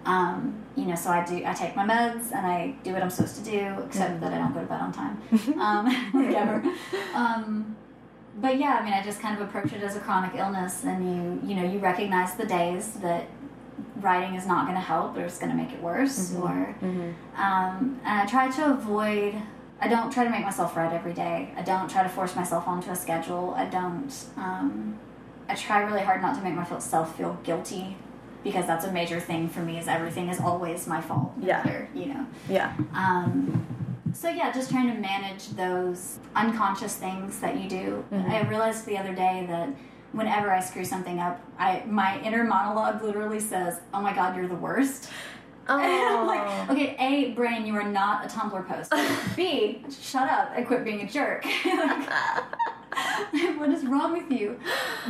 Um, 0.06 0.64
you 0.76 0.86
know, 0.86 0.96
so 0.96 1.10
I 1.10 1.26
do. 1.26 1.44
I 1.46 1.54
take 1.54 1.76
my 1.76 1.86
meds 1.86 2.32
and 2.32 2.46
I 2.46 2.76
do 2.84 2.94
what 2.94 3.02
I'm 3.02 3.10
supposed 3.10 3.38
to 3.44 3.44
do, 3.44 3.62
except 3.88 4.22
that 4.22 4.32
I 4.34 4.38
don't 4.38 4.54
go 4.54 4.60
to 4.62 4.66
bed 4.68 4.80
on 4.82 4.92
time. 4.92 5.16
um, 5.60 5.86
whatever. 6.26 6.64
Um, 7.16 7.76
but 8.42 8.58
yeah, 8.58 8.80
I 8.80 8.84
mean, 8.84 8.94
I 8.94 9.04
just 9.04 9.20
kind 9.20 9.40
of 9.40 9.48
approach 9.48 9.72
it 9.74 9.84
as 9.84 9.96
a 9.96 10.00
chronic 10.00 10.34
illness, 10.36 10.84
and 10.84 11.00
you 11.06 11.50
you 11.50 11.56
know 11.56 11.64
you 11.72 11.78
recognize 11.80 12.34
the 12.36 12.46
days 12.46 12.94
that 13.06 13.28
writing 13.98 14.34
is 14.36 14.46
not 14.48 14.66
going 14.66 14.76
to 14.76 14.82
help, 14.82 15.16
or 15.18 15.22
it's 15.24 15.38
going 15.38 15.52
to 15.52 15.58
make 15.58 15.72
it 15.72 15.82
worse, 15.82 16.34
or 16.36 16.76
um, 17.38 18.00
and 18.04 18.22
I 18.22 18.26
try 18.26 18.50
to 18.52 18.72
avoid. 18.74 19.36
I 19.80 19.88
don't 19.88 20.12
try 20.12 20.24
to 20.24 20.30
make 20.30 20.44
myself 20.44 20.76
write 20.78 20.94
every 20.94 21.14
day. 21.14 21.54
I 21.58 21.62
don't 21.62 21.90
try 21.90 22.02
to 22.04 22.10
force 22.10 22.36
myself 22.36 22.68
onto 22.68 22.90
a 22.90 22.96
schedule. 22.96 23.54
I 23.56 23.66
don't. 23.66 24.12
I 25.50 25.56
try 25.56 25.82
really 25.84 26.02
hard 26.02 26.22
not 26.22 26.36
to 26.36 26.42
make 26.42 26.56
myself 26.56 27.18
feel 27.18 27.38
guilty 27.44 27.98
because 28.44 28.68
that's 28.68 28.86
a 28.86 28.92
major 28.92 29.20
thing 29.20 29.50
for 29.50 29.62
me. 29.62 29.78
Is 29.78 29.88
everything 29.88 30.30
is 30.30 30.40
always 30.40 30.88
my 30.88 31.02
fault. 31.02 31.34
Yeah. 31.40 31.64
Here, 31.64 31.90
you 31.94 32.08
know. 32.08 32.26
Yeah. 32.50 32.74
Um, 32.94 33.66
so 34.14 34.30
yeah, 34.30 34.52
just 34.52 34.70
trying 34.70 34.94
to 34.94 35.00
manage 35.00 35.50
those 35.50 36.20
unconscious 36.36 36.96
things 36.96 37.40
that 37.40 37.60
you 37.60 37.70
do. 37.70 38.06
I 38.12 38.42
realized 38.42 38.86
the 38.86 38.98
other 38.98 39.14
day 39.14 39.46
that 39.50 39.70
whenever 40.12 40.52
I 40.52 40.60
screw 40.60 40.86
something 40.86 41.20
up, 41.20 41.42
I 41.58 41.84
my 41.88 42.22
inner 42.22 42.44
monologue 42.44 43.04
literally 43.04 43.40
says, 43.40 43.80
"Oh 43.94 44.02
my 44.02 44.14
God, 44.14 44.36
you're 44.36 44.48
the 44.48 44.56
worst." 44.56 45.10
And 45.68 45.82
I'm 45.82 46.28
like, 46.28 46.70
okay, 46.72 46.96
A, 47.00 47.32
brain, 47.32 47.66
you 47.66 47.76
are 47.76 47.84
not 47.84 48.26
a 48.26 48.28
Tumblr 48.28 48.68
post. 48.68 48.94
B, 49.36 49.84
shut 50.02 50.30
up 50.30 50.52
and 50.56 50.68
quit 50.68 50.84
being 50.84 51.02
a 51.02 51.10
jerk. 51.10 51.46
Like, 51.66 52.10
what 53.58 53.70
is 53.70 53.86
wrong 53.86 54.14
with 54.14 54.32
you? 54.32 54.60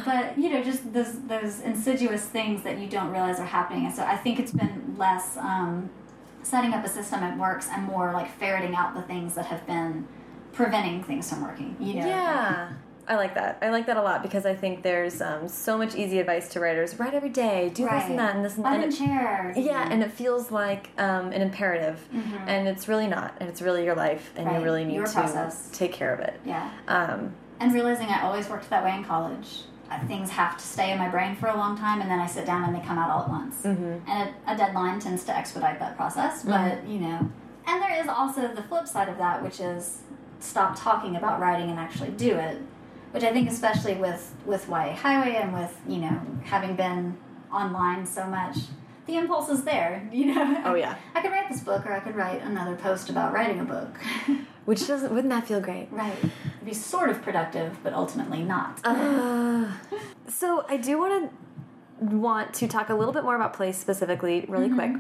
But 0.06 0.38
you 0.38 0.50
know, 0.50 0.64
just 0.64 0.92
those 0.94 1.22
those 1.28 1.60
insidious 1.62 2.26
things 2.26 2.64
that 2.64 2.80
you 2.80 2.88
don't 2.88 3.12
realize 3.12 3.40
are 3.40 3.46
happening. 3.46 3.86
And 3.86 3.94
so 3.96 4.04
I 4.04 4.16
think 4.18 4.40
it's 4.40 4.52
been 4.52 4.96
less 4.98 5.38
um, 5.38 5.90
setting 6.42 6.74
up 6.74 6.86
a 6.86 6.90
system 6.90 7.22
that 7.22 7.38
works 7.38 7.68
and 7.72 7.84
more 7.84 8.12
like 8.14 8.30
ferreting 8.38 8.76
out 8.76 8.96
the 8.96 9.02
things 9.04 9.36
that 9.36 9.46
have 9.48 9.66
been 9.68 10.08
preventing 10.54 11.04
things 11.04 11.30
from 11.30 11.42
working. 11.42 11.76
You 11.80 11.96
know? 11.96 12.08
Yeah. 12.08 12.74
I 13.06 13.16
like 13.18 13.36
that. 13.36 13.58
I 13.62 13.70
like 13.70 13.86
that 13.88 13.98
a 13.98 14.02
lot 14.02 14.24
because 14.24 14.46
I 14.46 14.56
think 14.56 14.82
there's 14.82 15.20
um, 15.22 15.50
so 15.50 15.78
much 15.78 15.94
easy 15.94 16.20
advice 16.20 16.48
to 16.54 16.62
writers. 16.62 16.98
Write 16.98 17.14
every 17.14 17.28
day. 17.28 17.70
Do 17.74 17.84
this 17.84 18.06
and 18.06 18.18
that 18.18 18.34
and 18.34 18.46
this 18.46 18.56
and, 18.56 18.64
Live 18.64 18.82
and 18.82 18.94
it- 18.94 18.96
chairs. 18.96 19.58
Yeah, 19.58 19.90
and 19.92 20.02
it 20.02 20.10
feels 20.10 20.52
like 20.52 20.90
um, 20.98 21.34
an 21.34 21.42
imperative, 21.42 22.00
and 22.48 22.66
it's 22.66 22.88
really 22.88 23.08
not. 23.08 23.36
And 23.42 23.50
it's 23.50 23.62
really 23.62 23.84
your 23.84 23.96
life, 23.96 24.32
and 24.38 24.46
Right, 24.48 24.58
you 24.60 24.64
really 24.64 24.86
need 24.86 24.96
your 24.96 25.06
to 25.06 25.12
process. 25.12 25.70
take 25.74 25.92
care 25.92 26.14
of 26.14 26.22
it. 26.22 26.40
yeah. 26.46 26.72
Um, 26.88 27.34
And 27.60 27.74
realizing 27.74 28.08
I 28.08 28.24
always 28.24 28.50
worked 28.50 28.70
that 28.70 28.84
way 28.84 28.96
in 28.96 29.04
college. 29.04 29.62
Uh, 29.90 30.00
Things 30.08 30.30
have 30.32 30.58
to 30.58 30.64
stay 30.64 30.92
in 30.92 30.98
my 30.98 31.10
brain 31.10 31.36
for 31.36 31.48
a 31.48 31.56
long 31.56 31.78
time, 31.78 32.02
and 32.02 32.10
then 32.10 32.20
I 32.20 32.26
sit 32.26 32.46
down 32.46 32.64
and 32.64 32.76
they 32.76 32.86
come 32.86 32.98
out 32.98 33.10
all 33.10 33.24
at 33.24 33.30
once. 33.30 33.62
Mm-hmm. 33.64 34.10
And 34.10 34.34
a, 34.48 34.54
a 34.54 34.58
deadline 34.58 35.00
tends 35.00 35.24
to 35.26 35.38
expedite 35.38 35.80
that 35.80 35.96
process, 35.98 36.44
but 36.44 36.88
you 36.88 37.00
know. 37.00 37.30
And 37.68 37.82
there 37.82 38.02
is 38.02 38.08
also 38.08 38.54
the 38.54 38.64
flip 38.64 38.88
side 38.88 39.10
of 39.10 39.18
that, 39.18 39.44
which 39.44 39.60
is 39.60 40.02
stop 40.40 40.78
talking 40.78 41.16
about 41.16 41.40
writing 41.40 41.70
and 41.70 41.80
actually 41.80 42.12
do 42.12 42.36
it. 42.36 42.62
Which 43.12 43.24
I 43.24 43.32
think, 43.32 43.50
especially 43.50 43.96
with 43.96 44.34
with 44.46 44.68
YA 44.68 44.96
Highway 44.96 45.36
and 45.36 45.54
with 45.54 45.80
you 45.88 45.98
know 45.98 46.22
having 46.44 46.76
been 46.76 47.18
online 47.52 48.06
so 48.06 48.26
much, 48.26 48.58
the 49.06 49.18
impulse 49.18 49.50
is 49.50 49.64
there. 49.64 50.08
You 50.12 50.34
know. 50.34 50.62
Oh, 50.66 50.76
yeah. 50.76 50.96
I 51.14 51.22
could 51.22 51.32
write 51.32 51.50
this 51.50 51.62
book, 51.62 51.86
or 51.86 51.94
I 51.94 52.00
could 52.00 52.16
write 52.16 52.42
another 52.42 52.76
post 52.76 53.10
about 53.10 53.34
writing 53.34 53.60
a 53.60 53.66
book. 53.66 53.96
which 54.66 54.88
doesn't 54.88 55.14
wouldn't 55.14 55.30
that 55.30 55.48
feel 55.48 55.60
great? 55.60 55.88
right. 55.92 56.16
It'd 56.18 56.66
be 56.66 56.74
sort 56.74 57.10
of 57.10 57.22
productive, 57.22 57.78
but 57.84 57.94
ultimately 57.94 58.44
not. 58.44 58.80
Uh, 58.84 59.72
so 60.28 60.66
I 60.70 60.78
do 60.78 60.98
want 60.98 61.30
to 61.30 62.06
want 62.06 62.54
to 62.56 62.68
talk 62.68 62.90
a 62.90 62.96
little 62.96 63.14
bit 63.14 63.24
more 63.24 63.36
about 63.36 63.54
place 63.54 63.78
specifically, 63.78 64.46
really 64.48 64.70
quick. 64.70 64.94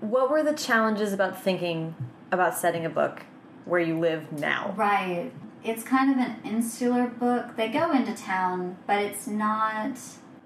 What 0.00 0.30
were 0.30 0.42
the 0.42 0.54
challenges 0.54 1.12
about 1.12 1.40
thinking 1.40 1.94
about 2.30 2.54
setting 2.56 2.84
a 2.84 2.90
book 2.90 3.22
where 3.64 3.80
you 3.80 3.98
live 3.98 4.32
now? 4.32 4.74
Right. 4.76 5.32
It's 5.64 5.82
kind 5.82 6.10
of 6.10 6.18
an 6.18 6.36
insular 6.44 7.06
book. 7.06 7.56
They 7.56 7.68
go 7.68 7.92
into 7.92 8.14
town, 8.14 8.76
but 8.86 8.98
it's 8.98 9.26
not. 9.26 9.98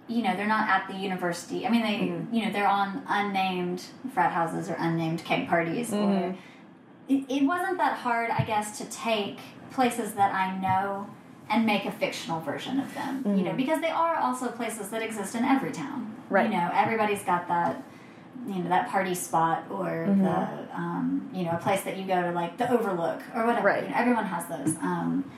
You 0.09 0.23
know, 0.23 0.37
they're 0.37 0.47
not 0.47 0.69
at 0.69 0.87
the 0.87 0.95
university. 0.95 1.67
I 1.67 1.71
mean, 1.71 1.83
they, 1.83 2.37
you 2.37 2.45
know, 2.45 2.53
they're 2.53 2.69
on 2.69 3.03
unnamed 3.09 3.85
frat 4.15 4.31
houses 4.31 4.71
or 4.71 4.75
unnamed 4.79 5.25
keg 5.25 5.49
parties, 5.49 5.91
mm. 5.91 5.97
or 5.97 6.37
it, 7.09 7.25
it 7.29 7.45
wasn't 7.45 7.79
that 7.79 7.99
hard, 7.99 8.31
I 8.31 8.45
guess, 8.45 8.79
to 8.79 8.85
take 8.87 9.39
places 9.71 10.13
that 10.13 10.35
I 10.35 10.59
know 10.59 11.09
and 11.49 11.65
make 11.65 11.85
a 11.85 11.93
fictional 11.93 12.41
version 12.41 12.81
of 12.81 12.93
them. 12.95 13.23
You 13.37 13.45
know, 13.45 13.53
because 13.53 13.81
they 13.81 13.91
are 13.91 14.17
also 14.17 14.49
places 14.49 14.89
that 14.91 15.03
exist 15.03 15.35
in 15.35 15.45
every 15.45 15.73
town. 15.73 16.15
Right. 16.29 16.51
You 16.51 16.57
know, 16.57 16.71
everybody's 16.73 17.23
got 17.23 17.49
that. 17.49 17.83
You 18.47 18.63
know 18.63 18.69
that 18.69 18.91
party 18.91 19.15
spot, 19.15 19.65
or 19.71 20.05
the 20.07 20.77
um, 20.77 21.31
you 21.33 21.45
know 21.45 21.53
a 21.53 21.57
place 21.57 21.83
that 21.83 21.97
you 21.97 22.07
go 22.07 22.21
to, 22.21 22.33
like 22.33 22.59
the 22.59 22.71
Overlook 22.71 23.23
or 23.35 23.47
whatever. 23.47 23.67
Right. 23.67 23.83
You 23.83 23.89
know, 23.89 23.97
everyone 23.97 24.27
has 24.27 24.47
those. 24.47 24.77
Um, 24.77 25.31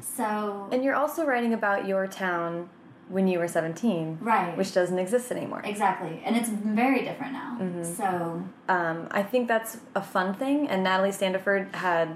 so 0.00 0.68
And 0.70 0.84
you're 0.84 0.94
also 0.94 1.24
writing 1.24 1.54
about 1.54 1.86
your 1.86 2.06
town 2.06 2.68
when 3.12 3.28
you 3.28 3.38
were 3.38 3.48
17, 3.48 4.18
right, 4.20 4.56
which 4.56 4.72
doesn't 4.72 4.98
exist 4.98 5.30
anymore. 5.30 5.60
exactly, 5.64 6.22
and 6.24 6.36
it's 6.38 6.48
very 6.48 7.02
different 7.04 7.32
now. 7.34 7.50
So 7.82 8.42
Um, 8.68 9.08
I 9.10 9.22
think 9.22 9.48
that's 9.48 9.72
a 9.94 10.02
fun 10.02 10.34
thing, 10.34 10.68
and 10.70 10.82
Natalie 10.82 11.10
Standiford 11.10 11.74
had 11.74 12.08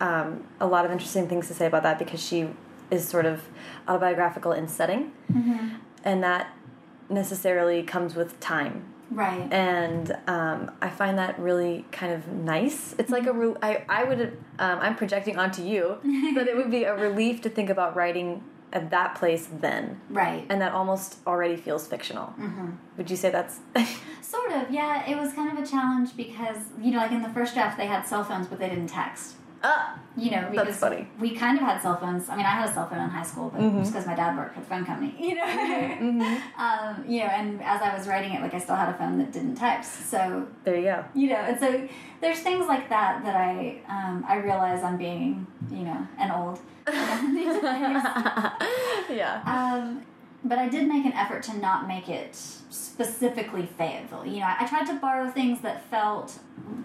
um, 0.00 0.44
a 0.60 0.66
lot 0.74 0.84
of 0.86 0.90
interesting 0.92 1.26
things 1.28 1.48
to 1.48 1.54
say 1.54 1.66
about 1.66 1.82
that 1.82 1.98
because 1.98 2.22
she 2.22 2.48
is 2.90 3.06
sort 3.06 3.26
of 3.26 3.42
autobiographical 3.88 4.52
in 4.52 4.66
setting, 4.68 5.12
and 6.04 6.22
that 6.22 6.54
necessarily 7.08 7.82
comes 7.82 8.14
with 8.14 8.38
time. 8.40 8.84
right, 9.10 9.52
And 9.52 10.16
um, 10.28 10.70
I 10.80 10.88
find 10.88 11.18
that 11.18 11.38
really 11.38 11.84
kind 11.90 12.12
of 12.12 12.28
nice. 12.28 12.94
It's 12.98 13.10
like 13.10 13.26
a 13.26 13.32
re 13.32 13.54
I, 13.62 13.82
I 13.88 14.04
would 14.04 14.20
um, 14.60 14.78
I'm 14.80 14.94
projecting 14.94 15.36
onto 15.38 15.62
you 15.62 15.98
that 16.36 16.46
it 16.46 16.56
would 16.56 16.70
be 16.70 16.84
a 16.84 16.94
relief 16.96 17.40
to 17.42 17.48
think 17.50 17.68
about 17.70 17.96
writing 17.96 18.44
at 18.72 18.90
that 18.90 19.14
place 19.16 19.48
then, 19.60 20.00
right. 20.08 20.46
and 20.48 20.60
that 20.60 20.72
almost 20.72 21.18
already 21.26 21.56
feels 21.56 21.86
fictional. 21.86 22.32
Would 22.96 23.10
you 23.10 23.16
say 23.16 23.30
that's? 23.30 23.60
Sort 24.22 24.52
of, 24.52 24.70
yeah. 24.70 25.08
It 25.10 25.16
was 25.18 25.32
kind 25.32 25.56
of 25.56 25.62
a 25.62 25.66
challenge 25.66 26.16
because 26.16 26.58
you 26.80 26.92
know, 26.92 26.98
like 26.98 27.10
in 27.12 27.22
the 27.22 27.28
first 27.30 27.54
draft, 27.54 27.76
they 27.78 27.86
had 27.86 28.02
cell 28.06 28.22
phones, 28.24 28.46
but 28.46 28.58
they 28.60 28.68
didn't 28.68 28.86
text. 28.88 29.34
Ah, 29.62 29.98
You 30.16 30.30
know, 30.30 30.48
because 30.50 30.76
funny. 30.78 31.06
we 31.18 31.34
kind 31.36 31.58
of 31.58 31.62
had 31.62 31.82
cell 31.82 31.94
phones. 31.98 32.30
I 32.30 32.36
mean, 32.36 32.46
I 32.46 32.50
had 32.50 32.70
a 32.70 32.72
cell 32.72 32.88
phone 32.88 32.98
in 33.00 33.10
high 33.10 33.22
school, 33.24 33.50
but 33.54 33.60
just 33.78 33.92
because 33.92 34.06
my 34.06 34.14
dad 34.14 34.34
worked 34.34 34.54
for 34.54 34.60
the 34.60 34.66
phone 34.66 34.86
company, 34.86 35.14
you 35.20 35.34
know. 35.34 35.44
um, 36.56 37.04
you 37.06 37.20
know, 37.20 37.26
and 37.26 37.62
as 37.62 37.82
I 37.82 37.94
was 37.94 38.08
writing 38.08 38.32
it, 38.32 38.40
like 38.40 38.54
I 38.54 38.58
still 38.58 38.76
had 38.76 38.88
a 38.88 38.96
phone 38.96 39.18
that 39.18 39.32
didn't 39.32 39.56
text. 39.56 40.08
So 40.10 40.46
there 40.64 40.76
you 40.76 40.84
go. 40.84 41.04
you 41.14 41.28
know, 41.28 41.36
and 41.36 41.60
so 41.60 41.86
there's 42.22 42.38
things 42.40 42.66
like 42.68 42.88
that 42.88 43.22
that 43.24 43.36
I 43.36 43.80
um, 43.88 44.24
I 44.26 44.36
realize 44.36 44.82
I'm 44.82 44.96
being 44.96 45.46
you 45.70 45.84
know 45.84 46.06
an 46.18 46.30
old. 46.30 46.58
yeah. 49.10 49.42
Um, 49.46 50.02
but 50.44 50.58
I 50.58 50.68
did 50.68 50.88
make 50.88 51.04
an 51.04 51.12
effort 51.12 51.42
to 51.44 51.56
not 51.56 51.86
make 51.86 52.08
it 52.08 52.34
specifically 52.34 53.68
Fayetteville. 53.78 54.26
You 54.26 54.40
know, 54.40 54.46
I, 54.46 54.56
I 54.60 54.66
tried 54.66 54.86
to 54.86 54.94
borrow 54.94 55.30
things 55.30 55.60
that 55.62 55.88
felt 55.90 56.38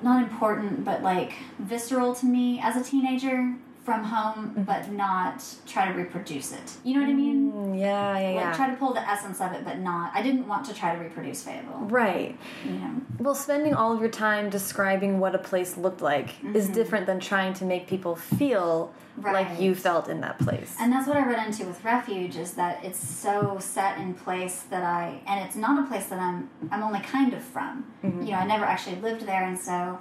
not 0.04 0.24
important, 0.24 0.84
but 0.84 1.04
like 1.04 1.34
visceral 1.60 2.14
to 2.16 2.26
me 2.26 2.60
as 2.62 2.76
a 2.76 2.84
teenager 2.84 3.56
from 3.86 4.04
home, 4.04 4.50
mm-hmm. 4.50 4.64
but 4.64 4.92
not 4.92 5.44
try 5.68 5.88
to 5.88 5.94
reproduce 5.94 6.52
it. 6.52 6.74
You 6.84 6.96
know 6.96 7.02
what 7.02 7.10
I 7.10 7.14
mean? 7.14 7.52
Mm, 7.52 7.80
yeah, 7.80 8.18
yeah, 8.18 8.28
Like 8.30 8.46
yeah. 8.46 8.56
try 8.56 8.70
to 8.72 8.76
pull 8.76 8.94
the 8.94 9.08
essence 9.08 9.40
of 9.40 9.54
it, 9.54 9.64
but 9.64 9.78
not. 9.78 10.12
I 10.16 10.24
didn't 10.24 10.48
want 10.48 10.66
to 10.66 10.74
try 10.74 10.96
to 10.96 11.02
reproduce 11.02 11.44
Fayetteville. 11.44 11.82
right. 11.82 12.36
You 12.66 12.72
know. 12.72 13.02
Well, 13.20 13.36
spending 13.36 13.76
all 13.76 13.94
of 13.94 14.00
your 14.00 14.10
time 14.10 14.50
describing 14.50 15.20
what 15.20 15.36
a 15.36 15.38
place 15.38 15.78
looked 15.78 16.02
like 16.02 16.30
is 16.56 16.66
mm-hmm. 16.66 16.74
different 16.74 17.06
than 17.06 17.20
trying 17.20 17.54
to 17.56 17.66
make 17.66 17.88
people 17.88 18.16
feel 18.16 18.92
like 19.24 19.60
you 19.62 19.76
felt 19.76 20.10
in 20.10 20.22
that 20.22 20.40
place. 20.40 20.76
And 20.80 20.92
that's 20.92 21.08
what 21.08 21.16
I 21.16 21.22
run 21.22 21.46
into 21.46 21.66
with 21.66 21.84
Refuge 21.86 22.36
is 22.36 22.54
that 22.54 22.84
it's 22.84 23.00
so 23.00 23.58
set 23.62 23.98
in 24.00 24.14
place 24.14 24.64
that 24.64 24.84
I 24.84 25.22
and 25.28 25.46
it's 25.46 25.56
not 25.56 25.84
a 25.84 25.88
place 25.88 26.08
that 26.08 26.20
I'm 26.20 26.50
I'm 26.72 26.84
only 26.84 27.00
kind 27.00 27.34
of 27.34 27.44
from. 27.44 27.86
Mm-hmm. 28.04 28.24
You 28.24 28.32
know, 28.32 28.38
I 28.38 28.46
never 28.46 28.66
actually 28.66 28.98
lived 28.98 29.26
there 29.26 29.44
and 29.44 29.58
so 29.58 30.00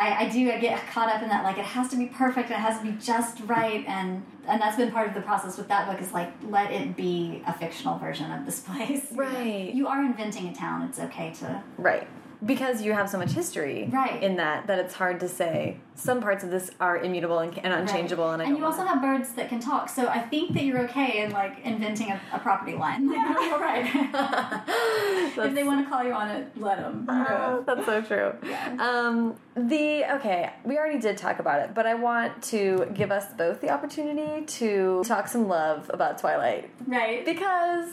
I, 0.00 0.24
I 0.24 0.28
do 0.30 0.50
I 0.50 0.58
get 0.58 0.84
caught 0.88 1.14
up 1.14 1.22
in 1.22 1.28
that 1.28 1.44
like 1.44 1.58
it 1.58 1.64
has 1.64 1.88
to 1.90 1.96
be 1.96 2.06
perfect 2.06 2.50
and 2.50 2.58
it 2.58 2.66
has 2.66 2.78
to 2.78 2.84
be 2.84 2.92
just 2.92 3.40
right 3.44 3.84
and 3.86 4.24
and 4.48 4.60
that's 4.60 4.76
been 4.76 4.90
part 4.90 5.06
of 5.06 5.14
the 5.14 5.20
process 5.20 5.58
with 5.58 5.68
that 5.68 5.86
book 5.90 6.00
is 6.00 6.12
like 6.12 6.32
let 6.48 6.72
it 6.72 6.96
be 6.96 7.42
a 7.46 7.52
fictional 7.52 7.98
version 7.98 8.32
of 8.32 8.46
this 8.46 8.60
place. 8.66 9.06
Right. 9.12 9.72
You 9.74 9.86
are 9.88 10.02
inventing 10.02 10.48
a 10.48 10.54
town, 10.54 10.82
it's 10.88 10.98
okay 10.98 11.32
to 11.40 11.62
right. 11.76 12.08
Because 12.44 12.80
you 12.82 12.92
have 12.94 13.10
so 13.10 13.18
much 13.18 13.32
history 13.32 13.88
Right. 13.92 14.22
in 14.22 14.36
that 14.36 14.66
that 14.66 14.78
it's 14.78 14.94
hard 14.94 15.20
to 15.20 15.28
say. 15.28 15.76
Some 15.94 16.22
parts 16.22 16.42
of 16.42 16.50
this 16.50 16.70
are 16.80 16.96
immutable 16.96 17.38
and, 17.40 17.58
and 17.62 17.74
unchangeable, 17.74 18.24
Right. 18.24 18.32
and 18.34 18.42
I 18.42 18.46
and 18.46 18.56
you 18.56 18.64
also 18.64 18.82
have 18.84 19.02
birds 19.02 19.32
that 19.34 19.50
can 19.50 19.60
talk, 19.60 19.90
so 19.90 20.08
I 20.08 20.20
think 20.20 20.54
that 20.54 20.62
you're 20.64 20.78
okay 20.88 21.22
in 21.22 21.30
like 21.32 21.58
inventing 21.64 22.10
a, 22.10 22.18
a 22.32 22.38
property 22.38 22.74
line. 22.74 23.06
Like, 23.06 23.18
you're 23.40 23.52
all 23.54 23.60
right. 23.60 23.84
if 25.36 25.54
they 25.54 25.64
want 25.64 25.84
to 25.84 25.90
call 25.90 26.02
you 26.04 26.12
on 26.12 26.28
it, 26.30 26.48
let 26.56 26.78
them. 26.78 27.06
Oh, 27.08 27.62
That's 27.66 27.84
so 27.84 28.00
true. 28.00 28.32
Yeah. 28.48 28.76
Um, 28.78 29.36
the 29.54 30.04
okay, 30.16 30.50
we 30.64 30.78
already 30.78 30.98
did 30.98 31.18
talk 31.18 31.38
about 31.38 31.60
it, 31.60 31.74
but 31.74 31.86
I 31.86 31.94
want 31.94 32.42
to 32.44 32.86
give 32.94 33.10
us 33.10 33.26
both 33.36 33.60
the 33.60 33.68
opportunity 33.70 34.46
to 34.46 35.02
talk 35.04 35.28
some 35.28 35.48
love 35.48 35.90
about 35.92 36.18
Twilight 36.18 36.70
Right. 36.86 37.24
because 37.24 37.88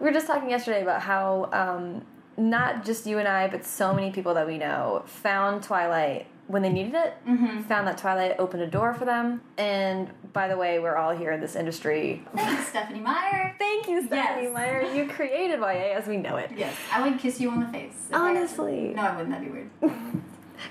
we 0.00 0.06
were 0.06 0.12
just 0.12 0.26
talking 0.26 0.50
yesterday 0.50 0.82
about 0.82 1.02
how 1.02 1.48
um, 1.52 2.04
not 2.36 2.84
just 2.84 3.06
you 3.06 3.18
and 3.18 3.26
I, 3.28 3.48
but 3.48 3.64
so 3.64 3.92
many 3.94 4.10
people 4.10 4.34
that 4.34 4.46
we 4.46 4.58
know 4.58 5.02
found 5.06 5.62
Twilight 5.62 6.26
when 6.48 6.62
they 6.62 6.68
needed 6.70 6.94
it. 6.94 7.14
Mm-hmm. 7.26 7.62
Found 7.62 7.88
that 7.88 7.98
Twilight 7.98 8.36
opened 8.38 8.62
a 8.62 8.66
door 8.68 8.94
for 8.94 9.04
them. 9.04 9.40
And 9.58 10.10
by 10.32 10.46
the 10.48 10.56
way, 10.56 10.78
we're 10.78 10.96
all 10.96 11.16
here 11.16 11.32
in 11.32 11.40
this 11.40 11.56
industry. 11.56 12.22
Thanks, 12.36 12.68
Stephenie 12.68 13.00
Meyer. 13.00 13.54
Thank 13.58 13.88
you, 13.88 14.06
Stephenie 14.06 14.44
Yes. 14.44 14.54
Meyer. 14.54 14.82
You 14.94 15.08
created 15.08 15.58
YA 15.60 15.96
as 15.96 16.06
we 16.06 16.16
know 16.18 16.36
it. 16.36 16.50
Yes, 16.56 16.74
I 16.92 17.08
would 17.08 17.18
kiss 17.18 17.40
you 17.40 17.50
on 17.50 17.60
the 17.60 17.66
face. 17.68 17.92
if 18.08 18.14
I 18.14 18.30
Honestly. 18.30 18.92
No, 18.94 19.02
I 19.02 19.16
wouldn't. 19.16 19.30
That'd 19.30 19.46
be 19.46 19.52
weird. 19.52 19.70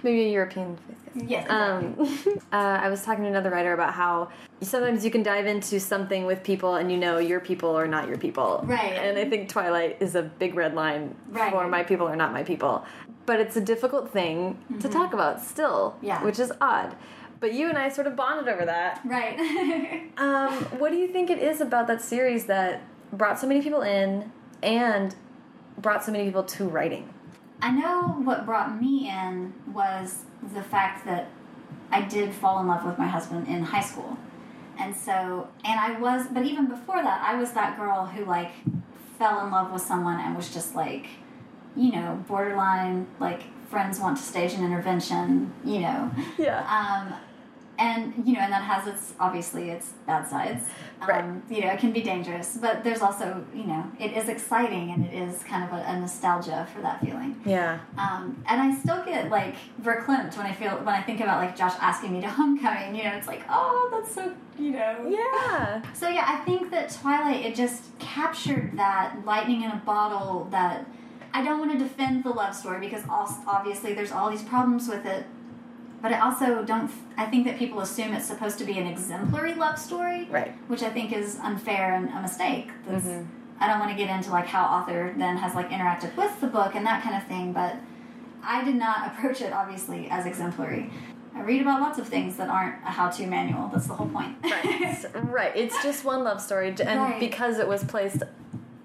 Maybe 0.03 0.25
a 0.25 0.31
European 0.31 0.77
face. 0.77 1.04
Yes. 1.15 1.49
Um, 1.49 1.95
uh, 2.51 2.55
I 2.55 2.89
was 2.89 3.03
talking 3.03 3.23
to 3.23 3.29
another 3.29 3.49
writer 3.49 3.73
about 3.73 3.93
how 3.93 4.29
sometimes 4.61 5.05
you 5.05 5.11
can 5.11 5.23
dive 5.23 5.45
into 5.45 5.79
something 5.79 6.25
with 6.25 6.43
people 6.43 6.75
and 6.75 6.91
you 6.91 6.97
know 6.97 7.17
your 7.17 7.39
people 7.39 7.75
are 7.75 7.87
not 7.87 8.07
your 8.07 8.17
people. 8.17 8.61
Right. 8.65 8.93
And 8.93 9.17
I 9.17 9.29
think 9.29 9.47
Twilight 9.49 9.97
is 10.01 10.15
a 10.15 10.23
big 10.23 10.55
red 10.55 10.75
line 10.75 11.15
Right. 11.29 11.51
for 11.51 11.67
my 11.67 11.83
people 11.83 12.07
are 12.07 12.15
not 12.15 12.33
my 12.33 12.43
people. 12.43 12.83
But 13.25 13.39
it's 13.39 13.55
a 13.55 13.61
difficult 13.61 14.11
thing 14.11 14.59
to 14.79 14.89
talk 14.89 15.13
about 15.13 15.41
still, 15.41 15.91
Mm-hmm. 15.97 16.05
Yeah. 16.05 16.23
which 16.23 16.37
is 16.39 16.51
odd. 16.61 16.95
But 17.39 17.53
you 17.53 17.69
and 17.69 17.77
I 17.77 17.89
sort 17.89 18.07
of 18.07 18.15
bonded 18.15 18.47
over 18.53 18.65
that. 18.65 19.01
right. 19.05 20.11
Um, 20.17 20.53
what 20.79 20.91
do 20.91 20.97
you 20.97 21.07
think 21.09 21.29
it 21.29 21.39
is 21.39 21.59
about 21.61 21.87
that 21.87 22.01
series 22.01 22.45
that 22.45 22.81
brought 23.11 23.37
so 23.39 23.47
many 23.47 23.61
people 23.61 23.81
in 23.81 24.31
and 24.63 25.13
brought 25.77 26.03
so 26.05 26.11
many 26.11 26.25
people 26.25 26.43
to 26.43 26.65
writing? 26.65 27.13
I 27.61 27.71
know 27.71 28.09
what 28.23 28.45
brought 28.45 28.79
me 28.81 29.09
in 29.09 29.53
was 29.73 30.24
the 30.53 30.61
fact 30.63 31.05
that 31.05 31.29
I 31.91 32.01
did 32.01 32.33
fall 32.33 32.59
in 32.59 32.67
love 32.67 32.85
with 32.85 32.97
my 32.97 33.07
husband 33.07 33.47
in 33.47 33.63
high 33.63 33.81
school. 33.81 34.17
And 34.77 34.95
so, 34.95 35.47
and 35.63 35.79
I 35.79 35.99
was, 35.99 36.27
but 36.27 36.45
even 36.45 36.67
before 36.67 37.01
that, 37.01 37.21
I 37.23 37.39
was 37.39 37.51
that 37.53 37.77
girl 37.77 38.05
who 38.05 38.25
like 38.25 38.51
fell 39.17 39.45
in 39.45 39.51
love 39.51 39.71
with 39.71 39.81
someone 39.81 40.19
and 40.19 40.35
was 40.35 40.53
just 40.53 40.75
like, 40.75 41.07
you 41.75 41.91
know, 41.91 42.23
borderline, 42.27 43.07
like 43.19 43.43
friends 43.69 43.99
want 43.99 44.17
to 44.17 44.23
stage 44.23 44.53
an 44.53 44.63
intervention, 44.63 45.53
you 45.63 45.79
know. 45.79 46.11
Yeah. 46.37 46.59
Um, 46.67 47.13
and 47.77 48.13
you 48.25 48.33
know, 48.33 48.39
and 48.39 48.51
that 48.51 48.63
has 48.63 48.87
its 48.87 49.13
obviously 49.19 49.69
its 49.69 49.89
bad 50.07 50.27
sides. 50.27 50.63
Um, 51.01 51.07
Right. 51.07 51.25
You 51.49 51.61
know, 51.61 51.71
it 51.71 51.79
can 51.79 51.91
be 51.91 52.01
dangerous, 52.01 52.57
but 52.59 52.83
there's 52.83 53.01
also 53.01 53.45
you 53.53 53.65
know, 53.65 53.89
it 53.99 54.13
is 54.13 54.29
exciting 54.29 54.91
and 54.91 55.05
it 55.05 55.13
is 55.13 55.43
kind 55.43 55.63
of 55.63 55.71
a, 55.73 55.83
a 55.83 55.99
nostalgia 55.99 56.67
for 56.73 56.81
that 56.81 57.01
feeling. 57.01 57.39
Yeah. 57.45 57.79
Um, 57.97 58.43
and 58.47 58.61
I 58.61 58.73
still 58.75 59.03
get 59.03 59.29
like 59.29 59.55
verklempt 59.81 60.37
when 60.37 60.45
I 60.45 60.53
feel 60.53 60.71
when 60.77 60.95
I 60.95 61.01
think 61.01 61.19
about 61.21 61.43
like 61.43 61.55
Josh 61.55 61.73
asking 61.79 62.13
me 62.13 62.21
to 62.21 62.27
homecoming. 62.39 62.95
You 62.95 63.03
know, 63.03 63.15
it's 63.15 63.27
like, 63.27 63.43
oh, 63.49 63.89
that's 63.91 64.13
so 64.13 64.33
you 64.57 64.71
know. 64.71 65.05
Yeah. 65.07 65.81
So 65.93 66.07
yeah, 66.09 66.25
I 66.27 66.37
think 66.45 66.71
that 66.71 66.89
Twilight 66.89 67.45
it 67.45 67.55
just 67.55 67.97
captured 67.99 68.77
that 68.77 69.17
lightning 69.25 69.63
in 69.63 69.71
a 69.71 69.81
bottle. 69.85 70.47
That 70.51 70.85
I 71.33 71.43
don't 71.43 71.59
want 71.59 71.73
to 71.73 71.77
defend 71.77 72.23
the 72.23 72.29
love 72.29 72.55
story 72.55 72.79
because 72.79 73.03
obviously 73.09 73.93
there's 73.93 74.11
all 74.11 74.31
these 74.31 74.43
problems 74.43 74.87
with 74.87 75.05
it. 75.05 75.25
But 76.05 76.13
I 76.13 76.19
also 76.19 76.63
don't. 76.63 76.91
I 77.17 77.25
think 77.25 77.45
that 77.47 77.57
people 77.57 77.79
assume 77.79 78.13
it's 78.13 78.27
supposed 78.27 78.59
to 78.59 78.63
be 78.63 78.77
an 78.77 78.85
exemplary 78.85 79.55
love 79.55 79.79
story, 79.79 80.27
Right. 80.29 80.53
which 80.69 80.83
I 80.83 80.91
think 80.91 81.11
is 81.11 81.39
unfair 81.41 81.95
and 81.95 82.09
a 82.09 82.21
mistake. 82.21 82.69
That's, 82.87 83.03
mm-hmm. 83.03 83.25
I 83.59 83.65
don't 83.67 83.79
want 83.79 83.89
to 83.89 83.97
get 83.97 84.15
into 84.15 84.29
like 84.29 84.45
how 84.45 84.65
author 84.65 85.15
then 85.17 85.35
has 85.37 85.55
like 85.55 85.71
interacted 85.71 86.15
with 86.15 86.39
the 86.41 86.45
book 86.45 86.75
and 86.75 86.85
that 86.85 87.01
kind 87.01 87.15
of 87.15 87.27
thing, 87.27 87.53
but 87.53 87.77
I 88.43 88.63
did 88.63 88.75
not 88.75 89.07
approach 89.17 89.41
it 89.41 89.51
obviously 89.51 90.07
as 90.11 90.27
exemplary. 90.27 90.91
I 91.33 91.41
read 91.41 91.63
about 91.63 91.81
lots 91.81 91.97
of 91.97 92.07
things 92.07 92.37
that 92.37 92.49
aren't 92.49 92.75
a 92.83 92.91
how-to 92.91 93.25
manual. 93.25 93.71
That's 93.73 93.87
the 93.87 93.95
whole 93.95 94.07
point. 94.07 94.37
Right. 94.43 95.05
right. 95.23 95.57
It's 95.57 95.81
just 95.81 96.05
one 96.05 96.23
love 96.23 96.39
story, 96.39 96.67
and 96.67 97.01
Right. 97.01 97.19
because 97.19 97.57
it 97.57 97.67
was 97.67 97.83
placed 97.83 98.21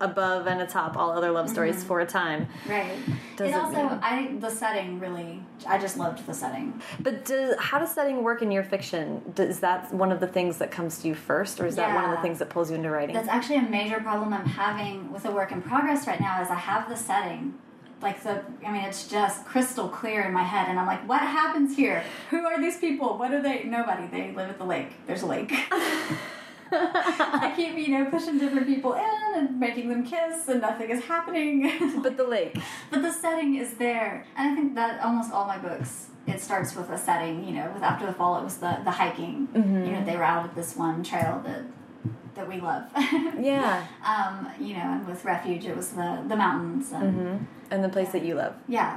above 0.01 0.46
and 0.46 0.61
atop 0.61 0.96
all 0.96 1.11
other 1.11 1.30
love 1.30 1.48
stories 1.48 1.76
mm-hmm. 1.76 1.86
for 1.86 2.01
a 2.01 2.07
time. 2.07 2.48
Right. 2.68 2.96
Does 3.36 3.48
it 3.48 3.55
it 3.55 3.55
also, 3.55 3.76
mean- 3.76 4.01
I 4.03 4.36
the 4.38 4.51
setting 4.51 4.98
really, 4.98 5.42
I 5.66 5.78
just 5.78 5.96
loved 5.96 6.26
the 6.26 6.34
setting. 6.34 6.80
But 7.01 7.24
does, 7.26 7.57
how 7.59 7.78
does 7.78 7.92
setting 7.92 8.22
work 8.22 8.42
in 8.42 8.51
your 8.51 8.64
fiction? 8.64 9.22
Is 9.36 9.61
that 9.61 9.92
one 9.92 10.11
of 10.11 10.20
the 10.20 10.26
things 10.26 10.59
that 10.59 10.70
comes 10.70 10.98
to 11.03 11.09
you 11.09 11.14
first, 11.14 11.61
or 11.61 11.66
is 11.66 11.76
that 11.76 11.94
one 11.94 12.05
of 12.05 12.11
the 12.16 12.22
things 12.22 12.38
that 12.38 12.48
pulls 12.51 12.70
you 12.70 12.76
into 12.76 12.90
writing? 12.90 13.14
That's 13.14 13.28
actually 13.28 13.57
a 13.57 13.62
major 13.62 14.01
problem 14.01 14.32
I'm 14.32 14.46
having 14.46 15.12
with 15.12 15.24
a 15.24 15.30
work 15.30 15.53
in 15.53 15.62
progress 15.62 16.07
right 16.07 16.20
now. 16.20 16.42
Is 16.42 16.48
I 16.48 16.55
have 16.55 16.88
the 16.88 16.96
setting, 16.96 17.55
like 18.03 18.22
the 18.22 18.42
I 18.64 18.72
mean 18.72 18.84
it's 18.84 19.09
just 19.09 19.44
crystal 19.44 19.88
clear 19.88 20.22
in 20.22 20.32
my 20.32 20.42
head 20.42 20.68
and 20.68 20.78
I'm 20.78 20.86
like 20.86 21.07
what 21.09 21.20
happens 21.20 21.76
here 21.76 22.03
who 22.30 22.46
are 22.46 22.61
these 22.61 22.78
people 22.78 23.18
what 23.18 23.32
are 23.32 23.42
they 23.42 23.64
nobody 23.64 24.07
they 24.07 24.32
live 24.32 24.48
at 24.48 24.59
the 24.59 24.64
lake 24.64 24.88
there's 25.07 25.22
a 25.22 25.26
lake 25.26 25.53
I 26.72 27.52
keep 27.56 27.76
you 27.76 27.88
know 27.88 28.10
pushing 28.10 28.38
different 28.38 28.66
people 28.66 28.94
in 28.94 29.34
and 29.34 29.58
making 29.58 29.88
them 29.88 30.04
kiss 30.04 30.48
and 30.48 30.60
nothing 30.60 30.90
is 30.90 31.04
happening. 31.04 31.70
But 32.02 32.16
the 32.16 32.24
lake. 32.24 32.56
But 32.90 33.02
the 33.02 33.12
setting 33.12 33.56
is 33.56 33.74
there. 33.74 34.24
And 34.36 34.52
I 34.52 34.54
think 34.54 34.74
that 34.74 35.02
almost 35.04 35.32
all 35.32 35.46
my 35.46 35.58
books 35.58 36.08
it 36.26 36.40
starts 36.40 36.76
with 36.76 36.90
a 36.90 36.98
setting 36.98 37.44
you 37.44 37.54
know 37.54 37.70
with 37.74 37.82
after 37.82 38.06
the 38.06 38.12
fall 38.12 38.38
it 38.38 38.44
was 38.44 38.58
the 38.58 38.78
the 38.84 38.90
hiking. 38.90 39.48
Mm 39.54 39.62
-hmm. 39.62 39.84
you 39.86 39.92
know 39.92 40.04
they 40.04 40.16
were 40.16 40.28
out 40.32 40.44
at 40.48 40.54
this 40.54 40.76
one 40.76 41.02
trail 41.02 41.34
that 41.46 41.62
that 42.34 42.46
we 42.48 42.56
love. 42.60 42.84
Yeah. 43.52 43.82
Um 44.12 44.34
you 44.66 44.74
know 44.76 44.88
and 44.94 45.06
with 45.06 45.24
refuge 45.24 45.64
it 45.70 45.76
was 45.76 45.88
the 46.00 46.08
the 46.28 46.36
mountains 46.36 46.92
and, 46.92 47.08
mm 47.14 47.20
-hmm. 47.20 47.36
and 47.72 47.78
the 47.86 47.92
place 47.96 48.10
that 48.16 48.22
you 48.26 48.34
love. 48.42 48.54
Yeah 48.68 48.92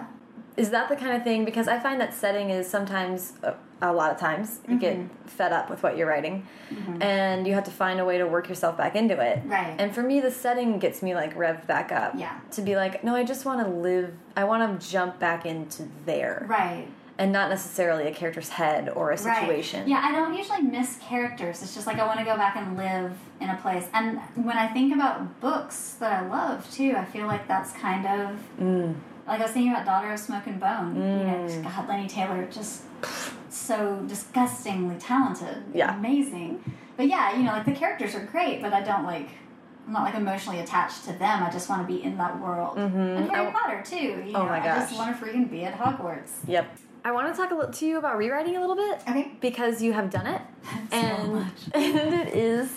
is 0.56 0.70
that 0.70 0.90
the 0.90 0.96
kind 0.96 1.16
of 1.16 1.24
thing 1.24 1.46
because 1.46 1.68
i 1.68 1.80
find 1.80 2.00
that 2.00 2.14
setting 2.14 2.50
is 2.50 2.70
sometimes 2.70 3.34
uh, 3.44 3.54
a 3.82 3.92
lot 3.92 4.12
of 4.12 4.18
times 4.18 4.60
you 4.68 4.76
mm 4.76 4.78
-hmm. 4.78 4.82
get 4.82 4.96
mm-hmm. 4.96 5.28
fed 5.28 5.52
up 5.52 5.70
with 5.70 5.84
what 5.84 5.98
you're 5.98 6.12
writing 6.14 6.46
mm 6.70 6.78
-hmm. 6.86 7.04
and 7.04 7.48
you 7.48 7.54
have 7.54 7.66
to 7.66 7.86
find 7.86 8.00
a 8.00 8.06
way 8.06 8.18
to 8.18 8.26
work 8.26 8.48
yourself 8.48 8.78
back 8.78 8.96
into 8.96 9.14
it 9.14 9.38
right 9.58 9.82
and 9.82 9.94
for 9.96 10.04
me 10.04 10.22
the 10.22 10.32
setting 10.32 10.80
gets 10.80 11.02
me 11.02 11.12
like 11.22 11.36
revved 11.36 11.66
back 11.68 11.92
up 11.92 12.12
yeah 12.16 12.36
to 12.56 12.62
be 12.62 12.74
like 12.84 13.04
no 13.04 13.16
i 13.16 13.24
just 13.24 13.46
want 13.46 13.60
to 13.66 13.70
live 13.88 14.08
i 14.42 14.44
want 14.44 14.62
to 14.64 14.98
jump 14.98 15.20
back 15.20 15.46
into 15.46 15.84
there 16.06 16.38
right 16.48 16.88
and 17.18 17.32
not 17.32 17.50
necessarily 17.50 18.08
a 18.08 18.14
character's 18.14 18.50
head 18.50 18.90
or 18.90 19.12
a 19.12 19.18
situation. 19.18 19.82
Right. 19.82 19.90
Yeah, 19.90 20.02
I 20.04 20.12
don't 20.12 20.34
usually 20.34 20.64
miss 20.64 20.98
characters. 20.98 21.62
It's 21.62 21.76
just 21.76 21.88
like 21.88 22.00
I 22.00 22.06
want 22.06 22.20
to 22.20 22.26
go 22.26 22.36
back 22.36 22.56
and 22.56 22.76
live 22.76 23.12
in 23.40 23.50
a 23.50 23.58
place. 23.58 23.88
And 23.94 24.20
when 24.36 24.58
I 24.58 24.68
think 24.68 24.94
about 24.94 25.40
books 25.40 25.96
that 26.00 26.12
I 26.20 26.28
love 26.28 26.70
too, 26.78 26.96
I 26.98 27.06
feel 27.06 27.28
like 27.28 27.48
that's 27.48 27.72
kind 27.74 28.06
of 28.08 28.30
mm 28.60 28.96
like 29.28 29.40
I 29.40 29.44
was 29.44 29.52
thinking 29.52 29.72
about 29.72 29.86
Daughter 29.86 30.12
of 30.12 30.20
Smoke 30.20 30.48
and 30.48 30.60
Bone. 30.60 30.96
Mm. 30.96 31.20
You 31.20 31.26
know, 31.26 31.48
mm. 31.48 31.64
God, 31.64 31.88
Laini 31.88 32.10
Taylor 32.10 32.48
just 32.52 32.84
so 33.50 34.04
disgustingly 34.08 34.98
talented, 34.98 35.64
yeah, 35.74 35.98
amazing. 35.98 36.64
But 36.98 37.08
yeah, 37.08 37.36
you 37.36 37.44
know, 37.44 37.52
like 37.52 37.66
the 37.66 37.72
characters 37.72 38.16
are 38.16 38.26
great, 38.26 38.62
but 38.62 38.74
I 38.74 38.82
don't 38.82 39.06
like. 39.06 39.30
I'm 39.86 39.92
not 39.92 40.04
like 40.04 40.16
emotionally 40.16 40.60
attached 40.62 41.04
to 41.06 41.14
them. 41.14 41.44
I 41.44 41.50
just 41.52 41.68
want 41.68 41.86
to 41.86 41.94
be 41.94 42.02
in 42.02 42.18
that 42.18 42.40
world. 42.40 42.78
Mm 42.78 42.92
-hmm. 42.92 43.18
And 43.18 43.32
Harry 43.32 43.48
I, 43.48 43.52
Potter 43.52 43.82
too. 43.84 43.98
You 43.98 44.36
oh 44.36 44.44
know, 44.44 44.50
my 44.50 44.60
gosh! 44.60 44.78
I 44.78 44.80
just 44.80 44.98
want 44.98 45.10
to 45.12 45.26
freaking 45.26 45.50
be 45.50 45.66
at 45.66 45.74
Hogwarts. 45.74 46.32
Yep. 46.48 46.66
I 47.06 47.12
want 47.12 47.28
to 47.28 47.42
talk 47.42 47.52
a 47.52 47.56
little 47.56 47.74
to 47.80 47.86
you 47.86 47.98
about 47.98 48.18
rewriting 48.18 48.56
a 48.58 48.62
little 48.66 48.80
bit. 48.86 48.96
Okay. 49.10 49.32
Because 49.42 49.84
you 49.86 49.94
have 49.94 50.10
done 50.10 50.28
it, 50.36 50.42
so 50.92 50.98
and, 50.98 51.34
much. 51.34 51.60
and 51.74 52.14
it 52.22 52.30
is 52.34 52.68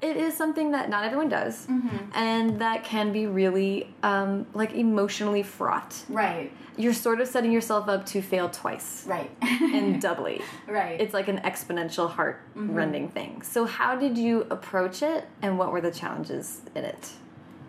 it 0.00 0.16
is 0.16 0.36
something 0.36 0.72
that 0.72 0.88
not 0.88 1.04
everyone 1.04 1.28
does, 1.28 1.66
mm 1.66 1.82
-hmm. 1.82 1.98
and 2.14 2.58
that 2.60 2.84
can 2.84 3.12
be 3.12 3.26
really 3.26 3.94
um, 4.02 4.46
like 4.54 4.72
emotionally 4.74 5.42
fraught. 5.42 6.04
Right. 6.08 6.50
You're 6.76 6.94
sort 6.94 7.20
of 7.20 7.28
setting 7.28 7.52
yourself 7.52 7.88
up 7.88 8.04
to 8.06 8.20
fail 8.22 8.48
twice. 8.48 9.06
Right. 9.06 9.30
and 9.74 10.00
doubly. 10.06 10.40
Right. 10.66 11.00
It's 11.00 11.14
like 11.14 11.30
an 11.30 11.40
exponential 11.50 12.08
heart 12.08 12.36
rending 12.54 13.04
mm 13.04 13.10
-hmm. 13.10 13.14
thing. 13.14 13.42
So 13.42 13.66
how 13.66 13.98
did 13.98 14.18
you 14.18 14.46
approach 14.50 15.02
it, 15.02 15.24
and 15.42 15.58
what 15.58 15.68
were 15.72 15.82
the 15.90 15.98
challenges 16.00 16.46
in 16.74 16.84
it? 16.84 17.02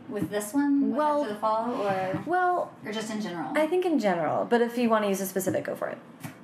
With 0.10 0.30
this 0.30 0.54
one, 0.54 0.96
well, 0.96 1.22
after 1.22 1.34
the 1.34 1.40
fall, 1.40 1.66
or 1.86 1.96
well, 2.26 2.56
or 2.86 2.92
just 2.92 3.10
in 3.14 3.22
general. 3.22 3.50
I 3.64 3.68
think 3.68 3.86
in 3.86 3.98
general, 4.00 4.46
but 4.52 4.60
if 4.62 4.78
you 4.78 4.90
want 4.90 5.04
to 5.04 5.10
use 5.10 5.24
a 5.24 5.26
specific, 5.26 5.66
go 5.66 5.76
for 5.76 5.88
it. 5.94 5.98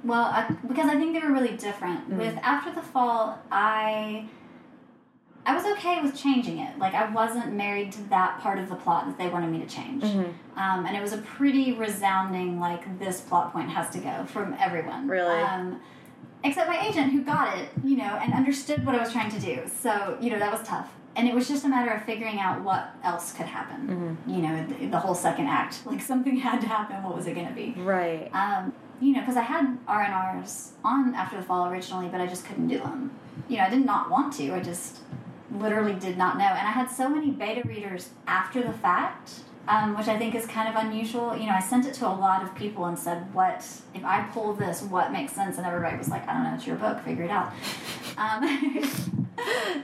Well, 0.04 0.28
I, 0.38 0.42
because 0.68 0.88
I 0.94 0.96
think 1.00 1.10
they 1.14 1.22
were 1.28 1.34
really 1.40 1.58
different. 1.68 2.00
Mm 2.08 2.14
-hmm. 2.14 2.20
With 2.22 2.36
after 2.44 2.72
the 2.80 2.86
fall, 2.94 3.22
I 3.52 4.24
I 5.48 5.56
was 5.56 5.64
okay 5.78 6.02
with 6.02 6.14
changing 6.14 6.60
it. 6.60 6.78
Like 6.78 6.94
I 6.94 7.10
wasn't 7.10 7.54
married 7.54 7.94
to 7.94 8.04
that 8.10 8.40
part 8.42 8.60
of 8.60 8.68
the 8.68 8.76
plot 8.76 9.06
that 9.08 9.18
they 9.18 9.30
wanted 9.30 9.50
me 9.50 9.60
to 9.60 9.66
change. 9.66 10.04
Mm 10.04 10.10
-hmm. 10.10 10.30
um, 10.64 10.86
and 10.86 10.96
it 10.98 11.02
was 11.02 11.14
a 11.14 11.22
pretty 11.38 11.68
resounding 11.86 12.60
like 12.60 12.84
this 13.00 13.22
plot 13.22 13.54
point 13.54 13.70
has 13.70 13.90
to 13.96 14.00
go 14.00 14.26
from 14.26 14.54
everyone. 14.66 15.02
Really. 15.08 15.42
Um, 15.42 15.80
except 16.44 16.68
my 16.70 16.80
agent 16.88 17.08
who 17.14 17.22
got 17.36 17.48
it, 17.60 17.68
you 17.90 17.98
know, 18.02 18.14
and 18.22 18.34
understood 18.42 18.80
what 18.86 18.94
I 18.96 19.00
was 19.06 19.12
trying 19.12 19.32
to 19.38 19.42
do. 19.50 19.56
So 19.84 19.92
you 20.22 20.30
know 20.32 20.40
that 20.46 20.52
was 20.58 20.64
tough. 20.74 20.90
And 21.16 21.28
it 21.30 21.34
was 21.34 21.48
just 21.54 21.66
a 21.66 21.70
matter 21.76 21.92
of 21.96 22.02
figuring 22.12 22.40
out 22.46 22.56
what 22.68 22.84
else 23.10 23.28
could 23.38 23.50
happen. 23.58 23.80
Mm 23.94 23.98
-hmm. 24.00 24.14
You 24.34 24.42
know, 24.46 24.54
the, 24.70 24.76
the, 24.96 25.00
whole 25.04 25.18
second 25.28 25.48
act. 25.62 25.74
Like 25.92 26.04
something 26.12 26.36
had 26.48 26.60
to 26.66 26.68
happen. 26.78 26.96
What 27.06 27.16
was 27.20 27.26
it 27.30 27.34
going 27.38 27.50
to 27.54 27.58
be? 27.64 27.68
Right. 27.96 28.24
Um, 28.42 28.64
you 29.04 29.12
know, 29.14 29.22
because 29.24 29.40
I 29.44 29.46
had 29.54 29.66
R 29.98 30.02
and 30.08 30.16
R's 30.28 30.54
on 30.92 31.04
after 31.22 31.36
the 31.40 31.46
fall 31.50 31.64
originally, 31.72 32.10
but 32.14 32.20
I 32.26 32.28
just 32.34 32.44
couldn't 32.48 32.70
do 32.76 32.80
them. 32.88 33.00
You 33.50 33.56
know, 33.58 33.66
I 33.70 33.72
did 33.76 33.86
not 33.94 34.04
want 34.14 34.28
to. 34.38 34.44
I 34.58 34.60
just 34.74 34.92
literally 35.52 35.94
did 35.94 36.18
not 36.18 36.38
know. 36.38 36.46
And 36.46 36.68
I 36.68 36.72
had 36.72 36.90
so 36.90 37.10
many 37.10 37.32
beta 37.32 37.68
readers 37.68 38.10
after 38.28 38.62
the 38.62 38.74
fact, 38.74 39.32
um, 39.68 39.98
which 39.98 40.08
I 40.08 40.18
think 40.18 40.36
is 40.36 40.46
kind 40.46 40.68
of 40.70 40.84
unusual. 40.84 41.36
You 41.36 41.48
know, 41.48 41.54
I 41.54 41.62
sent 41.62 41.86
it 41.86 41.94
to 41.96 42.08
a 42.08 42.10
lot 42.10 42.44
of 42.44 42.54
people 42.56 42.86
and 42.86 42.98
said, 42.98 43.34
what, 43.34 43.66
if 43.94 44.04
I 44.04 44.28
pull 44.34 44.54
this, 44.54 44.82
what 44.82 45.12
makes 45.12 45.34
sense? 45.34 45.58
And 45.58 45.66
everybody 45.66 45.98
was 45.98 46.10
like, 46.10 46.28
I 46.28 46.34
don't 46.34 46.44
know, 46.44 46.56
it's 46.56 46.68
your 46.68 46.76
book, 46.76 47.04
figure 47.04 47.24
it 47.24 47.32
out. 47.32 47.54
Um, 48.20 48.84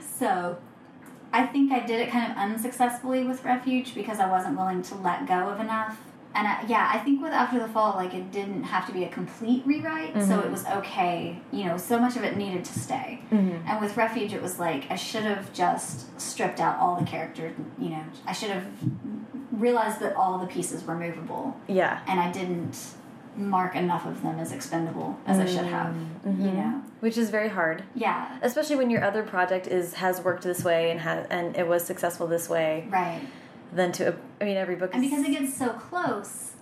so 0.18 0.58
I 1.32 1.46
think 1.46 1.70
I 1.70 1.86
did 1.86 2.00
it 2.00 2.10
kind 2.10 2.32
of 2.32 2.36
unsuccessfully 2.36 3.22
with 3.22 3.44
Refuge 3.44 3.94
because 3.94 4.18
I 4.18 4.28
wasn't 4.28 4.56
willing 4.56 4.82
to 4.82 4.96
let 4.96 5.28
go 5.28 5.50
of 5.50 5.60
enough 5.60 5.96
and 6.34 6.48
I, 6.48 6.64
yeah, 6.66 6.90
I 6.92 6.98
think 6.98 7.22
with 7.22 7.32
After 7.32 7.60
the 7.60 7.68
Fall, 7.68 7.94
like 7.94 8.12
it 8.12 8.32
didn't 8.32 8.64
have 8.64 8.86
to 8.86 8.92
be 8.92 9.04
a 9.04 9.08
complete 9.08 9.62
rewrite, 9.64 10.14
mm 10.14 10.20
-hmm. 10.20 10.28
so 10.28 10.34
mm-hmm. 10.34 10.46
it 10.46 10.50
was 10.50 10.66
okay. 10.78 11.38
You 11.52 11.64
know, 11.64 11.78
so 11.78 11.98
much 11.98 12.16
of 12.16 12.24
it 12.24 12.36
needed 12.36 12.64
to 12.64 12.72
stay. 12.80 13.18
Mm 13.30 13.38
-hmm. 13.38 13.70
And 13.70 13.80
with 13.80 13.96
Refuge, 13.96 14.32
it 14.36 14.42
was 14.42 14.58
like 14.58 14.82
I 14.94 14.96
should 14.96 15.26
have 15.32 15.44
just 15.52 16.20
stripped 16.20 16.60
out 16.60 16.74
all 16.80 16.96
the 17.04 17.10
characters. 17.10 17.52
You 17.78 17.90
know, 17.94 18.04
I 18.30 18.34
should 18.34 18.52
have 18.56 18.66
realized 19.60 19.98
that 20.04 20.12
all 20.16 20.38
the 20.44 20.50
pieces 20.56 20.84
were 20.86 20.98
movable. 21.06 21.44
Yeah, 21.66 22.08
and 22.08 22.16
I 22.26 22.28
didn't 22.38 22.76
mark 23.36 23.74
enough 23.74 24.06
of 24.06 24.16
them 24.22 24.38
as 24.38 24.52
expendable 24.52 25.10
as 25.26 25.38
I 25.38 25.46
should 25.54 25.70
have. 25.78 25.90
Mm 25.94 26.06
-hmm. 26.24 26.44
You 26.44 26.52
know, 26.60 26.72
which 27.00 27.16
is 27.16 27.30
very 27.30 27.48
hard. 27.48 27.82
Yeah, 27.94 28.18
especially 28.42 28.78
when 28.80 28.90
your 28.94 29.04
other 29.08 29.22
project 29.22 29.66
is 29.66 29.94
has 29.94 30.22
worked 30.26 30.42
this 30.42 30.62
way 30.64 30.90
and 30.92 31.00
has 31.00 31.20
and 31.36 31.56
it 31.56 31.66
was 31.66 31.86
successful 31.86 32.26
this 32.28 32.48
way. 32.48 32.70
Right 32.90 33.22
than 33.74 33.92
to 33.92 34.14
I 34.40 34.44
mean 34.44 34.56
every 34.56 34.76
book 34.76 34.90
and 34.92 35.02
because 35.02 35.24
it 35.24 35.30
gets 35.30 35.56
so 35.56 35.70
close 35.70 36.52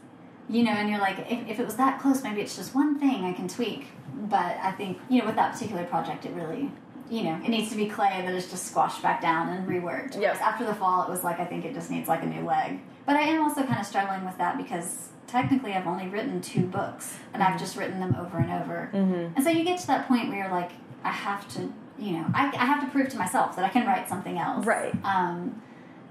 you 0.49 0.65
know 0.65 0.73
and 0.73 0.89
you're 0.89 0.99
like 0.99 1.19
if, 1.31 1.49
if 1.49 1.61
it 1.61 1.65
was 1.65 1.77
that 1.77 2.01
close 2.01 2.23
maybe 2.23 2.41
it's 2.41 2.57
just 2.57 2.75
one 2.75 2.99
thing 2.99 3.25
I 3.25 3.33
can 3.33 3.49
tweak 3.49 3.87
but 4.29 4.57
I 4.63 4.73
think 4.73 4.99
you 5.09 5.21
know 5.21 5.27
with 5.27 5.37
that 5.37 5.53
particular 5.53 5.85
project 5.85 6.25
it 6.25 6.33
really 6.33 6.71
you 7.11 7.25
know 7.25 7.41
it 7.45 7.49
needs 7.49 7.71
to 7.71 7.77
be 7.77 7.87
clay 7.87 8.23
that 8.25 8.35
is 8.35 8.51
just 8.51 8.67
squashed 8.67 9.03
back 9.03 9.21
down 9.21 9.51
and 9.51 9.69
reworked 9.69 10.21
yes. 10.21 10.39
after 10.41 10.65
the 10.65 10.75
fall 10.75 11.03
it 11.03 11.09
was 11.09 11.23
like 11.23 11.39
I 11.39 11.45
think 11.45 11.65
it 11.65 11.75
just 11.75 11.91
needs 11.91 12.09
like 12.09 12.23
a 12.23 12.27
new 12.27 12.45
leg 12.45 12.81
but 13.05 13.17
I 13.17 13.23
am 13.23 13.43
also 13.43 13.63
kind 13.63 13.79
of 13.81 13.87
struggling 13.87 14.25
with 14.25 14.39
that 14.39 14.57
because 14.57 15.09
technically 15.27 15.73
I've 15.73 15.87
only 15.87 16.09
written 16.09 16.41
two 16.41 16.67
books 16.67 17.19
and 17.33 17.43
mm 17.43 17.47
-hmm. 17.47 17.47
I've 17.47 17.49
mm-hmm. 17.49 17.59
just 17.59 17.77
written 17.77 18.01
them 18.01 18.15
over 18.21 18.39
and 18.39 18.51
over 18.61 18.89
mm 18.93 19.13
-hmm. 19.13 19.37
and 19.37 19.45
so 19.45 19.51
you 19.51 19.65
get 19.65 19.81
to 19.81 19.87
that 19.87 20.09
point 20.09 20.29
where 20.29 20.39
you're 20.43 20.57
like 20.61 20.73
I 21.05 21.13
have 21.27 21.43
to 21.55 21.61
you 21.99 22.13
know 22.17 22.27
I, 22.35 22.43
I 22.65 22.67
have 22.73 22.81
to 22.85 22.89
prove 22.95 23.09
to 23.15 23.19
myself 23.19 23.57
that 23.57 23.65
I 23.69 23.71
can 23.77 23.85
write 23.87 24.09
something 24.09 24.39
else 24.39 24.67
right 24.77 24.95
um, 25.15 25.63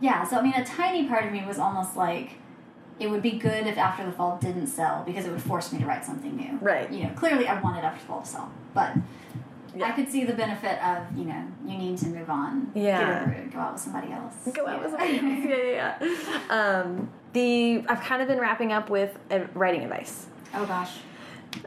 yeah, 0.02 0.24
so 0.28 0.38
I 0.38 0.41
mean, 0.41 0.54
a 0.54 0.66
tiny 0.66 1.08
part 1.08 1.26
of 1.26 1.32
me 1.32 1.43
was 1.45 1.60
almost 1.60 1.95
like 1.95 2.34
it 2.99 3.10
would 3.10 3.22
be 3.22 3.32
good 3.32 3.66
if 3.68 3.78
After 3.78 4.06
the 4.06 4.12
Fall 4.12 4.38
didn't 4.38 4.68
sell 4.68 5.04
because 5.06 5.26
it 5.26 5.32
would 5.32 5.41
force 5.41 5.72
me 5.72 5.80
to 5.80 5.86
write 5.86 6.06
something 6.06 6.36
new. 6.36 6.58
Right. 6.62 6.91
You 6.91 7.06
know, 7.06 7.10
clearly 7.16 7.47
I 7.47 7.60
wanted 7.62 7.84
After 7.84 7.99
the 7.99 8.06
Fall 8.08 8.22
to 8.22 8.28
sell, 8.28 8.52
but 8.74 8.95
yeah. 9.76 9.88
I 9.88 9.91
could 9.91 10.10
see 10.10 10.26
the 10.26 10.34
benefit 10.34 10.84
of, 10.84 11.18
you 11.18 11.26
know, 11.26 11.43
you 11.66 11.78
need 11.78 11.97
to 11.99 12.08
move 12.08 12.30
on. 12.30 12.72
Yeah. 12.76 12.99
Get 12.99 13.22
over 13.24 13.32
it, 13.32 13.54
go 13.54 13.60
out 13.60 13.74
with 13.74 13.82
somebody 13.82 14.12
else. 14.12 14.36
Go 14.54 14.68
out 14.68 14.82
with 14.82 14.91
somebody 14.91 15.18
else. 15.18 15.24
Yeah, 15.49 15.97
yeah, 16.02 16.39
yeah. 16.49 16.82
Um, 16.82 17.10
the, 17.34 17.84
I've 17.88 18.02
kind 18.02 18.22
of 18.22 18.28
been 18.28 18.39
wrapping 18.39 18.72
up 18.72 18.89
with 18.89 19.18
writing 19.54 19.84
advice. 19.84 20.28
Oh, 20.54 20.66
gosh. 20.66 20.97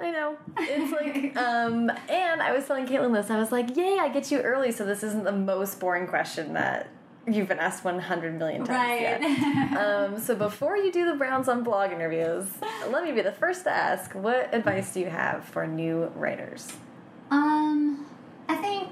I 0.00 0.10
know. 0.10 0.36
It's 0.58 0.92
like, 0.92 1.36
um, 1.42 1.90
and 2.08 2.42
I 2.42 2.52
was 2.52 2.66
telling 2.66 2.86
Caitlin 2.86 3.12
this. 3.14 3.30
I 3.30 3.38
was 3.38 3.50
like, 3.50 3.76
yay, 3.76 3.98
I 4.00 4.08
get 4.08 4.30
you 4.30 4.40
early, 4.40 4.72
so 4.72 4.84
this 4.84 5.02
isn't 5.02 5.24
the 5.24 5.32
most 5.32 5.80
boring 5.80 6.06
question 6.06 6.54
that 6.54 6.88
You've 7.26 7.48
been 7.48 7.58
asked 7.58 7.84
100 7.84 8.38
million 8.38 8.64
times. 8.64 9.22
Right. 9.22 9.76
um, 9.76 10.20
so 10.20 10.34
before 10.34 10.76
you 10.76 10.92
do 10.92 11.06
the 11.06 11.14
Browns 11.14 11.48
on 11.48 11.62
blog 11.62 11.90
interviews, 11.90 12.46
let 12.90 13.04
me 13.04 13.12
be 13.12 13.22
the 13.22 13.32
first 13.32 13.64
to 13.64 13.70
ask, 13.70 14.12
what 14.14 14.54
advice 14.54 14.92
do 14.92 15.00
you 15.00 15.08
have 15.08 15.44
for 15.44 15.66
new 15.66 16.12
writers? 16.16 16.72
Um, 17.30 18.06
I 18.48 18.56
think 18.56 18.88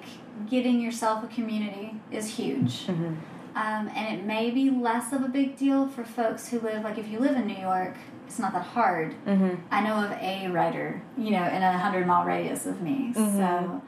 getting 0.49 0.81
yourself 0.81 1.25
a 1.25 1.27
community 1.27 2.01
is 2.11 2.39
huge. 2.39 2.89
Mm 2.89 2.95
-hmm. 2.95 3.15
um, 3.55 3.89
and 3.97 4.19
it 4.19 4.25
may 4.25 4.51
be 4.51 4.71
less 4.71 5.13
of 5.13 5.23
a 5.23 5.29
big 5.29 5.59
deal 5.59 5.89
for 5.89 6.05
folks 6.05 6.53
who 6.53 6.59
live, 6.69 6.89
like 6.89 7.01
if 7.01 7.09
you 7.09 7.21
live 7.21 7.37
in 7.41 7.47
New 7.47 7.61
York, 7.61 7.95
it's 8.27 8.39
not 8.39 8.53
that 8.53 8.67
hard. 8.75 9.15
Mm 9.27 9.39
-hmm. 9.39 9.55
I 9.71 9.81
know 9.87 9.97
of 10.05 10.11
a 10.11 10.49
writer, 10.49 11.03
you 11.19 11.31
know, 11.37 11.47
in 11.57 11.63
a 11.63 11.73
100 11.73 12.07
mile 12.07 12.25
radius 12.25 12.67
of 12.67 12.81
me. 12.81 12.91
Mm 12.91 13.13
-hmm. 13.15 13.37
So 13.39 13.81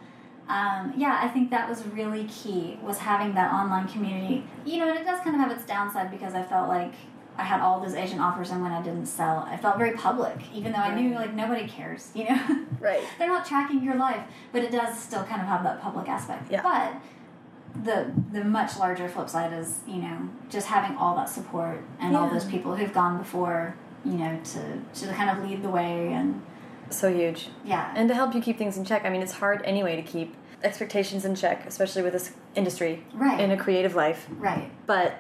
um, 0.49 0.92
yeah, 0.97 1.20
I 1.22 1.28
think 1.28 1.51
that 1.51 1.68
was 1.68 1.86
really 1.86 2.24
key, 2.24 2.78
was 2.82 2.99
having 2.99 3.34
that 3.34 3.53
online 3.53 3.88
community. 3.88 4.45
You 4.66 4.78
know, 4.78 4.88
and 4.88 4.99
it 4.99 5.05
does 5.05 5.20
kind 5.20 5.34
of 5.34 5.40
have 5.40 5.51
its 5.51 5.64
downside 5.64 6.11
because 6.11 6.34
I 6.34 6.42
felt 6.42 6.68
like 6.68 6.92
I 7.36 7.42
had 7.42 7.61
all 7.61 7.80
those 7.80 7.95
agent 7.95 8.20
offers 8.20 8.51
and 8.51 8.62
when 8.62 8.70
I 8.70 8.82
didn't 8.82 9.07
sell, 9.07 9.47
I 9.49 9.57
felt 9.57 9.78
very 9.78 9.92
public, 9.92 10.36
even 10.55 10.72
though 10.72 10.78
I 10.78 10.95
knew 10.95 11.14
like 11.14 11.32
nobody 11.32 11.66
cares, 11.66 12.11
you 12.14 12.24
know? 12.24 12.66
Right. 12.80 13.03
They're 13.18 13.28
not 13.28 13.47
tracking 13.47 13.82
your 13.82 13.95
life, 13.95 14.22
but 14.53 14.62
it 14.62 14.70
does 14.70 14.99
still 14.99 15.24
kind 15.24 15.40
of 15.40 15.49
have 15.49 15.62
that 15.62 15.80
public 15.80 16.07
aspect. 16.07 16.51
Yeah. 16.51 16.61
But 16.62 17.82
the 17.82 18.12
the 18.30 18.45
much 18.45 18.78
larger 18.78 19.09
flip 19.09 19.30
side 19.30 19.55
is, 19.55 19.78
you 19.86 19.97
know, 19.97 20.28
just 20.51 20.66
having 20.66 20.95
all 20.99 21.16
that 21.16 21.30
support 21.30 21.82
and 21.99 22.12
yeah. 22.12 22.18
all 22.18 22.28
those 22.28 22.45
people 22.45 22.76
who've 22.76 22.92
gone 22.92 23.16
before 23.16 23.74
you 24.05 24.12
know, 24.12 24.38
to 24.45 24.80
to 25.01 25.12
kind 25.14 25.30
of 25.30 25.49
lead 25.49 25.62
the 25.62 25.68
way 25.68 26.12
and 26.12 26.42
So 26.91 27.12
huge. 27.12 27.49
yeah. 27.64 27.93
And 27.97 28.09
to 28.09 28.14
help 28.14 28.35
you 28.35 28.41
keep 28.41 28.59
things 28.59 28.76
in 28.76 28.85
check. 28.85 29.05
I 29.05 29.11
mean, 29.11 29.22
it's 29.22 29.32
hard 29.32 29.62
anyway 29.64 29.97
to 29.97 30.03
keep 30.03 30.35
expectations 30.62 31.24
in 31.24 31.35
check, 31.35 31.66
especially 31.66 32.03
with 32.03 32.12
this 32.12 32.32
industry 32.55 33.05
Right. 33.12 33.39
in 33.41 33.51
a 33.51 33.57
creative 33.57 33.95
life. 33.95 34.26
right. 34.39 34.70
But 34.87 35.16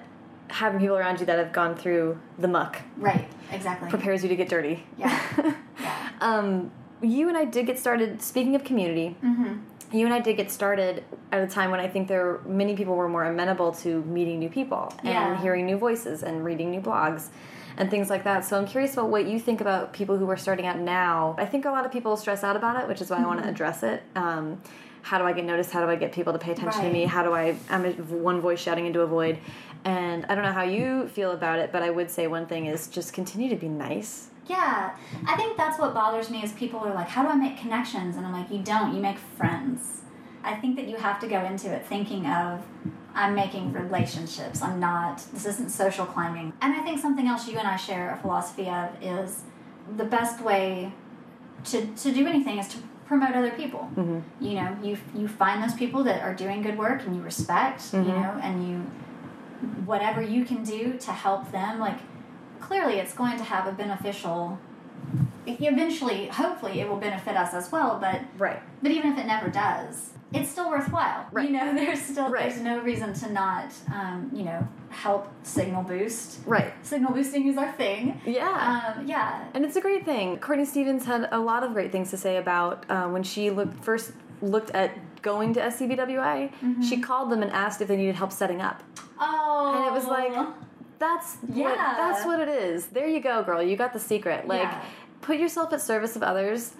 having 0.48 0.78
people 0.80 0.96
around 0.96 1.20
you 1.20 1.26
that 1.26 1.38
have 1.38 1.52
gone 1.52 1.74
through 1.74 2.18
the 2.38 2.48
muck 2.48 2.78
Right. 2.96 3.26
Exactly. 3.50 3.88
prepares 3.90 4.22
you 4.22 4.28
to 4.28 4.36
get 4.36 4.48
dirty. 4.48 4.84
Yeah. 4.96 5.18
yeah. 5.80 6.08
um, 6.20 6.70
you 7.02 7.28
and 7.28 7.36
I 7.36 7.44
did 7.44 7.66
get 7.66 7.78
started. 7.78 8.22
Speaking 8.22 8.54
of 8.54 8.62
community, 8.64 9.16
Mhm. 9.22 9.60
you 9.92 10.04
and 10.06 10.14
I 10.14 10.20
did 10.20 10.36
get 10.36 10.50
started 10.50 11.02
at 11.32 11.42
a 11.42 11.46
time 11.46 11.70
when 11.70 11.80
I 11.80 11.88
think 11.88 12.08
there 12.08 12.40
many 12.46 12.76
people 12.76 12.94
were 12.94 13.08
more 13.08 13.24
amenable 13.24 13.72
to 13.72 14.02
meeting 14.04 14.38
new 14.38 14.48
people 14.48 14.92
Yeah. 15.02 15.28
and 15.32 15.38
hearing 15.40 15.66
new 15.66 15.76
voices 15.76 16.22
and 16.22 16.44
reading 16.44 16.70
new 16.70 16.80
blogs 16.80 17.28
and 17.76 17.90
things 17.90 18.10
like 18.10 18.24
that. 18.24 18.44
So 18.44 18.58
I'm 18.58 18.66
curious 18.66 18.92
about 18.94 19.08
what 19.10 19.26
you 19.26 19.38
think 19.38 19.60
about 19.60 19.92
people 19.92 20.16
who 20.16 20.28
are 20.30 20.36
starting 20.36 20.66
out 20.66 20.78
now. 20.78 21.34
I 21.38 21.46
think 21.46 21.64
a 21.64 21.70
lot 21.70 21.84
of 21.86 21.92
people 21.92 22.16
stress 22.16 22.44
out 22.44 22.56
about 22.56 22.80
it, 22.80 22.88
which 22.88 23.00
is 23.00 23.10
why 23.10 23.16
I 23.18 23.26
want 23.26 23.38
Mm-hmm. 23.40 23.48
to 23.48 23.52
address 23.52 23.82
it. 23.82 24.02
Um, 24.14 24.60
how 25.02 25.18
do 25.18 25.24
I 25.24 25.32
get 25.32 25.44
noticed? 25.44 25.70
How 25.70 25.80
do 25.84 25.90
I 25.90 25.96
get 25.96 26.12
people 26.12 26.32
to 26.32 26.38
pay 26.38 26.52
attention 26.52 26.82
to 26.82 26.90
me? 26.90 27.04
How 27.04 27.22
do 27.22 27.34
I? 27.34 27.56
I'm 27.68 27.84
a, 27.84 27.92
one 27.92 28.40
voice 28.40 28.58
shouting 28.60 28.86
into 28.86 29.00
a 29.02 29.06
void, 29.06 29.36
and 29.84 30.24
I 30.30 30.34
don't 30.34 30.44
know 30.44 30.52
how 30.52 30.62
you 30.62 31.08
feel 31.08 31.32
about 31.32 31.58
it, 31.58 31.72
but 31.72 31.82
I 31.82 31.90
would 31.90 32.10
say 32.10 32.26
one 32.26 32.46
thing 32.46 32.66
is 32.66 32.88
just 32.88 33.12
continue 33.12 33.50
to 33.50 33.56
be 33.56 33.68
nice. 33.68 34.28
Yeah, 34.46 34.96
I 35.26 35.36
think 35.36 35.56
that's 35.58 35.78
what 35.78 35.92
bothers 35.92 36.30
me 36.30 36.42
is 36.42 36.52
people 36.52 36.80
are 36.80 36.94
like, 36.94 37.08
how 37.08 37.22
do 37.22 37.28
I 37.28 37.34
make 37.34 37.58
connections? 37.58 38.16
And 38.16 38.24
I'm 38.26 38.32
like, 38.32 38.50
you 38.50 38.60
don't, 38.60 38.94
you 38.94 39.00
make 39.00 39.18
friends. 39.18 40.02
I 40.44 40.54
think 40.56 40.76
that 40.76 40.88
you 40.88 40.96
have 40.96 41.20
to 41.20 41.26
go 41.26 41.44
into 41.44 41.72
it 41.72 41.86
thinking 41.86 42.26
of, 42.26 42.62
I'm 43.14 43.34
making 43.34 43.72
relationships. 43.72 44.60
I'm 44.60 44.80
not, 44.80 45.18
this 45.32 45.46
isn't 45.46 45.70
social 45.70 46.04
climbing. 46.04 46.52
And 46.60 46.74
I 46.74 46.82
think 46.82 47.00
something 47.00 47.26
else 47.26 47.48
you 47.48 47.58
and 47.58 47.66
I 47.66 47.76
share 47.76 48.10
a 48.12 48.16
philosophy 48.16 48.68
of 48.68 48.90
is 49.00 49.42
the 49.96 50.04
best 50.04 50.40
way 50.40 50.92
to, 51.64 51.86
to 51.86 52.12
do 52.12 52.26
anything 52.26 52.58
is 52.58 52.68
to 52.68 52.78
promote 53.06 53.34
other 53.34 53.52
people. 53.52 53.88
Mm-hmm. 53.94 54.44
You 54.44 54.54
know, 54.54 54.76
you, 54.82 54.98
you 55.14 55.28
find 55.28 55.62
those 55.62 55.74
people 55.74 56.02
that 56.04 56.22
are 56.22 56.34
doing 56.34 56.62
good 56.62 56.76
work 56.76 57.06
and 57.06 57.14
you 57.14 57.22
respect, 57.22 57.92
you 57.92 58.00
mm-hmm. 58.00 58.08
know, 58.08 58.40
and 58.42 58.68
you, 58.68 58.76
whatever 59.84 60.20
you 60.20 60.44
can 60.44 60.64
do 60.64 60.98
to 60.98 61.12
help 61.12 61.52
them, 61.52 61.78
like, 61.78 61.98
clearly 62.60 62.94
it's 62.94 63.14
going 63.14 63.36
to 63.36 63.44
have 63.44 63.66
a 63.66 63.72
beneficial 63.72 64.58
eventually 65.46 66.28
hopefully 66.28 66.80
it 66.80 66.88
will 66.88 66.96
benefit 66.96 67.36
us 67.36 67.52
as 67.52 67.70
well 67.70 67.98
but 68.00 68.22
Right. 68.38 68.62
but 68.82 68.90
even 68.90 69.12
if 69.12 69.18
it 69.18 69.26
never 69.26 69.50
does 69.50 70.13
it's 70.34 70.50
still 70.50 70.68
worthwhile 70.70 71.26
Right. 71.32 71.48
you 71.48 71.56
know 71.56 71.72
there's 71.80 72.02
still 72.02 72.28
Right. 72.28 72.48
there's 72.50 72.60
no 72.62 72.80
reason 72.80 73.12
to 73.20 73.30
not 73.32 73.72
um, 73.92 74.30
you 74.32 74.44
know 74.44 74.66
help 74.90 75.28
signal 75.42 75.82
boost 75.82 76.40
Right. 76.46 76.72
signal 76.82 77.12
boosting 77.12 77.48
is 77.48 77.56
our 77.56 77.72
thing 77.72 78.20
Yeah. 78.26 78.94
um, 78.96 79.06
yeah 79.06 79.44
And 79.54 79.64
it's 79.64 79.76
a 79.76 79.80
great 79.80 80.04
thing. 80.04 80.38
Courtney 80.38 80.64
Stevens 80.64 81.04
had 81.06 81.28
a 81.32 81.38
lot 81.38 81.62
of 81.64 81.72
great 81.72 81.90
things 81.92 82.10
to 82.10 82.16
say 82.16 82.36
about 82.36 82.84
uh, 82.90 83.06
when 83.08 83.22
she 83.22 83.50
looked 83.50 83.82
first 83.84 84.12
looked 84.42 84.70
at 84.72 84.90
going 85.22 85.54
to 85.54 85.60
SCBWI. 85.60 86.82
She 86.88 87.00
called 87.00 87.30
them 87.30 87.42
and 87.42 87.50
asked 87.52 87.80
if 87.80 87.88
they 87.88 87.96
needed 87.96 88.14
help 88.14 88.30
setting 88.32 88.60
up, 88.60 88.82
oh 89.18 89.72
and 89.76 89.84
it 89.86 89.92
was 89.92 90.04
like, 90.06 90.32
that's 90.98 91.36
what, 91.36 91.56
Yeah. 91.56 91.94
that's 91.96 92.24
what 92.26 92.40
it 92.40 92.48
is. 92.48 92.86
There 92.88 93.08
you 93.08 93.20
go, 93.20 93.42
girl. 93.42 93.62
You 93.62 93.76
got 93.76 93.92
the 93.92 94.00
secret. 94.00 94.46
Like, 94.46 94.62
Yeah. 94.62 94.80
Put 95.24 95.38
yourself 95.38 95.72
at 95.72 95.80
service 95.80 96.16
of 96.16 96.22
others. 96.22 96.72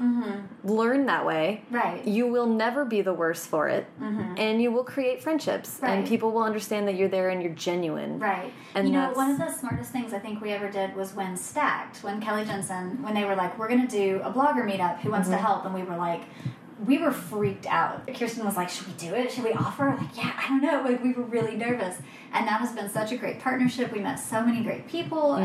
Learn 0.62 1.06
that 1.06 1.24
way. 1.24 1.62
right 1.70 2.06
You 2.06 2.26
will 2.26 2.46
never 2.46 2.84
be 2.84 3.00
the 3.00 3.12
worse 3.14 3.46
for 3.46 3.68
it, 3.68 3.86
and 4.00 4.60
you 4.62 4.70
will 4.70 4.84
create 4.84 5.22
friendships, 5.22 5.78
right. 5.80 5.90
and 5.92 6.06
people 6.06 6.30
will 6.30 6.42
understand 6.42 6.86
that 6.88 6.94
you're 6.94 7.08
there 7.08 7.30
and 7.30 7.42
you're 7.42 7.52
genuine. 7.54 8.18
Right. 8.18 8.52
And 8.74 8.86
you 8.88 8.92
know, 8.94 9.10
one 9.12 9.30
of 9.30 9.38
the 9.38 9.50
smartest 9.50 9.90
things 9.92 10.12
I 10.12 10.18
think 10.18 10.40
we 10.40 10.50
ever 10.50 10.70
did 10.70 10.94
was 10.94 11.14
when 11.14 11.36
Stacked, 11.36 12.04
when 12.04 12.20
Kelly 12.20 12.44
Jensen, 12.44 13.02
when 13.02 13.14
they 13.14 13.24
were 13.24 13.34
like, 13.34 13.58
we're 13.58 13.68
going 13.68 13.86
to 13.86 13.90
do 13.90 14.20
a 14.22 14.30
blogger 14.30 14.64
meetup, 14.70 15.00
who 15.00 15.10
wants 15.10 15.28
to 15.28 15.34
Mm-hmm. 15.34 15.44
help? 15.44 15.64
And 15.64 15.74
we 15.74 15.82
were 15.82 15.96
like, 15.96 16.22
we 16.86 16.98
were 16.98 17.12
freaked 17.12 17.66
out. 17.66 18.06
Kirsten 18.14 18.44
was 18.44 18.56
like, 18.56 18.68
should 18.68 18.86
we 18.86 18.92
do 18.94 19.14
it? 19.14 19.30
Should 19.32 19.44
we 19.44 19.52
offer? 19.52 19.96
Like, 19.98 20.16
yeah, 20.16 20.32
I 20.36 20.48
don't 20.48 20.60
know. 20.60 20.82
Like, 20.82 21.02
we 21.02 21.12
were 21.12 21.22
really 21.22 21.56
nervous. 21.56 21.96
And 22.32 22.46
that 22.46 22.60
has 22.60 22.72
been 22.72 22.90
such 22.90 23.10
a 23.12 23.16
great 23.16 23.40
partnership. 23.40 23.92
We 23.92 24.00
met 24.00 24.16
so 24.16 24.44
many 24.44 24.62
great 24.62 24.86
people. 24.88 25.32
Mm-hmm. 25.32 25.42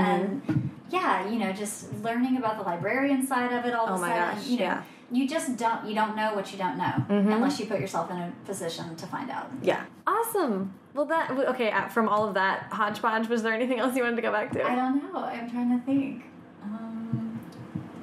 And 0.50 0.70
yeah, 0.90 1.28
you 1.30 1.40
know, 1.40 1.52
just 1.52 1.92
learning 2.04 2.38
about 2.38 2.58
the 2.58 2.64
librarian 2.64 3.26
side 3.26 3.52
of 3.54 3.66
it 3.66 3.74
all 3.74 3.88
Oh 3.88 3.94
of 3.94 3.98
a 4.00 4.02
my 4.02 4.10
sudden. 4.10 4.36
gosh, 4.38 4.48
you 4.48 4.58
know, 4.58 4.64
yeah. 4.64 4.84
You 5.12 5.28
just 5.28 5.58
don't, 5.58 5.88
you 5.88 5.96
don't 5.96 6.16
know 6.16 6.36
what 6.36 6.52
you 6.52 6.60
don't 6.60 6.78
know 6.78 6.94
unless 7.10 7.60
you 7.60 7.66
put 7.66 7.80
yourself 7.80 8.12
in 8.12 8.18
a 8.18 8.32
position 8.46 8.96
to 8.96 9.08
find 9.08 9.32
out. 9.32 9.50
Yeah. 9.64 9.86
Awesome. 10.06 10.72
Well, 10.94 11.06
that 11.06 11.32
okay. 11.32 11.72
uh, 11.72 11.88
From 11.88 12.08
all 12.08 12.28
of 12.28 12.36
that 12.36 12.68
hodgepodge, 12.72 13.28
was 13.28 13.42
there 13.42 13.54
anything 13.54 13.80
else 13.80 13.96
you 13.96 14.04
wanted 14.04 14.18
to 14.18 14.22
go 14.22 14.32
back 14.32 14.52
to? 14.52 14.64
I 14.64 14.76
don't 14.76 15.02
know. 15.12 15.18
I'm 15.20 15.50
trying 15.50 15.80
to 15.80 15.84
think. 15.84 16.26
Um, 16.64 17.40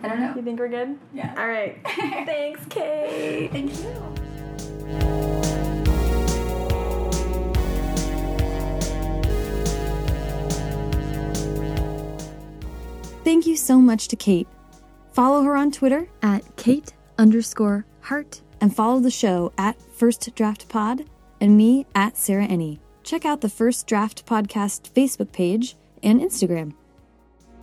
I 0.03 0.09
don't 0.09 0.21
know. 0.21 0.33
You 0.35 0.43
think 0.43 0.59
we're 0.59 0.69
good? 0.69 0.99
Yeah. 1.15 1.33
All 1.39 1.47
right. 1.47 1.79
Thanks, 2.27 2.61
Kate. 2.69 3.51
Thank 3.53 3.73
you. 3.79 5.33
Thank 13.27 13.47
you 13.49 13.57
so 13.57 13.81
much 13.81 14.07
to 14.07 14.15
Kate. 14.15 14.47
Follow 15.11 15.43
her 15.43 15.57
on 15.57 15.73
Twitter 15.73 16.09
at 16.23 16.45
Kate 16.55 16.93
underscore 17.19 17.85
Hart 18.03 18.41
and 18.61 18.73
follow 18.73 19.01
the 19.01 19.11
show 19.11 19.53
at 19.59 19.83
First 19.83 20.33
Draft 20.37 20.69
Pod 20.69 21.07
and 21.41 21.57
me 21.57 21.87
at 21.93 22.17
Sarah 22.17 22.47
Enni. 22.47 22.79
Check 23.03 23.25
out 23.25 23.41
the 23.41 23.49
First 23.49 23.89
Draft 23.89 24.27
Podcast 24.27 24.93
Facebook 24.93 25.33
page 25.33 25.75
and 26.05 26.21
Instagram. 26.21 26.75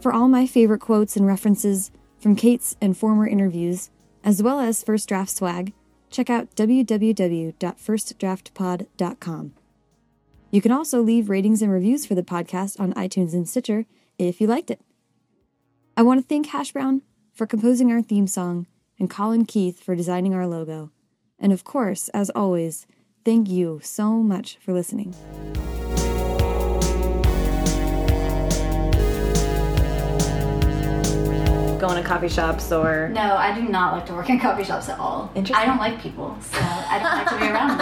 For 0.01 0.11
all 0.11 0.27
my 0.27 0.45
favorite 0.45 0.81
quotes 0.81 1.15
and 1.15 1.25
references 1.25 1.91
from 2.19 2.35
Kate's 2.35 2.75
and 2.81 2.97
former 2.97 3.25
interviews, 3.25 3.89
as 4.21 4.43
well 4.43 4.59
as 4.59 4.83
First 4.83 5.07
Draft 5.07 5.31
swag, 5.31 5.71
check 6.09 6.29
out 6.29 6.53
www.firstdraftpod.com. 6.57 9.53
You 10.51 10.61
can 10.61 10.73
also 10.73 11.01
leave 11.01 11.29
ratings 11.29 11.61
and 11.61 11.71
reviews 11.71 12.05
for 12.05 12.15
the 12.15 12.21
podcast 12.21 12.81
on 12.81 12.91
iTunes 12.95 13.31
and 13.31 13.47
Stitcher 13.47 13.85
if 14.19 14.41
you 14.41 14.47
liked 14.47 14.69
it. 14.69 14.81
I 15.95 16.01
want 16.01 16.19
to 16.19 16.27
thank 16.27 16.47
Hash 16.47 16.71
Brown 16.71 17.03
for 17.35 17.45
composing 17.45 17.91
our 17.91 18.01
theme 18.01 18.25
song 18.25 18.65
and 18.99 19.11
Colin 19.11 19.45
Keith 19.45 19.79
for 19.79 19.95
designing 19.95 20.33
our 20.33 20.47
logo. 20.47 20.89
And 21.37 21.53
of 21.53 21.63
course, 21.63 22.09
as 22.09 22.31
always, 22.31 22.87
thank 23.23 23.47
you 23.47 23.79
so 23.83 24.13
much 24.13 24.57
for 24.59 24.73
listening. 24.73 25.13
Going 31.83 32.01
to 32.01 32.07
coffee 32.07 32.29
shops 32.29 32.71
or 32.71 33.09
No, 33.09 33.35
I 33.35 33.53
do 33.53 33.67
not 33.67 33.91
like 33.91 34.05
to 34.05 34.13
work 34.13 34.29
in 34.29 34.39
coffee 34.39 34.63
shops 34.63 34.87
at 34.87 34.97
all. 34.97 35.29
Interesting. 35.35 35.61
I 35.61 35.65
don't 35.65 35.79
like 35.79 35.99
people, 35.99 36.33
so 36.39 36.57
I 36.61 36.97
don't 36.97 37.17
like 37.17 37.27
to 37.27 37.37
be 37.37 37.49
around 37.51 37.77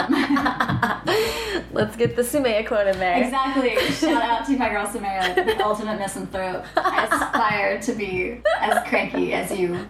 them. 1.54 1.64
let's 1.72 1.94
get 1.94 2.16
the 2.16 2.22
Sumaya 2.22 2.66
quote 2.66 2.88
in 2.88 2.98
there. 2.98 3.22
exactly. 3.22 3.76
Shout 3.92 4.20
out 4.20 4.44
to 4.46 4.56
my 4.56 4.70
girl 4.70 4.90
Samara, 4.90 5.32
the 5.36 5.64
ultimate 5.64 6.00
misanthrope. 6.00 6.64
I 6.76 7.04
aspire 7.04 7.80
to 7.80 7.92
be 7.92 8.40
as 8.60 8.84
cranky 8.88 9.34
as 9.34 9.56
you 9.56 9.88